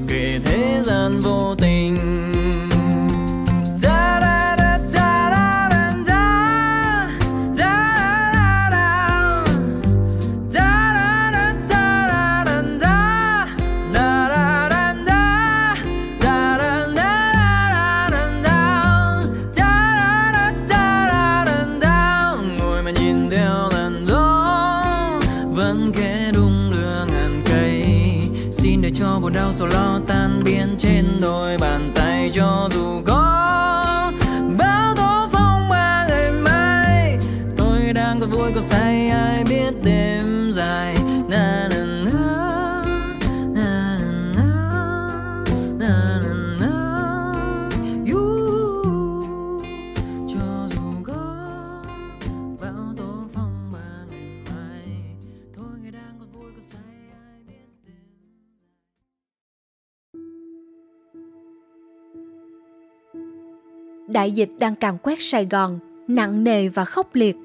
Đại 64.21 64.33
dịch 64.33 64.51
đang 64.59 64.75
càn 64.75 64.95
quét 65.03 65.23
Sài 65.23 65.47
Gòn, 65.51 65.79
nặng 66.09 66.45
nề 66.45 66.69
và 66.69 66.85
khốc 66.85 67.15
liệt. 67.15 67.37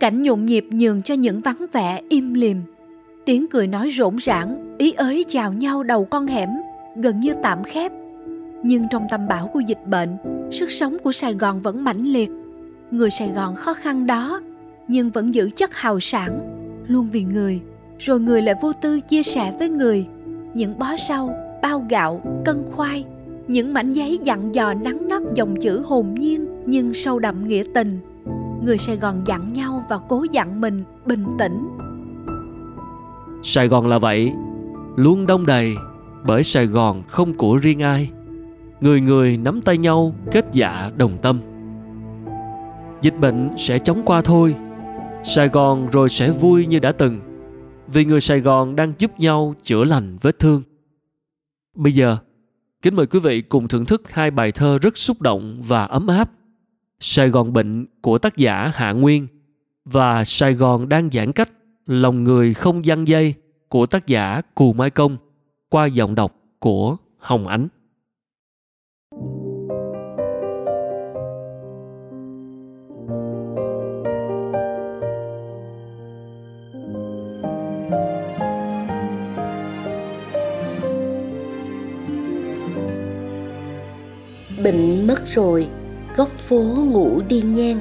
Cảnh 0.00 0.22
nhộn 0.22 0.46
nhịp 0.46 0.66
nhường 0.70 1.02
cho 1.02 1.14
những 1.14 1.40
vắng 1.40 1.66
vẻ 1.72 2.00
im 2.08 2.34
lìm. 2.34 2.60
Tiếng 3.24 3.46
cười 3.50 3.66
nói 3.66 3.90
rỗn 3.90 4.16
rãng, 4.18 4.76
ý 4.78 4.92
ới 4.92 5.24
chào 5.28 5.52
nhau 5.52 5.82
đầu 5.82 6.04
con 6.04 6.26
hẻm, 6.26 6.48
gần 6.96 7.20
như 7.20 7.34
tạm 7.42 7.64
khép. 7.64 7.92
Nhưng 8.62 8.86
trong 8.90 9.06
tâm 9.10 9.28
bão 9.28 9.46
của 9.46 9.60
dịch 9.60 9.86
bệnh, 9.86 10.16
sức 10.50 10.70
sống 10.70 10.96
của 11.04 11.12
Sài 11.12 11.34
Gòn 11.34 11.60
vẫn 11.60 11.84
mãnh 11.84 12.06
liệt. 12.06 12.30
Người 12.90 13.10
Sài 13.10 13.28
Gòn 13.28 13.54
khó 13.54 13.74
khăn 13.74 14.06
đó, 14.06 14.40
nhưng 14.88 15.10
vẫn 15.10 15.34
giữ 15.34 15.50
chất 15.56 15.74
hào 15.74 16.00
sản, 16.00 16.40
luôn 16.88 17.08
vì 17.12 17.24
người, 17.24 17.60
rồi 17.98 18.20
người 18.20 18.42
lại 18.42 18.54
vô 18.62 18.72
tư 18.72 19.00
chia 19.00 19.22
sẻ 19.22 19.52
với 19.58 19.68
người. 19.68 20.06
Những 20.54 20.78
bó 20.78 20.94
rau, 21.08 21.34
bao 21.62 21.86
gạo, 21.90 22.42
cân 22.44 22.64
khoai, 22.70 23.04
những 23.48 23.74
mảnh 23.74 23.92
giấy 23.92 24.18
dặn 24.22 24.54
dò 24.54 24.74
nắng 24.74 25.08
nắp 25.08 25.22
dòng 25.34 25.60
chữ 25.60 25.82
hồn 25.86 26.14
nhiên 26.14 26.46
nhưng 26.66 26.94
sâu 26.94 27.18
đậm 27.18 27.48
nghĩa 27.48 27.64
tình 27.74 27.98
người 28.64 28.78
sài 28.78 28.96
gòn 28.96 29.22
dặn 29.26 29.52
nhau 29.52 29.84
và 29.88 29.98
cố 30.08 30.26
dặn 30.30 30.60
mình 30.60 30.82
bình 31.06 31.24
tĩnh 31.38 31.68
Sài 33.42 33.68
Gòn 33.68 33.86
là 33.86 33.98
vậy, 33.98 34.32
luôn 34.96 35.26
đông 35.26 35.46
đầy 35.46 35.74
bởi 36.26 36.42
Sài 36.42 36.66
Gòn 36.66 37.02
không 37.02 37.34
của 37.34 37.56
riêng 37.56 37.82
ai. 37.82 38.10
Người 38.80 39.00
người 39.00 39.36
nắm 39.36 39.60
tay 39.62 39.78
nhau 39.78 40.14
kết 40.32 40.46
dạ 40.52 40.90
đồng 40.96 41.18
tâm. 41.22 41.40
Dịch 43.00 43.18
bệnh 43.20 43.50
sẽ 43.56 43.78
chóng 43.78 44.02
qua 44.04 44.22
thôi. 44.22 44.54
Sài 45.24 45.48
Gòn 45.48 45.88
rồi 45.90 46.08
sẽ 46.08 46.30
vui 46.30 46.66
như 46.66 46.78
đã 46.78 46.92
từng. 46.92 47.20
Vì 47.88 48.04
người 48.04 48.20
Sài 48.20 48.40
Gòn 48.40 48.76
đang 48.76 48.92
giúp 48.98 49.10
nhau 49.18 49.54
chữa 49.64 49.84
lành 49.84 50.16
vết 50.20 50.38
thương. 50.38 50.62
Bây 51.76 51.92
giờ, 51.92 52.16
kính 52.82 52.96
mời 52.96 53.06
quý 53.06 53.18
vị 53.18 53.42
cùng 53.42 53.68
thưởng 53.68 53.84
thức 53.84 54.10
hai 54.10 54.30
bài 54.30 54.52
thơ 54.52 54.78
rất 54.82 54.96
xúc 54.96 55.20
động 55.20 55.60
và 55.66 55.84
ấm 55.84 56.06
áp. 56.06 56.30
Sài 57.00 57.28
Gòn 57.28 57.52
bệnh 57.52 57.86
của 58.00 58.18
tác 58.18 58.36
giả 58.36 58.72
Hạ 58.74 58.92
Nguyên 58.92 59.26
và 59.84 60.24
Sài 60.24 60.54
Gòn 60.54 60.88
đang 60.88 61.10
giãn 61.12 61.32
cách, 61.32 61.50
lòng 61.86 62.24
người 62.24 62.54
không 62.54 62.84
giăng 62.84 63.08
dây 63.08 63.34
của 63.68 63.86
tác 63.86 64.06
giả 64.06 64.40
Cù 64.54 64.72
Mai 64.72 64.90
Công 64.90 65.16
qua 65.68 65.86
giọng 65.86 66.14
đọc 66.14 66.34
của 66.58 66.96
Hồng 67.18 67.46
Ánh. 67.46 67.68
Bệnh 84.64 85.06
mất 85.06 85.26
rồi, 85.26 85.68
góc 86.16 86.28
phố 86.28 86.62
ngủ 86.84 87.20
đi 87.28 87.42
ngang 87.42 87.78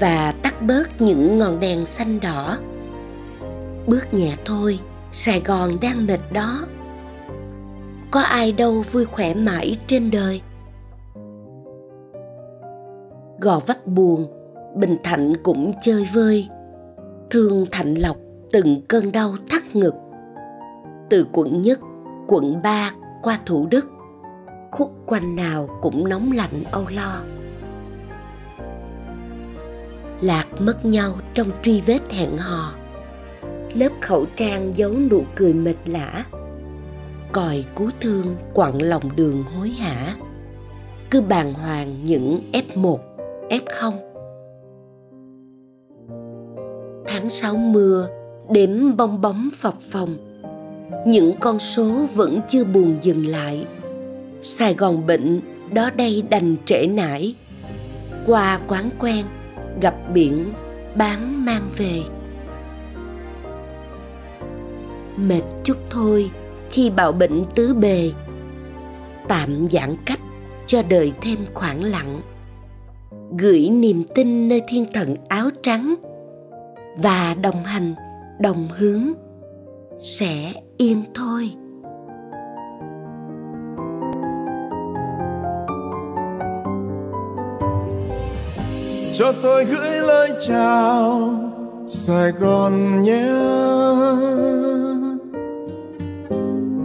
Và 0.00 0.34
tắt 0.42 0.62
bớt 0.62 1.00
những 1.00 1.38
ngọn 1.38 1.60
đèn 1.60 1.86
xanh 1.86 2.20
đỏ. 2.20 2.56
Bước 3.86 4.14
nhẹ 4.14 4.36
thôi, 4.44 4.78
Sài 5.12 5.40
Gòn 5.40 5.70
đang 5.82 6.06
mệt 6.06 6.20
đó. 6.32 6.58
Có 8.10 8.20
ai 8.20 8.52
đâu 8.52 8.84
vui 8.92 9.04
khỏe 9.04 9.34
mãi 9.34 9.76
trên 9.86 10.10
đời. 10.10 10.40
Gò 13.40 13.58
vấp 13.66 13.86
buồn, 13.86 14.26
Bình 14.76 14.96
Thạnh 15.04 15.32
cũng 15.42 15.72
chơi 15.82 16.08
vơi. 16.14 16.48
Thương 17.30 17.66
Thạnh 17.72 17.94
Lộc 17.94 18.16
từng 18.52 18.80
cơn 18.88 19.12
đau 19.12 19.34
thắt 19.48 19.76
ngực. 19.76 19.94
Từ 21.10 21.26
quận 21.32 21.62
nhất, 21.62 21.80
quận 22.26 22.62
ba 22.62 22.92
qua 23.22 23.38
Thủ 23.46 23.66
Đức 23.70 23.95
khúc 24.76 24.92
quanh 25.06 25.36
nào 25.36 25.68
cũng 25.82 26.08
nóng 26.08 26.32
lạnh 26.32 26.64
âu 26.70 26.84
lo. 26.90 27.22
Lạc 30.20 30.46
mất 30.58 30.84
nhau 30.84 31.12
trong 31.34 31.50
truy 31.62 31.80
vết 31.80 32.12
hẹn 32.12 32.38
hò. 32.38 32.74
Lớp 33.74 33.88
khẩu 34.00 34.26
trang 34.36 34.76
giấu 34.76 34.92
nụ 35.10 35.22
cười 35.36 35.54
mệt 35.54 35.74
lả. 35.86 36.24
Còi 37.32 37.64
cứu 37.76 37.90
thương 38.00 38.26
quặn 38.54 38.78
lòng 38.78 39.16
đường 39.16 39.42
hối 39.42 39.68
hả. 39.68 40.14
Cứ 41.10 41.20
bàng 41.20 41.52
hoàng 41.52 42.04
những 42.04 42.40
F1, 42.52 42.98
F0 43.48 43.92
Tháng 47.08 47.28
6 47.28 47.56
mưa, 47.56 48.08
đếm 48.50 48.96
bong 48.96 49.20
bóng 49.20 49.48
phập 49.56 49.74
phồng. 49.92 50.16
Những 51.06 51.34
con 51.40 51.58
số 51.58 52.06
vẫn 52.14 52.40
chưa 52.48 52.64
buồn 52.64 52.98
dừng 53.02 53.26
lại. 53.26 53.66
Sài 54.48 54.74
Gòn 54.74 55.06
bệnh, 55.06 55.40
đó 55.72 55.90
đây 55.96 56.22
đành 56.30 56.54
trễ 56.64 56.86
nải. 56.86 57.34
Qua 58.26 58.60
quán 58.68 58.90
quen, 58.98 59.26
gặp 59.80 59.94
biển, 60.14 60.52
bán 60.96 61.44
mang 61.44 61.68
về. 61.76 62.02
Mệt 65.16 65.42
chút 65.64 65.76
thôi 65.90 66.30
khi 66.70 66.90
bạo 66.90 67.12
bệnh 67.12 67.44
tứ 67.54 67.74
bề. 67.74 68.12
Tạm 69.28 69.66
giãn 69.70 69.96
cách 70.06 70.20
cho 70.66 70.82
đời 70.88 71.12
thêm 71.20 71.38
khoảng 71.54 71.84
lặng. 71.84 72.20
Gửi 73.38 73.68
niềm 73.68 74.04
tin 74.14 74.48
nơi 74.48 74.62
thiên 74.68 74.86
thần 74.94 75.16
áo 75.28 75.48
trắng 75.62 75.94
và 76.96 77.36
đồng 77.42 77.64
hành, 77.64 77.94
đồng 78.40 78.68
hướng 78.76 79.12
sẽ 79.98 80.52
yên 80.76 81.02
thôi. 81.14 81.50
Cho 89.18 89.32
tôi 89.42 89.64
gửi 89.64 89.90
lời 89.90 90.30
chào 90.40 91.30
Sài 91.86 92.32
Gòn 92.32 93.02
nhé. 93.02 93.26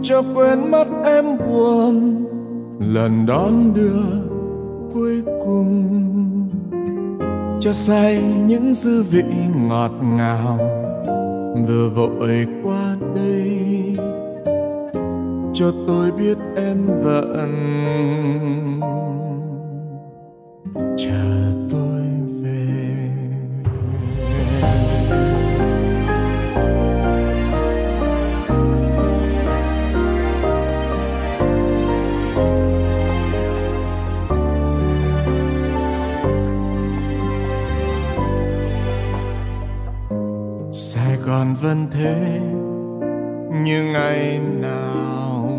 Cho 0.02 0.22
quên 0.34 0.70
mất 0.70 0.86
em 1.04 1.24
buồn 1.38 2.24
lần 2.94 3.26
đón 3.26 3.74
đưa 3.74 4.28
cuối 4.94 5.22
cùng. 5.44 5.88
Cho 7.60 7.72
say 7.72 8.22
những 8.46 8.74
dư 8.74 9.02
vị 9.02 9.24
ngọt 9.68 9.92
ngào 10.02 10.58
vừa 11.68 11.88
vội 11.88 12.46
qua 12.64 12.96
đây. 13.14 13.58
Cho 15.54 15.72
tôi 15.86 16.12
biết 16.12 16.38
em 16.56 16.86
vẫn 17.04 17.50
chờ. 20.96 21.51
Còn 41.32 41.54
vẫn 41.62 41.86
thế, 41.90 42.40
như 43.64 43.84
ngày 43.92 44.40
nào. 44.60 45.50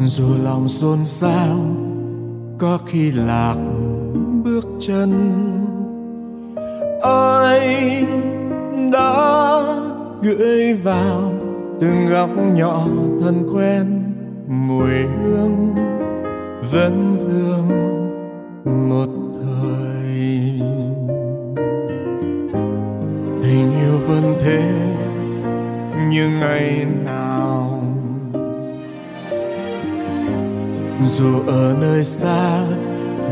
Dù 0.00 0.24
lòng 0.44 0.68
xôn 0.68 1.04
xao, 1.04 1.56
có 2.58 2.78
khi 2.86 3.10
lạc 3.10 3.56
bước 4.44 4.64
chân. 4.78 5.12
Ai 7.02 8.06
đã 8.92 9.62
gửi 10.22 10.74
vào 10.74 11.32
từng 11.80 12.06
góc 12.10 12.30
nhỏ 12.54 12.86
thân 13.20 13.46
quen, 13.54 14.02
mùi 14.48 14.94
hương 15.22 15.74
vẫn 16.72 17.16
vương 17.16 17.68
một 18.88 19.27
tình 23.48 23.72
yêu 23.80 23.98
vẫn 24.06 24.34
thế, 24.40 24.62
như 26.10 26.28
ngày 26.40 26.86
nào. 27.04 27.82
Dù 31.04 31.40
ở 31.46 31.76
nơi 31.80 32.04
xa, 32.04 32.60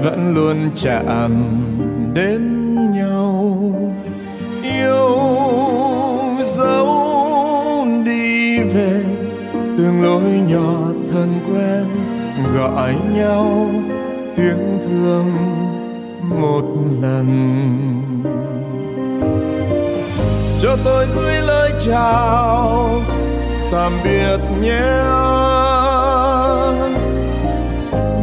vẫn 0.03 0.35
luôn 0.35 0.57
chạm 0.75 1.33
đến 2.15 2.75
nhau. 2.93 3.59
Yêu 4.63 5.09
dấu 6.45 7.87
đi 8.05 8.59
về, 8.59 9.05
từng 9.79 10.03
lối 10.03 10.41
nhỏ 10.49 10.93
thân 11.13 11.29
quen 11.47 11.85
gọi 12.57 12.95
nhau. 13.15 13.71
Tiếng 14.37 14.79
thương 14.83 15.27
một 16.41 16.65
lần 17.03 18.26
cho 20.67 20.77
tôi 20.85 21.07
gửi 21.15 21.35
lời 21.47 21.73
chào, 21.79 23.03
tạm 23.73 23.93
biệt 24.05 24.39
nhé. 24.61 25.03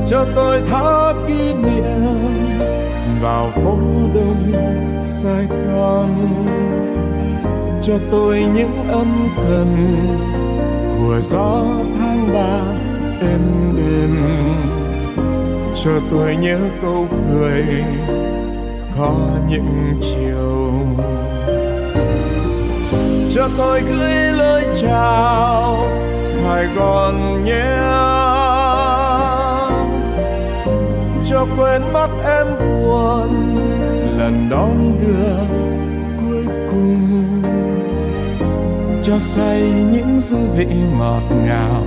Cho 0.07 0.25
tôi 0.35 0.61
thả 0.69 1.13
kỷ 1.27 1.53
niệm 1.53 2.05
vào 3.21 3.51
phố 3.55 3.77
đông 4.15 4.51
Sài 5.03 5.45
Gòn. 5.67 6.09
Cho 7.81 7.93
tôi 8.11 8.45
những 8.55 8.87
âm 8.89 9.27
cần 9.47 9.95
của 10.97 11.19
gió 11.21 11.63
tháng 11.99 12.33
ba 12.33 12.59
êm 13.21 13.41
đềm. 13.77 14.17
Cho 15.83 15.91
tôi 16.11 16.35
nhớ 16.35 16.59
câu 16.81 17.07
cười 17.29 17.65
có 18.97 19.15
những 19.49 19.99
chiều 20.01 20.73
cho 23.35 23.49
tôi 23.57 23.81
gửi 23.81 24.37
lời 24.37 24.65
chào, 24.81 25.87
Sài 26.17 26.65
Gòn 26.75 27.45
nhé. 27.45 27.75
Cho 31.23 31.47
quên 31.57 31.81
mất 31.93 32.07
em 32.25 32.47
buồn, 32.59 33.57
lần 34.17 34.47
đón 34.49 34.97
đưa 35.01 35.35
cuối 36.21 36.45
cùng. 36.71 37.23
Cho 39.03 39.19
say 39.19 39.61
những 39.91 40.19
dư 40.19 40.37
vị 40.57 40.67
ngọt 40.99 41.23
ngào, 41.45 41.83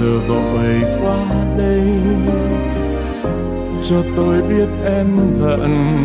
vừa 0.00 0.18
vội 0.28 0.82
qua 1.02 1.26
đây. 1.58 1.82
Cho 3.82 3.96
tôi 4.16 4.42
biết 4.42 4.68
em 4.84 5.06
vẫn 5.40 5.96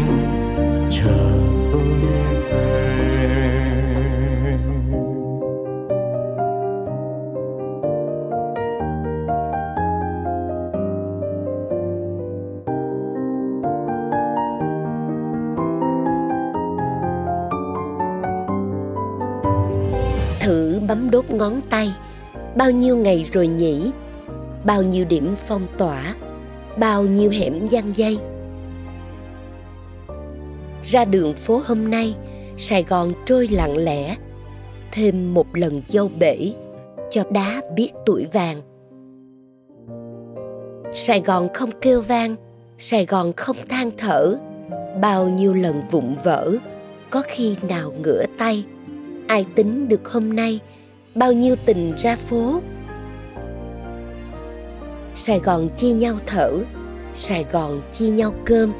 chờ 0.90 1.32
tôi 1.72 1.82
về. 2.52 3.57
Ngón 21.38 21.62
tay, 21.70 21.94
bao 22.56 22.72
nhiêu 22.72 22.98
ngày 22.98 23.26
rồi 23.34 23.48
nhỉ? 23.48 23.92
Bao 24.66 24.84
nhiêu 24.84 25.06
điểm 25.06 25.36
phong 25.48 25.68
tỏa? 25.78 26.16
Bao 26.78 27.04
nhiêu 27.04 27.30
hẻm 27.30 27.68
giăng 27.68 27.92
dây? 27.96 28.18
Ra 30.84 31.06
đường 31.06 31.34
phố 31.34 31.62
hôm 31.66 31.92
nay, 31.92 32.16
sài 32.58 32.84
gòn 32.84 33.12
trôi 33.26 33.48
lặng 33.48 33.78
lẽ. 33.78 34.16
Thêm 34.92 35.34
một 35.34 35.58
lần 35.58 35.82
dâu 35.88 36.10
bể, 36.20 36.54
cho 37.10 37.24
đá 37.30 37.62
biết 37.76 37.90
tuổi 38.06 38.28
vàng. 38.34 38.62
Sài 40.94 41.22
gòn 41.22 41.48
không 41.54 41.70
kêu 41.82 42.02
vang, 42.02 42.36
sài 42.78 43.06
gòn 43.06 43.34
không 43.38 43.58
than 43.70 43.92
thở. 43.98 44.36
Bao 45.02 45.30
nhiêu 45.30 45.54
lần 45.54 45.82
vụng 45.92 46.16
vỡ, 46.24 46.52
có 47.10 47.22
khi 47.28 47.56
nào 47.70 47.94
ngửa 48.04 48.26
tay. 48.38 48.66
Ai 49.28 49.46
tính 49.56 49.88
được 49.88 50.10
hôm 50.10 50.36
nay 50.36 50.60
bao 51.18 51.34
nhiêu 51.34 51.56
tình 51.66 51.94
ra 51.98 52.16
phố. 52.16 52.62
Sài 55.14 55.40
gòn 55.40 55.70
chia 55.76 55.94
nhau 55.94 56.16
thở, 56.28 56.52
sài 57.14 57.46
gòn 57.52 57.82
chia 57.92 58.10
nhau 58.10 58.32
cơm, 58.46 58.74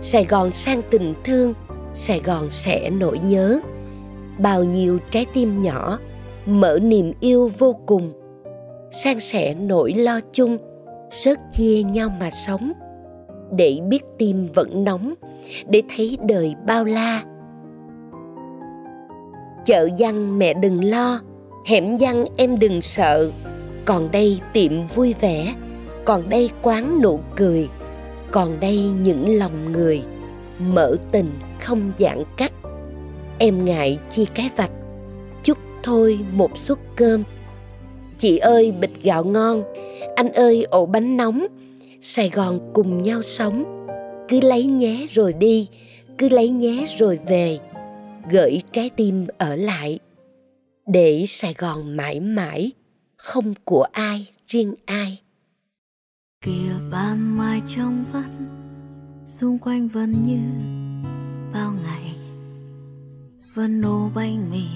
sài 0.00 0.24
gòn 0.24 0.52
sang 0.52 0.82
tình 0.90 1.14
thương, 1.24 1.54
sài 1.94 2.20
gòn 2.24 2.50
sẽ 2.50 2.90
nỗi 2.90 3.18
nhớ. 3.18 3.60
Bao 4.38 4.64
nhiêu 4.64 4.98
trái 5.10 5.26
tim 5.34 5.62
nhỏ, 5.62 5.98
mở 6.46 6.78
niềm 6.82 7.12
yêu 7.20 7.50
vô 7.58 7.76
cùng 7.86 8.12
san 8.90 9.20
sẻ 9.20 9.54
nỗi 9.54 9.92
lo 9.92 10.20
chung, 10.32 10.58
sớt 11.10 11.38
chia 11.50 11.82
nhau 11.82 12.08
mà 12.20 12.30
sống. 12.30 12.72
Để 13.56 13.78
biết 13.88 14.02
tim 14.18 14.48
vẫn 14.54 14.84
nóng, 14.84 15.14
để 15.68 15.82
thấy 15.96 16.18
đời 16.28 16.54
bao 16.66 16.84
la. 16.84 17.22
Chợ 19.64 19.88
văn 19.98 20.38
mẹ 20.38 20.54
đừng 20.54 20.84
lo 20.84 21.20
hẻm 21.66 21.96
văn 21.96 22.24
em 22.36 22.58
đừng 22.58 22.82
sợ, 22.82 23.30
còn 23.84 24.10
đây 24.10 24.40
tiệm 24.52 24.86
vui 24.86 25.14
vẻ, 25.20 25.54
còn 26.04 26.28
đây 26.28 26.50
quán 26.62 27.02
nụ 27.02 27.20
cười, 27.36 27.68
còn 28.30 28.60
đây 28.60 28.78
những 28.78 29.38
lòng 29.38 29.72
người, 29.72 30.02
mở 30.58 30.96
tình 31.12 31.30
không 31.60 31.92
giãn 31.98 32.24
cách. 32.36 32.52
Em 33.38 33.64
ngại 33.64 33.98
chia 34.10 34.24
cái 34.34 34.50
vạch 34.56 34.70
chút 35.42 35.58
thôi 35.82 36.18
một 36.32 36.58
suất 36.58 36.78
cơm. 36.96 37.22
Chị 38.18 38.38
ơi, 38.38 38.72
bịch 38.80 39.02
gạo 39.02 39.24
ngon, 39.24 39.62
anh 40.16 40.32
ơi, 40.32 40.66
ổ 40.70 40.86
bánh 40.86 41.16
nóng, 41.16 41.46
sài 42.00 42.30
gòn 42.30 42.70
cùng 42.72 43.02
nhau 43.02 43.22
sống. 43.22 43.86
Cứ 44.28 44.40
lấy 44.40 44.66
nhé 44.66 45.06
rồi 45.10 45.32
đi, 45.32 45.68
cứ 46.18 46.28
lấy 46.28 46.48
nhé 46.48 46.86
rồi 46.98 47.18
về 47.28 47.58
gửi 48.30 48.60
trái 48.72 48.90
tim 48.96 49.26
ở 49.38 49.56
lại 49.56 49.98
để 50.86 51.24
sài 51.26 51.54
gòn 51.58 51.96
mãi 51.96 52.20
mãi 52.20 52.72
không 53.16 53.54
của 53.64 53.86
ai, 53.92 54.30
riêng 54.46 54.74
ai. 54.84 55.20
Kìa 56.40 56.72
ban 56.90 57.36
mai 57.38 57.62
trong 57.76 58.04
vắt 58.12 58.30
xung 59.26 59.58
quanh 59.58 59.88
vẫn 59.88 60.22
như 60.22 60.40
bao 61.52 61.72
ngày. 61.72 62.16
Vẫn 63.54 63.80
nấu 63.80 64.10
bánh 64.14 64.50
mì, 64.50 64.66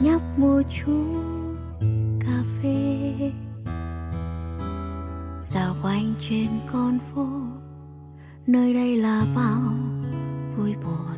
nhấp 0.00 0.38
một 0.38 0.62
chút 0.84 1.22
cà 2.20 2.44
phê. 2.62 3.12
Dạo 5.54 5.76
quanh 5.82 6.14
trên 6.28 6.48
con 6.72 6.98
phố, 6.98 7.26
nơi 8.46 8.74
đây 8.74 8.96
là 8.96 9.24
bao 9.36 9.74
vui 10.56 10.74
buồn. 10.74 11.16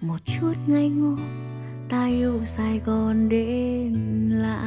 Một 0.00 0.18
chút 0.24 0.54
ngây 0.66 0.88
ngô 0.88 1.16
ta 1.92 2.06
yêu 2.06 2.40
sài 2.44 2.78
gòn 2.78 3.28
đến 3.28 3.94
lạ. 4.30 4.62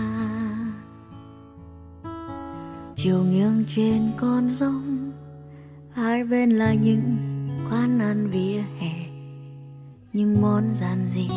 Chiều 2.95 3.23
nghiêng 3.23 3.63
trên 3.75 4.11
con 4.17 4.49
sông, 4.49 5.11
hai 5.91 6.23
bên 6.23 6.49
là 6.49 6.73
những 6.73 7.17
quán 7.69 7.99
ăn 7.99 8.29
vỉa 8.31 8.63
hè. 8.79 9.05
Những 10.13 10.41
món 10.41 10.63
giản 10.71 11.05
dị, 11.07 11.29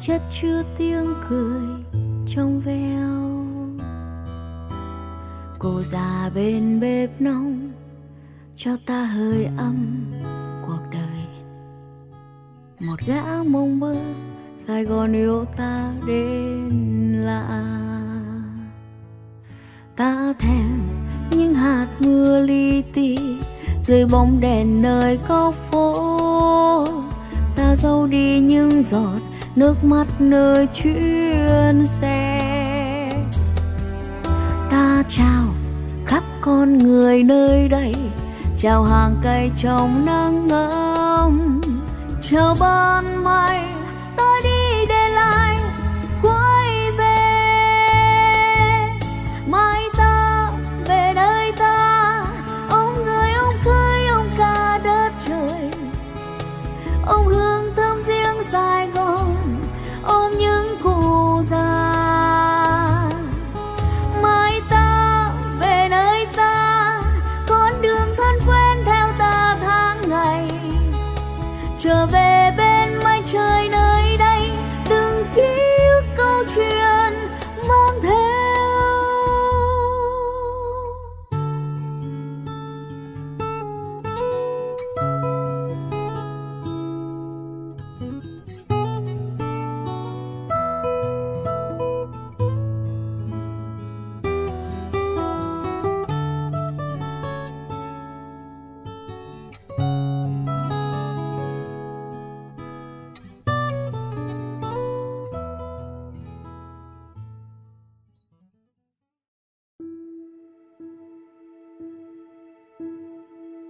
chất 0.00 0.22
chứa 0.40 0.62
tiếng 0.78 1.14
cười 1.28 1.62
trong 2.28 2.60
veo. 2.60 3.44
Cô 5.58 5.82
già 5.82 6.30
bên 6.34 6.80
bếp 6.80 7.20
nóng, 7.20 7.72
cho 8.56 8.76
ta 8.86 9.04
hơi 9.04 9.44
ấm 9.56 10.04
cuộc 10.66 10.82
đời. 10.92 11.26
Một 12.80 13.00
gã 13.06 13.42
mông 13.42 13.80
mơ 13.80 13.96
sài 14.66 14.84
gòn 14.84 15.12
yêu 15.12 15.44
ta 15.56 15.90
đến 16.06 17.12
lạ. 17.12 17.62
Ta 19.96 20.34
thèm 20.38 20.86
những 21.30 21.54
hạt 21.54 21.86
mưa 21.98 22.40
li 22.40 22.82
ti, 22.82 23.18
dưới 23.86 24.04
bóng 24.04 24.40
đèn 24.40 24.82
nơi 24.82 25.18
góc 25.28 25.54
phố. 25.70 26.86
Ta 27.56 27.76
dâu 27.76 28.06
đi 28.06 28.40
những 28.40 28.84
giọt 28.84 29.20
nước 29.56 29.84
mắt 29.84 30.06
nơi 30.18 30.66
chuyến 30.66 31.86
xe. 31.86 32.40
Ta 34.70 35.02
chào 35.08 35.44
khắp 36.06 36.22
con 36.40 36.78
người 36.78 37.22
nơi 37.22 37.68
đây, 37.68 37.94
chào 38.58 38.82
hàng 38.82 39.14
cây 39.22 39.50
trong 39.62 40.06
nắng 40.06 40.48
ấm 40.48 41.60
chào 42.30 42.56
ban 42.60 43.24
mai 43.24 43.73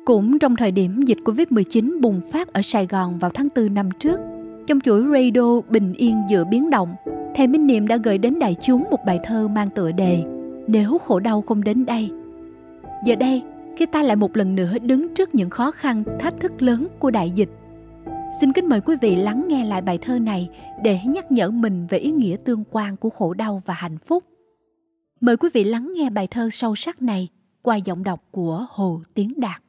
Cũng 0.04 0.38
trong 0.38 0.56
thời 0.56 0.72
điểm 0.72 1.02
dịch 1.02 1.18
Covid-19 1.24 2.00
bùng 2.00 2.20
phát 2.32 2.52
ở 2.52 2.62
Sài 2.62 2.86
Gòn 2.86 3.18
vào 3.18 3.30
tháng 3.34 3.48
4 3.56 3.74
năm 3.74 3.90
trước, 3.98 4.20
trong 4.66 4.80
chuỗi 4.80 5.04
radio 5.12 5.60
Bình 5.68 5.92
Yên 5.92 6.22
giữa 6.30 6.44
biến 6.44 6.70
động, 6.70 6.94
thầy 7.34 7.46
Minh 7.46 7.66
Niệm 7.66 7.86
đã 7.86 7.96
gửi 7.96 8.18
đến 8.18 8.38
đại 8.38 8.56
chúng 8.62 8.84
một 8.90 8.98
bài 9.06 9.20
thơ 9.24 9.48
mang 9.48 9.70
tựa 9.70 9.92
đề 9.92 10.22
Nếu 10.66 10.98
khổ 10.98 11.20
đau 11.20 11.42
không 11.42 11.64
đến 11.64 11.86
đây. 11.86 12.10
Giờ 13.04 13.14
đây, 13.14 13.42
khi 13.76 13.86
ta 13.86 14.02
lại 14.02 14.16
một 14.16 14.36
lần 14.36 14.54
nữa 14.54 14.78
đứng 14.82 15.14
trước 15.14 15.34
những 15.34 15.50
khó 15.50 15.70
khăn, 15.70 16.04
thách 16.20 16.40
thức 16.40 16.62
lớn 16.62 16.88
của 16.98 17.10
đại 17.10 17.30
dịch, 17.30 17.50
xin 18.40 18.52
kính 18.52 18.68
mời 18.68 18.80
quý 18.80 18.96
vị 19.00 19.16
lắng 19.16 19.44
nghe 19.48 19.64
lại 19.64 19.82
bài 19.82 19.98
thơ 19.98 20.18
này 20.18 20.48
để 20.82 20.98
nhắc 21.06 21.32
nhở 21.32 21.50
mình 21.50 21.86
về 21.86 21.98
ý 21.98 22.10
nghĩa 22.10 22.36
tương 22.44 22.64
quan 22.70 22.96
của 22.96 23.10
khổ 23.10 23.34
đau 23.34 23.62
và 23.66 23.74
hạnh 23.74 23.98
phúc. 23.98 24.24
Mời 25.20 25.36
quý 25.36 25.48
vị 25.54 25.64
lắng 25.64 25.92
nghe 25.96 26.10
bài 26.10 26.26
thơ 26.26 26.48
sâu 26.52 26.74
sắc 26.74 27.02
này 27.02 27.28
qua 27.62 27.76
giọng 27.76 28.04
đọc 28.04 28.24
của 28.30 28.66
Hồ 28.70 29.00
Tiến 29.14 29.32
Đạt. 29.36 29.63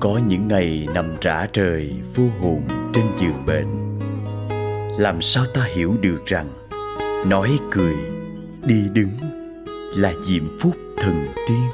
Có 0.00 0.20
những 0.26 0.48
ngày 0.48 0.88
nằm 0.94 1.16
rã 1.20 1.46
rời 1.52 1.92
vô 2.14 2.24
hồn 2.40 2.62
trên 2.94 3.04
giường 3.20 3.46
bệnh. 3.46 3.98
Làm 4.98 5.22
sao 5.22 5.44
ta 5.54 5.64
hiểu 5.74 5.96
được 6.00 6.26
rằng 6.26 6.48
Nói 7.26 7.58
cười, 7.70 7.96
đi 8.64 8.84
đứng 8.92 9.10
là 9.96 10.12
diệm 10.22 10.58
phúc 10.60 10.76
thần 11.00 11.26
tiên? 11.48 11.68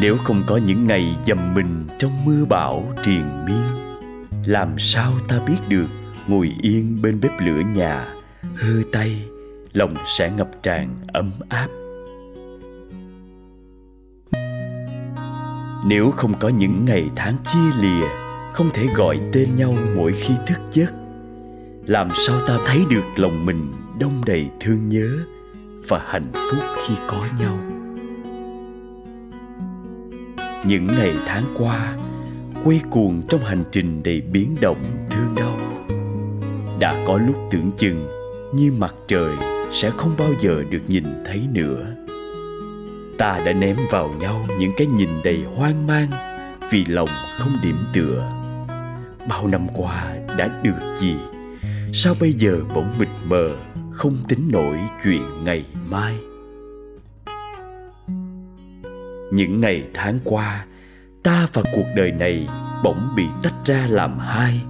Nếu 0.00 0.16
không 0.16 0.42
có 0.46 0.56
những 0.56 0.86
ngày 0.86 1.16
dầm 1.26 1.54
mình 1.54 1.86
trong 1.98 2.24
mưa 2.24 2.44
bão 2.44 2.94
triền 3.02 3.44
miên 3.46 3.66
Làm 4.46 4.78
sao 4.78 5.12
ta 5.28 5.40
biết 5.46 5.58
được 5.68 5.88
ngồi 6.26 6.52
yên 6.62 7.02
bên 7.02 7.20
bếp 7.20 7.30
lửa 7.40 7.60
nhà 7.74 8.14
Hơ 8.56 8.82
tay, 8.92 9.22
lòng 9.72 9.94
sẽ 10.18 10.30
ngập 10.30 10.48
tràn 10.62 10.88
ấm 11.12 11.32
áp? 11.48 11.68
Nếu 15.86 16.10
không 16.10 16.34
có 16.38 16.48
những 16.48 16.84
ngày 16.84 17.10
tháng 17.16 17.34
chia 17.52 17.80
lìa, 17.80 18.06
Không 18.52 18.70
thể 18.74 18.86
gọi 18.96 19.20
tên 19.32 19.48
nhau 19.56 19.74
mỗi 19.96 20.12
khi 20.12 20.34
thức 20.46 20.58
giấc. 20.72 20.94
Làm 21.86 22.08
sao 22.26 22.36
ta 22.48 22.58
thấy 22.66 22.84
được 22.90 23.04
lòng 23.16 23.46
mình 23.46 23.72
đông 24.00 24.12
đầy 24.26 24.50
thương 24.60 24.88
nhớ 24.88 25.18
Và 25.88 26.02
hạnh 26.06 26.30
phúc 26.32 26.60
khi 26.86 26.94
có 27.08 27.24
nhau? 27.40 27.58
Những 30.66 30.86
ngày 30.86 31.14
tháng 31.26 31.44
qua, 31.58 31.96
Quay 32.64 32.80
cuồng 32.90 33.22
trong 33.28 33.40
hành 33.40 33.62
trình 33.70 34.02
đầy 34.02 34.20
biến 34.20 34.56
động, 34.60 35.06
thương 35.10 35.34
đau. 35.36 35.58
Đã 36.78 37.04
có 37.06 37.18
lúc 37.26 37.36
tưởng 37.50 37.70
chừng 37.76 38.06
như 38.54 38.72
mặt 38.78 38.94
trời 39.08 39.36
sẽ 39.70 39.90
không 39.90 40.12
bao 40.18 40.30
giờ 40.40 40.62
được 40.70 40.82
nhìn 40.88 41.04
thấy 41.26 41.48
nữa 41.52 41.94
ta 43.18 43.40
đã 43.44 43.52
ném 43.52 43.76
vào 43.90 44.14
nhau 44.20 44.46
những 44.58 44.72
cái 44.76 44.86
nhìn 44.86 45.08
đầy 45.24 45.44
hoang 45.56 45.86
mang 45.86 46.08
vì 46.70 46.84
lòng 46.84 47.08
không 47.38 47.52
điểm 47.62 47.76
tựa. 47.94 48.32
Bao 49.28 49.46
năm 49.46 49.66
qua 49.74 50.16
đã 50.38 50.60
được 50.62 50.96
gì? 51.00 51.16
Sao 51.92 52.14
bây 52.20 52.32
giờ 52.32 52.60
bỗng 52.74 52.90
mịt 52.98 53.08
mờ, 53.24 53.50
không 53.92 54.16
tính 54.28 54.48
nổi 54.52 54.78
chuyện 55.04 55.44
ngày 55.44 55.64
mai? 55.90 56.14
Những 59.32 59.60
ngày 59.60 59.84
tháng 59.94 60.18
qua, 60.24 60.66
ta 61.22 61.46
và 61.52 61.62
cuộc 61.74 61.86
đời 61.96 62.10
này 62.10 62.48
bỗng 62.84 63.08
bị 63.16 63.24
tách 63.42 63.54
ra 63.64 63.86
làm 63.88 64.18
hai. 64.18 64.60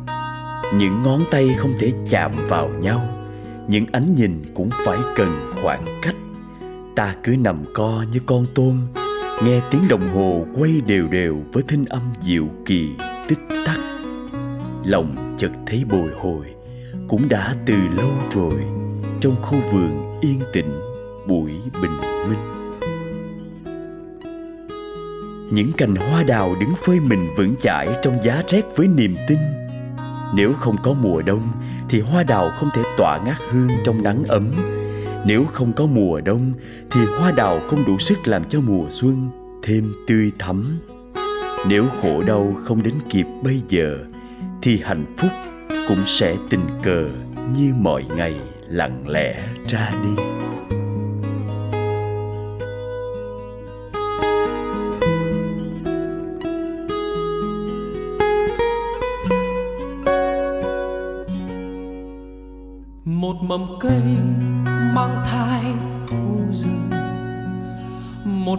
Những 0.75 1.03
ngón 1.03 1.25
tay 1.31 1.55
không 1.57 1.73
thể 1.81 1.93
chạm 2.11 2.33
vào 2.49 2.69
nhau, 2.69 3.09
những 3.69 3.87
ánh 3.93 4.15
nhìn 4.15 4.53
cũng 4.55 4.71
phải 4.87 4.99
cần 5.17 5.53
khoảng 5.63 5.85
cách 6.03 6.15
ta 6.99 7.15
cứ 7.25 7.37
nằm 7.37 7.65
co 7.75 8.05
như 8.13 8.21
con 8.27 8.47
tôm, 8.55 8.87
nghe 9.45 9.61
tiếng 9.71 9.89
đồng 9.89 10.15
hồ 10.15 10.47
quay 10.55 10.81
đều 10.87 11.09
đều 11.09 11.37
với 11.53 11.63
thinh 11.69 11.85
âm 11.85 12.03
dịu 12.21 12.49
kỳ, 12.67 12.89
tích 13.29 13.39
tắc. 13.67 13.79
Lòng 14.85 15.37
chợt 15.39 15.51
thấy 15.67 15.85
bồi 15.91 16.11
hồi, 16.21 16.47
cũng 17.09 17.29
đã 17.29 17.55
từ 17.67 17.75
lâu 17.75 18.11
rồi, 18.31 18.55
trong 19.21 19.35
khu 19.43 19.59
vườn 19.73 20.21
yên 20.21 20.41
tĩnh, 20.53 20.81
buổi 21.27 21.51
bình 21.83 21.97
minh. 22.29 22.39
Những 25.53 25.73
cành 25.77 25.95
hoa 25.95 26.23
đào 26.23 26.57
đứng 26.61 26.75
phơi 26.85 27.01
mình 27.01 27.29
vững 27.37 27.55
chãi 27.61 27.89
trong 28.03 28.19
giá 28.23 28.43
rét 28.49 28.63
với 28.77 28.89
niềm 28.89 29.17
tin. 29.29 29.39
Nếu 30.35 30.53
không 30.53 30.77
có 30.83 30.95
mùa 31.03 31.23
đông, 31.23 31.43
thì 31.89 32.01
hoa 32.01 32.23
đào 32.23 32.51
không 32.59 32.69
thể 32.75 32.83
tỏa 32.97 33.19
ngát 33.25 33.39
hương 33.51 33.71
trong 33.85 34.03
nắng 34.03 34.25
ấm 34.25 34.51
nếu 35.27 35.45
không 35.45 35.73
có 35.73 35.87
mùa 35.87 36.21
đông, 36.21 36.53
thì 36.91 37.01
hoa 37.19 37.33
đào 37.33 37.61
không 37.69 37.85
đủ 37.87 37.99
sức 37.99 38.19
làm 38.29 38.45
cho 38.45 38.61
mùa 38.61 38.85
xuân 38.91 39.29
thêm 39.63 39.93
tươi 40.07 40.33
thắm. 40.39 40.79
Nếu 41.69 41.87
khổ 42.03 42.23
đau 42.27 42.57
không 42.65 42.83
đến 42.83 42.95
kịp 43.11 43.27
bây 43.43 43.63
giờ, 43.69 43.99
thì 44.63 44.81
hạnh 44.85 45.05
phúc 45.17 45.31
cũng 45.89 46.03
sẽ 46.07 46.37
tình 46.51 46.67
cờ 46.83 47.09
như 47.57 47.75
mọi 47.79 48.05
ngày 48.17 48.35
lặng 48.69 49.09
lẽ 49.09 49.49
ra 49.69 49.93
đi. 50.03 50.23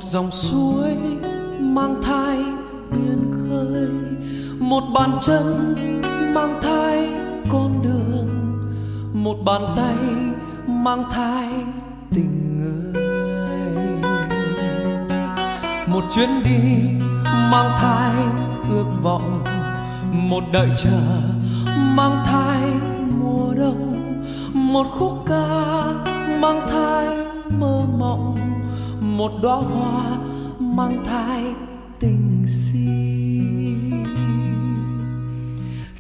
Dòng 0.10 0.32
suối 0.32 0.95
mang 1.60 2.01
thai 2.03 2.38
biên 2.91 3.32
khơi. 3.32 3.89
Một 4.60 4.84
bàn 4.93 5.18
chân 5.22 5.76
mang 6.34 6.60
thai 6.62 7.10
con 7.49 7.82
đường. 7.84 8.28
Một 9.14 9.36
bàn 9.45 9.62
tay 9.76 9.95
mang 10.68 11.03
thai 11.12 11.47
tình 12.14 12.57
người. 12.57 13.03
Một 15.88 16.03
chuyến 16.16 16.30
đi 16.43 16.89
mang 17.51 17.72
thai 17.78 18.16
ước 18.70 18.88
vọng. 19.03 19.43
Một 20.12 20.43
đợi 20.53 20.70
chờ 20.84 21.01
mang 21.95 22.24
thai 22.26 22.62
mùa 23.20 23.53
đông. 23.53 23.95
Một 24.53 24.88
khúc 24.91 25.24
ca 25.26 25.47
mang 26.41 26.68
thai 26.70 27.19
một 29.20 29.32
đóa 29.42 29.56
hoa 29.56 30.18
mang 30.60 31.04
thai 31.06 31.44
tình 32.00 32.46
si 32.48 32.88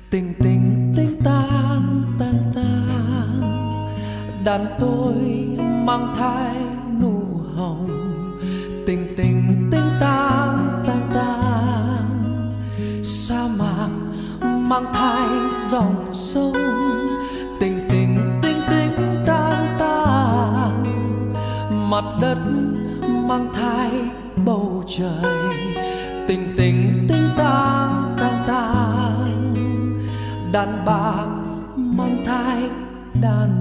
tình 0.09 0.33
tình 0.43 0.93
tình 0.95 1.21
tang 1.23 2.03
tang 2.19 2.51
tang 2.55 3.41
đàn 4.45 4.65
tôi 4.79 5.15
mang 5.85 6.13
thai 6.17 6.55
nụ 7.01 7.21
hồng. 7.55 7.89
Tình 8.85 9.13
tình 9.17 9.69
tình 9.71 9.89
tang 9.99 10.83
tang 10.87 11.09
tang 11.13 12.23
sa 13.03 13.47
mạc 13.59 13.89
mang 14.41 14.93
thai 14.93 15.27
dòng 15.67 16.05
sông. 16.13 16.53
Tình 17.59 17.87
tình 17.89 18.39
tình 18.41 18.57
tình 18.69 19.23
tang 19.25 19.75
tang 19.79 20.83
mặt 21.89 22.03
đất 22.21 22.68
trời. 24.99 25.55
Tình 26.27 26.53
tình 26.57 27.05
tình 27.09 27.29
tang 27.37 28.15
tang 28.19 28.43
tang. 28.47 29.53
Đàn 30.51 30.85
bà 30.85 31.25
mang 31.75 32.17
thai 32.25 32.69
đàn 33.21 33.58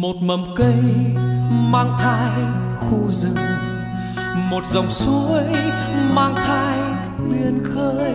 một 0.00 0.16
mầm 0.22 0.44
cây 0.56 0.74
mang 1.50 1.96
thai 1.98 2.40
khu 2.76 3.10
rừng, 3.12 3.36
một 4.50 4.66
dòng 4.70 4.90
suối 4.90 5.42
mang 6.14 6.34
thai 6.36 6.78
biển 7.30 7.62
khơi, 7.74 8.14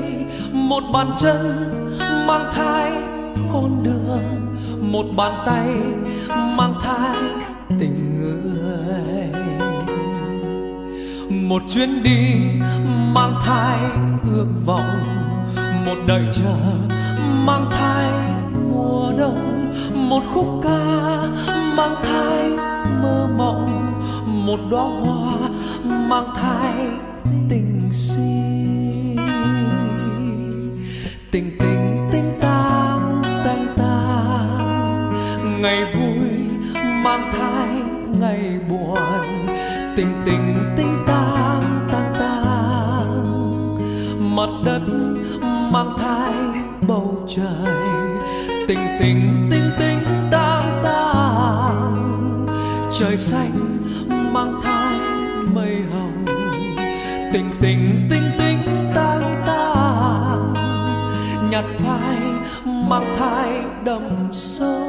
một 0.54 0.84
bàn 0.94 1.08
chân 1.20 1.80
mang 2.28 2.52
thai 2.54 2.92
con 3.54 3.84
đường, 3.84 4.56
một 4.92 5.06
bàn 5.18 5.32
tay 5.46 5.68
mang 6.58 6.74
thai 6.82 7.18
tình 7.80 8.20
người, 8.20 9.32
một 11.30 11.62
chuyến 11.70 12.04
đi 12.04 12.36
mang 13.16 13.34
thai 13.46 13.80
ước 14.32 14.48
vọng, 14.66 15.00
một 15.86 15.98
đời 16.08 16.28
chờ 16.32 16.56
mang 17.46 17.66
thai 17.72 18.12
mùa 18.70 19.12
đông, 19.18 19.74
một 20.10 20.24
khúc 20.34 20.48
ca 20.64 21.23
mang 21.78 21.96
thai 22.04 22.50
mơ 23.02 23.28
mộng, 23.38 23.94
một 24.46 24.60
đóa 24.72 24.84
hoa 24.84 25.50
mang 25.84 26.28
thai 26.36 26.88
tình 27.50 27.90
si. 27.92 28.22
Tình 31.32 31.58
tình 31.60 32.10
tình 32.12 32.38
tang 32.42 33.22
tang 33.46 33.68
tang, 33.78 35.62
ngày 35.62 35.94
vui 35.94 36.30
mang 37.04 37.32
thai 37.38 37.68
ngày 38.20 38.60
buồn. 38.70 38.98
Tình 39.96 40.22
tình 40.26 40.74
tình 40.78 41.04
tang 41.08 41.88
tang 41.92 42.14
tang, 42.20 43.36
mặt 44.36 44.50
đất 44.66 44.82
mang 45.72 45.94
thai 45.98 46.34
bầu 46.88 47.28
trời. 47.36 47.76
Tình 48.68 48.80
tình 49.00 49.00
tình 49.00 49.00
tình 49.00 49.43
trời 53.14 53.22
xanh 53.22 53.78
mang 54.34 54.62
thai 54.64 55.00
mây 55.54 55.76
hồng. 55.92 56.26
Tình 57.34 57.52
tình 57.62 58.08
tình 58.10 58.24
tình 58.38 58.60
tang 58.96 59.44
tang, 59.48 60.54
nhạt 61.52 61.66
phai 61.66 62.18
mang 62.66 63.16
thai 63.18 63.62
đậm 63.84 64.30
sâu. 64.32 64.83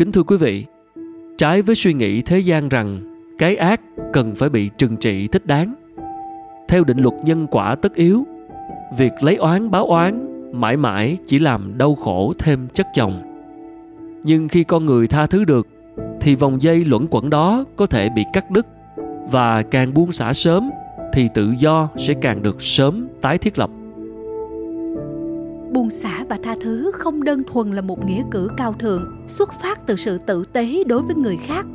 Kính 0.00 0.12
thưa 0.12 0.22
quý 0.22 0.36
vị, 0.36 0.64
trái 1.38 1.62
với 1.62 1.74
suy 1.74 1.94
nghĩ 1.94 2.22
thế 2.22 2.38
gian 2.38 2.68
rằng 2.68 3.00
cái 3.38 3.56
ác 3.56 3.80
cần 4.12 4.34
phải 4.34 4.48
bị 4.48 4.70
trừng 4.78 4.96
trị 4.96 5.28
thích 5.28 5.46
đáng. 5.46 5.74
Theo 6.68 6.84
định 6.84 6.98
luật 6.98 7.14
nhân 7.24 7.46
quả 7.50 7.74
tất 7.74 7.94
yếu, 7.94 8.26
việc 8.98 9.12
lấy 9.20 9.36
oán 9.36 9.70
báo 9.70 9.86
oán 9.86 10.26
mãi 10.52 10.76
mãi 10.76 11.18
chỉ 11.26 11.38
làm 11.38 11.78
đau 11.78 11.94
khổ 11.94 12.32
thêm 12.38 12.68
chất 12.74 12.86
chồng. 12.94 13.22
Nhưng 14.24 14.48
khi 14.48 14.64
con 14.64 14.86
người 14.86 15.06
tha 15.06 15.26
thứ 15.26 15.44
được, 15.44 15.68
thì 16.20 16.34
vòng 16.34 16.62
dây 16.62 16.84
luẩn 16.84 17.06
quẩn 17.10 17.30
đó 17.30 17.64
có 17.76 17.86
thể 17.86 18.08
bị 18.08 18.24
cắt 18.32 18.50
đứt 18.50 18.66
và 19.30 19.62
càng 19.62 19.94
buông 19.94 20.12
xả 20.12 20.32
sớm 20.32 20.70
thì 21.12 21.28
tự 21.34 21.54
do 21.58 21.88
sẽ 21.96 22.14
càng 22.14 22.42
được 22.42 22.62
sớm 22.62 23.08
tái 23.20 23.38
thiết 23.38 23.58
lập 23.58 23.70
buông 25.72 25.90
xả 25.90 26.24
và 26.28 26.38
tha 26.42 26.54
thứ 26.60 26.90
không 26.94 27.24
đơn 27.24 27.42
thuần 27.52 27.70
là 27.70 27.82
một 27.82 28.06
nghĩa 28.06 28.22
cử 28.30 28.48
cao 28.56 28.72
thượng, 28.72 29.24
xuất 29.26 29.52
phát 29.52 29.86
từ 29.86 29.96
sự 29.96 30.18
tử 30.18 30.44
tế 30.52 30.84
đối 30.84 31.02
với 31.02 31.14
người 31.14 31.36
khác. 31.36 31.66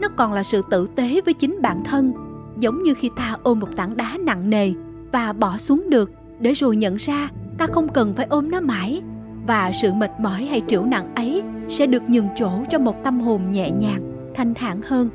Nó 0.00 0.08
còn 0.16 0.32
là 0.32 0.42
sự 0.42 0.62
tử 0.70 0.86
tế 0.94 1.20
với 1.24 1.34
chính 1.34 1.58
bản 1.62 1.82
thân, 1.84 2.12
giống 2.58 2.82
như 2.82 2.94
khi 2.94 3.10
ta 3.16 3.36
ôm 3.42 3.58
một 3.60 3.76
tảng 3.76 3.96
đá 3.96 4.18
nặng 4.20 4.50
nề 4.50 4.72
và 5.12 5.32
bỏ 5.32 5.56
xuống 5.58 5.90
được, 5.90 6.10
để 6.40 6.52
rồi 6.52 6.76
nhận 6.76 6.96
ra 6.96 7.28
ta 7.58 7.66
không 7.66 7.88
cần 7.88 8.14
phải 8.16 8.26
ôm 8.30 8.50
nó 8.50 8.60
mãi, 8.60 9.02
và 9.46 9.70
sự 9.82 9.92
mệt 9.92 10.10
mỏi 10.20 10.44
hay 10.44 10.62
trĩu 10.68 10.84
nặng 10.84 11.14
ấy 11.14 11.42
sẽ 11.68 11.86
được 11.86 12.02
nhường 12.08 12.28
chỗ 12.36 12.50
cho 12.70 12.78
một 12.78 13.04
tâm 13.04 13.20
hồn 13.20 13.50
nhẹ 13.50 13.70
nhàng, 13.70 14.30
thanh 14.34 14.54
thản 14.54 14.80
hơn. 14.84 15.10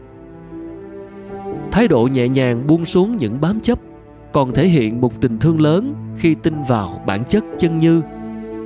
Thái 1.71 1.87
độ 1.87 2.07
nhẹ 2.11 2.27
nhàng 2.27 2.67
buông 2.67 2.85
xuống 2.85 3.17
những 3.17 3.41
bám 3.41 3.59
chấp 3.59 3.79
còn 4.33 4.53
thể 4.53 4.67
hiện 4.67 5.01
một 5.01 5.21
tình 5.21 5.37
thương 5.39 5.61
lớn 5.61 5.93
khi 6.17 6.35
tin 6.35 6.53
vào 6.67 7.03
bản 7.07 7.23
chất 7.23 7.43
chân 7.57 7.77
như 7.77 8.01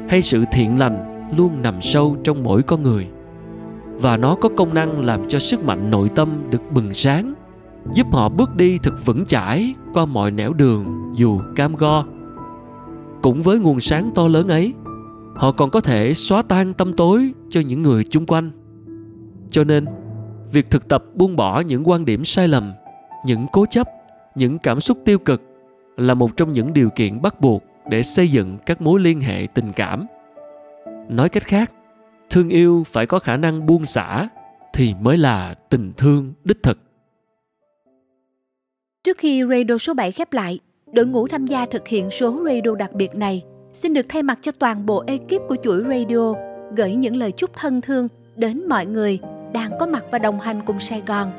hay 0.09 0.21
sự 0.21 0.45
thiện 0.51 0.79
lành 0.79 1.29
luôn 1.37 1.61
nằm 1.61 1.81
sâu 1.81 2.15
trong 2.23 2.43
mỗi 2.43 2.61
con 2.61 2.83
người. 2.83 3.07
Và 4.01 4.17
nó 4.17 4.35
có 4.35 4.49
công 4.57 4.73
năng 4.73 5.05
làm 5.05 5.29
cho 5.29 5.39
sức 5.39 5.63
mạnh 5.63 5.91
nội 5.91 6.09
tâm 6.15 6.29
được 6.49 6.71
bừng 6.71 6.93
sáng, 6.93 7.33
giúp 7.93 8.07
họ 8.11 8.29
bước 8.29 8.55
đi 8.55 8.77
thật 8.83 9.05
vững 9.05 9.25
chãi 9.25 9.75
qua 9.93 10.05
mọi 10.05 10.31
nẻo 10.31 10.53
đường 10.53 11.11
dù 11.15 11.41
cam 11.55 11.75
go. 11.75 12.05
Cũng 13.21 13.41
với 13.41 13.59
nguồn 13.59 13.79
sáng 13.79 14.09
to 14.15 14.27
lớn 14.27 14.47
ấy, 14.47 14.73
họ 15.35 15.51
còn 15.51 15.69
có 15.69 15.81
thể 15.81 16.13
xóa 16.13 16.41
tan 16.41 16.73
tâm 16.73 16.93
tối 16.93 17.33
cho 17.49 17.61
những 17.61 17.81
người 17.81 18.03
chung 18.03 18.25
quanh. 18.25 18.51
Cho 19.51 19.63
nên, 19.63 19.85
việc 20.51 20.71
thực 20.71 20.87
tập 20.87 21.03
buông 21.15 21.35
bỏ 21.35 21.59
những 21.59 21.89
quan 21.89 22.05
điểm 22.05 22.23
sai 22.23 22.47
lầm, 22.47 22.71
những 23.25 23.45
cố 23.51 23.65
chấp, 23.69 23.87
những 24.35 24.59
cảm 24.59 24.79
xúc 24.79 24.97
tiêu 25.05 25.19
cực 25.19 25.41
là 25.97 26.13
một 26.13 26.37
trong 26.37 26.51
những 26.51 26.73
điều 26.73 26.89
kiện 26.89 27.21
bắt 27.21 27.41
buộc 27.41 27.63
để 27.89 28.03
xây 28.03 28.27
dựng 28.27 28.57
các 28.65 28.81
mối 28.81 28.99
liên 28.99 29.21
hệ 29.21 29.47
tình 29.53 29.71
cảm 29.75 30.05
nói 31.09 31.29
cách 31.29 31.43
khác 31.43 31.71
thương 32.29 32.49
yêu 32.49 32.83
phải 32.87 33.05
có 33.05 33.19
khả 33.19 33.37
năng 33.37 33.65
buông 33.65 33.85
xả 33.85 34.27
thì 34.73 34.93
mới 35.01 35.17
là 35.17 35.53
tình 35.69 35.93
thương 35.97 36.33
đích 36.43 36.63
thực 36.63 36.79
Trước 39.03 39.17
khi 39.17 39.43
radio 39.49 39.77
số 39.77 39.93
7 39.93 40.11
khép 40.11 40.33
lại, 40.33 40.59
đội 40.93 41.05
ngũ 41.05 41.27
tham 41.27 41.45
gia 41.45 41.65
thực 41.65 41.87
hiện 41.87 42.11
số 42.11 42.43
radio 42.45 42.75
đặc 42.75 42.93
biệt 42.93 43.15
này 43.15 43.43
xin 43.73 43.93
được 43.93 44.05
thay 44.09 44.23
mặt 44.23 44.39
cho 44.41 44.51
toàn 44.51 44.85
bộ 44.85 45.03
ekip 45.07 45.41
của 45.47 45.55
chuỗi 45.63 45.83
radio 45.83 46.33
gửi 46.75 46.95
những 46.95 47.15
lời 47.15 47.31
chúc 47.31 47.51
thân 47.53 47.81
thương 47.81 48.07
đến 48.35 48.67
mọi 48.69 48.85
người 48.85 49.19
đang 49.53 49.71
có 49.79 49.85
mặt 49.85 50.05
và 50.11 50.19
đồng 50.19 50.39
hành 50.39 50.61
cùng 50.65 50.79
Sài 50.79 51.01
Gòn. 51.07 51.31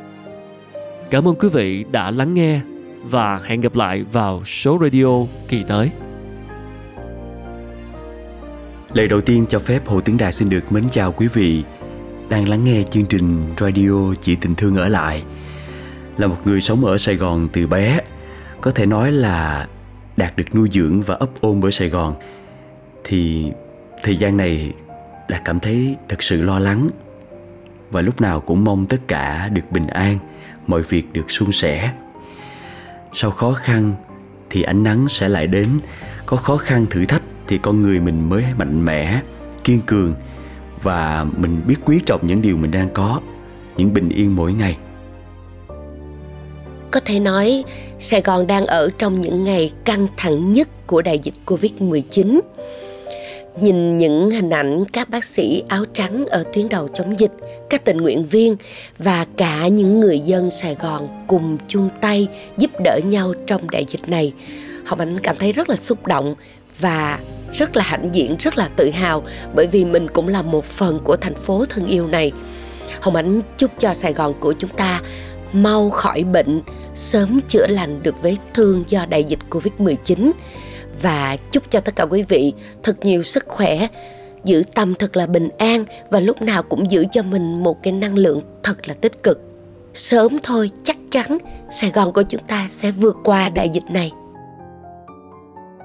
Cảm 1.11 1.29
ơn 1.29 1.35
quý 1.35 1.49
vị 1.49 1.85
đã 1.93 2.11
lắng 2.11 2.35
nghe 2.35 2.61
và 3.05 3.41
hẹn 3.45 3.61
gặp 3.61 3.75
lại 3.75 4.05
vào 4.13 4.45
số 4.45 4.79
radio 4.83 5.27
kỳ 5.49 5.65
tới. 5.69 5.91
Lời 8.95 9.09
đầu 9.09 9.21
tiên 9.21 9.47
cho 9.49 9.59
phép 9.59 9.87
Hồ 9.87 10.01
Tướng 10.01 10.17
Đạt 10.17 10.35
xin 10.35 10.49
được 10.49 10.73
mến 10.73 10.85
chào 10.91 11.13
quý 11.13 11.29
vị 11.29 11.65
đang 12.29 12.49
lắng 12.49 12.65
nghe 12.65 12.83
chương 12.91 13.07
trình 13.07 13.55
radio 13.61 14.15
Chị 14.21 14.37
Tình 14.37 14.55
Thương 14.55 14.77
Ở 14.77 14.89
Lại. 14.89 15.23
Là 16.17 16.27
một 16.27 16.37
người 16.45 16.61
sống 16.61 16.85
ở 16.85 16.99
Sài 16.99 17.17
Gòn 17.17 17.49
từ 17.53 17.67
bé, 17.67 18.01
có 18.61 18.71
thể 18.71 18.87
nói 18.87 19.13
là 19.13 19.69
Đạt 20.17 20.37
được 20.37 20.55
nuôi 20.55 20.69
dưỡng 20.73 21.03
và 21.03 21.15
ấp 21.15 21.31
ôm 21.41 21.65
ở 21.65 21.71
Sài 21.71 21.89
Gòn 21.89 22.15
thì 23.05 23.53
thời 24.03 24.17
gian 24.17 24.37
này 24.37 24.73
Đạt 25.29 25.43
cảm 25.45 25.61
thấy 25.61 25.97
thật 26.09 26.23
sự 26.23 26.43
lo 26.43 26.59
lắng 26.59 26.89
và 27.91 28.01
lúc 28.01 28.21
nào 28.21 28.41
cũng 28.41 28.65
mong 28.65 28.87
tất 28.87 28.99
cả 29.09 29.49
được 29.49 29.71
bình 29.71 29.87
an, 29.87 30.19
mọi 30.67 30.83
việc 30.83 31.13
được 31.13 31.31
suôn 31.31 31.53
sẻ. 31.53 31.93
Sau 33.13 33.31
khó 33.31 33.53
khăn 33.53 33.95
thì 34.51 34.63
ánh 34.63 34.83
nắng 34.83 35.09
sẽ 35.09 35.29
lại 35.29 35.47
đến, 35.47 35.67
có 36.27 36.37
khó 36.37 36.57
khăn 36.57 36.87
thử 36.91 37.05
thách 37.05 37.23
thì 37.51 37.59
con 37.63 37.83
người 37.83 38.01
mình 38.01 38.29
mới 38.29 38.45
mạnh 38.59 38.85
mẽ, 38.85 39.21
kiên 39.65 39.81
cường 39.87 40.15
và 40.83 41.27
mình 41.37 41.61
biết 41.67 41.77
quý 41.85 42.01
trọng 42.07 42.27
những 42.27 42.43
điều 42.43 42.57
mình 42.57 42.71
đang 42.71 42.89
có, 42.95 43.21
những 43.77 43.95
bình 43.95 44.09
yên 44.09 44.37
mỗi 44.37 44.53
ngày. 44.53 44.77
Có 46.91 47.01
thể 47.05 47.21
nói 47.21 47.65
Sài 47.99 48.21
Gòn 48.21 48.47
đang 48.47 48.67
ở 48.67 48.91
trong 48.99 49.21
những 49.21 49.45
ngày 49.45 49.73
căng 49.85 50.07
thẳng 50.17 50.53
nhất 50.53 50.69
của 50.87 51.03
đại 51.03 51.19
dịch 51.19 51.35
Covid-19 51.47 52.41
nhìn 53.61 53.97
những 53.97 54.31
hình 54.31 54.51
ảnh 54.51 54.85
các 54.93 55.11
bác 55.11 55.25
sĩ 55.25 55.63
áo 55.69 55.85
trắng 55.93 56.27
ở 56.27 56.45
tuyến 56.53 56.69
đầu 56.69 56.89
chống 56.95 57.19
dịch, 57.19 57.33
các 57.71 57.85
tình 57.85 57.97
nguyện 57.97 58.25
viên 58.25 58.57
và 58.99 59.27
cả 59.37 59.69
những 59.69 60.01
người 60.01 60.21
dân 60.21 60.51
Sài 60.51 60.75
Gòn 60.75 61.25
cùng 61.27 61.59
chung 61.69 61.91
tay 62.01 62.29
giúp 62.59 62.71
đỡ 62.85 63.01
nhau 63.05 63.35
trong 63.47 63.71
đại 63.71 63.85
dịch 63.89 64.09
này. 64.09 64.33
Hồng 64.87 64.99
Ánh 64.99 65.19
cảm 65.23 65.37
thấy 65.39 65.53
rất 65.53 65.69
là 65.69 65.77
xúc 65.77 66.07
động 66.07 66.35
và 66.81 67.19
rất 67.53 67.77
là 67.77 67.83
hãnh 67.87 68.11
diện, 68.13 68.37
rất 68.39 68.59
là 68.59 68.69
tự 68.77 68.91
hào 68.91 69.23
bởi 69.55 69.67
vì 69.67 69.85
mình 69.85 70.09
cũng 70.09 70.29
là 70.29 70.43
một 70.43 70.65
phần 70.65 71.01
của 71.05 71.17
thành 71.17 71.35
phố 71.35 71.65
thân 71.69 71.87
yêu 71.87 72.07
này. 72.07 72.33
Hồng 73.01 73.17
Ánh 73.17 73.41
chúc 73.59 73.71
cho 73.79 73.95
Sài 73.95 74.13
Gòn 74.13 74.35
của 74.41 74.53
chúng 74.53 74.71
ta 74.71 75.01
mau 75.53 75.91
khỏi 75.91 76.25
bệnh, 76.25 76.63
sớm 76.95 77.41
chữa 77.49 77.67
lành 77.67 78.03
được 78.03 78.23
vết 78.23 78.37
thương 78.55 78.83
do 78.87 79.07
đại 79.07 79.25
dịch 79.25 79.39
Covid-19 79.51 80.33
và 81.03 81.37
chúc 81.53 81.71
cho 81.71 81.81
tất 81.81 81.97
cả 81.97 82.05
quý 82.05 82.23
vị 82.23 82.53
thật 82.83 82.97
nhiều 83.01 83.23
sức 83.23 83.45
khỏe 83.49 83.89
giữ 84.45 84.63
tâm 84.75 84.95
thật 84.95 85.17
là 85.17 85.27
bình 85.27 85.49
an 85.59 85.85
và 86.11 86.21
lúc 86.21 86.43
nào 86.43 86.63
cũng 86.63 86.91
giữ 86.91 87.05
cho 87.11 87.23
mình 87.23 87.63
một 87.63 87.83
cái 87.83 87.93
năng 87.93 88.19
lượng 88.19 88.41
thật 88.63 88.89
là 88.89 88.95
tích 88.95 89.23
cực. 89.23 89.41
Sớm 89.95 90.39
thôi 90.43 90.71
chắc 90.85 90.97
chắn 91.11 91.39
sài 91.73 91.91
gòn 91.91 92.13
của 92.13 92.23
chúng 92.23 92.45
ta 92.45 92.69
sẽ 92.71 92.91
vượt 92.91 93.17
qua 93.25 93.49
đại 93.49 93.69
dịch 93.69 93.91
này 93.91 94.13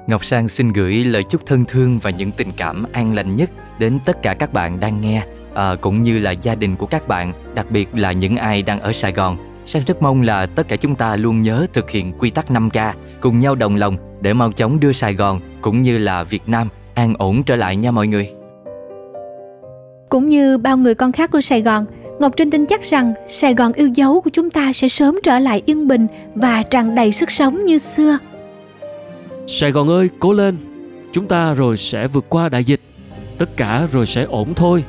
ngọc 0.08 0.26
sang 0.26 0.50
xin 0.50 0.74
gửi 0.74 0.94
lời 0.94 1.24
chúc 1.30 1.46
thân 1.46 1.66
thương 1.66 2.00
và 2.00 2.10
những 2.10 2.32
tình 2.32 2.52
cảm 2.58 2.86
an 2.92 3.16
lành 3.16 3.36
nhất 3.36 3.50
đến 3.80 4.00
tất 4.06 4.22
cả 4.22 4.34
các 4.34 4.54
bạn 4.54 4.80
đang 4.80 5.02
nghe 5.02 5.24
à, 5.54 5.76
cũng 5.76 6.04
như 6.04 6.20
là 6.20 6.32
gia 6.32 6.56
đình 6.56 6.76
của 6.76 6.86
các 6.86 7.08
bạn 7.08 7.34
đặc 7.56 7.72
biệt 7.72 7.96
là 7.96 8.12
những 8.12 8.38
ai 8.38 8.62
đang 8.62 8.80
ở 8.80 8.94
sài 8.94 9.12
gòn 9.12 9.38
Sang 9.66 9.84
rất 9.88 10.02
mong 10.02 10.22
là 10.22 10.46
tất 10.46 10.68
cả 10.68 10.76
chúng 10.76 10.96
ta 10.96 11.16
luôn 11.16 11.42
nhớ 11.42 11.66
thực 11.74 11.90
hiện 11.90 12.14
quy 12.20 12.30
tắc 12.30 12.50
5K, 12.50 12.94
cùng 13.22 13.40
nhau 13.40 13.56
đồng 13.56 13.76
lòng 13.76 13.98
để 14.22 14.34
mau 14.34 14.52
chóng 14.52 14.80
đưa 14.80 14.92
Sài 14.92 15.14
Gòn 15.14 15.42
cũng 15.62 15.82
như 15.82 15.98
là 15.98 16.24
Việt 16.24 16.50
Nam 16.50 16.70
an 16.94 17.14
ổn 17.18 17.44
trở 17.44 17.56
lại 17.56 17.76
nha 17.76 17.92
mọi 17.92 18.08
người. 18.08 18.30
Cũng 20.10 20.28
như 20.28 20.58
bao 20.58 20.78
người 20.78 20.96
con 20.96 21.12
khác 21.12 21.32
của 21.32 21.42
Sài 21.42 21.62
Gòn, 21.62 21.86
Ngọc 22.20 22.34
Trinh 22.38 22.52
tin 22.52 22.66
chắc 22.66 22.84
rằng 22.84 23.14
Sài 23.28 23.54
Gòn 23.54 23.74
yêu 23.74 23.88
dấu 23.88 24.22
của 24.22 24.30
chúng 24.30 24.50
ta 24.50 24.74
sẽ 24.74 24.88
sớm 24.88 25.20
trở 25.24 25.40
lại 25.40 25.62
yên 25.66 25.88
bình 25.88 26.08
và 26.36 26.64
tràn 26.64 26.96
đầy 26.96 27.12
sức 27.12 27.32
sống 27.32 27.66
như 27.66 27.78
xưa. 27.78 28.18
Sài 29.48 29.72
Gòn 29.72 29.90
ơi, 29.90 30.10
cố 30.20 30.34
lên. 30.34 30.58
Chúng 31.12 31.28
ta 31.28 31.54
rồi 31.54 31.78
sẽ 31.78 32.08
vượt 32.08 32.26
qua 32.30 32.50
đại 32.50 32.64
dịch. 32.64 32.82
Tất 33.38 33.50
cả 33.58 33.88
rồi 33.92 34.06
sẽ 34.06 34.24
ổn 34.24 34.54
thôi. 34.54 34.84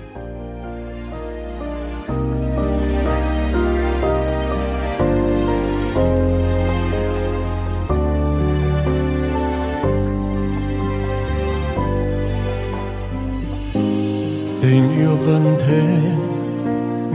tình 14.61 14.98
yêu 14.98 15.16
vẫn 15.26 15.57
thế 15.59 15.82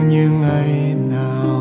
như 0.10 0.30
ngày 0.30 0.96
nào 1.10 1.52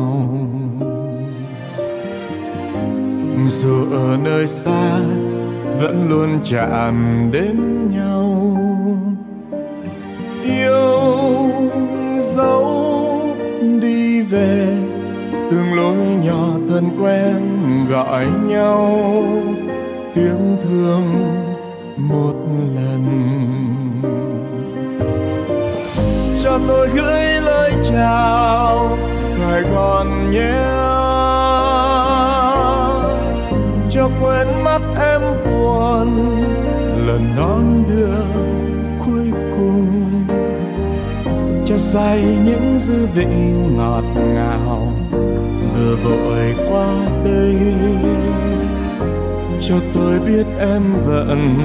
dù 3.49 3.91
ở 3.91 4.17
nơi 4.23 4.47
xa 4.47 4.99
vẫn 5.81 6.09
luôn 6.09 6.39
chạm 6.43 7.29
đến 7.31 7.87
nhau. 7.89 8.57
Yêu 10.43 10.91
dấu 12.19 13.21
đi 13.81 14.21
về 14.21 14.77
từng 15.51 15.73
lối 15.73 15.97
nhỏ 16.23 16.47
thân 16.69 16.89
quen 17.01 17.35
gọi 17.89 18.25
nhau. 18.25 19.03
Tiếng 20.13 20.57
thương 20.63 21.03
một 21.97 22.35
lần. 22.75 23.05
Cho 26.43 26.59
tôi 26.67 26.89
gửi 26.89 27.41
lời 27.41 27.71
chào 27.83 28.97
Sài 29.19 29.61
Gòn 29.61 30.31
nhé. 30.31 30.53
Cho 33.89 34.09
quên 34.21 34.47
mắt 34.63 34.81
em 34.99 35.21
buồn 36.05 36.43
lần 37.07 37.21
đón 37.37 37.83
đưa 37.89 38.23
cuối 39.05 39.31
cùng. 39.31 39.87
Cho 41.65 41.77
say 41.77 42.23
những 42.45 42.77
dư 42.79 43.05
vị 43.15 43.25
ngọt 43.77 44.03
ngào 44.15 44.93
vừa 45.75 45.95
vội 45.95 46.55
qua 46.69 46.95
đây. 47.25 47.55
Cho 49.59 49.75
tôi 49.93 50.19
biết 50.19 50.45
em 50.59 50.83
vẫn 51.05 51.55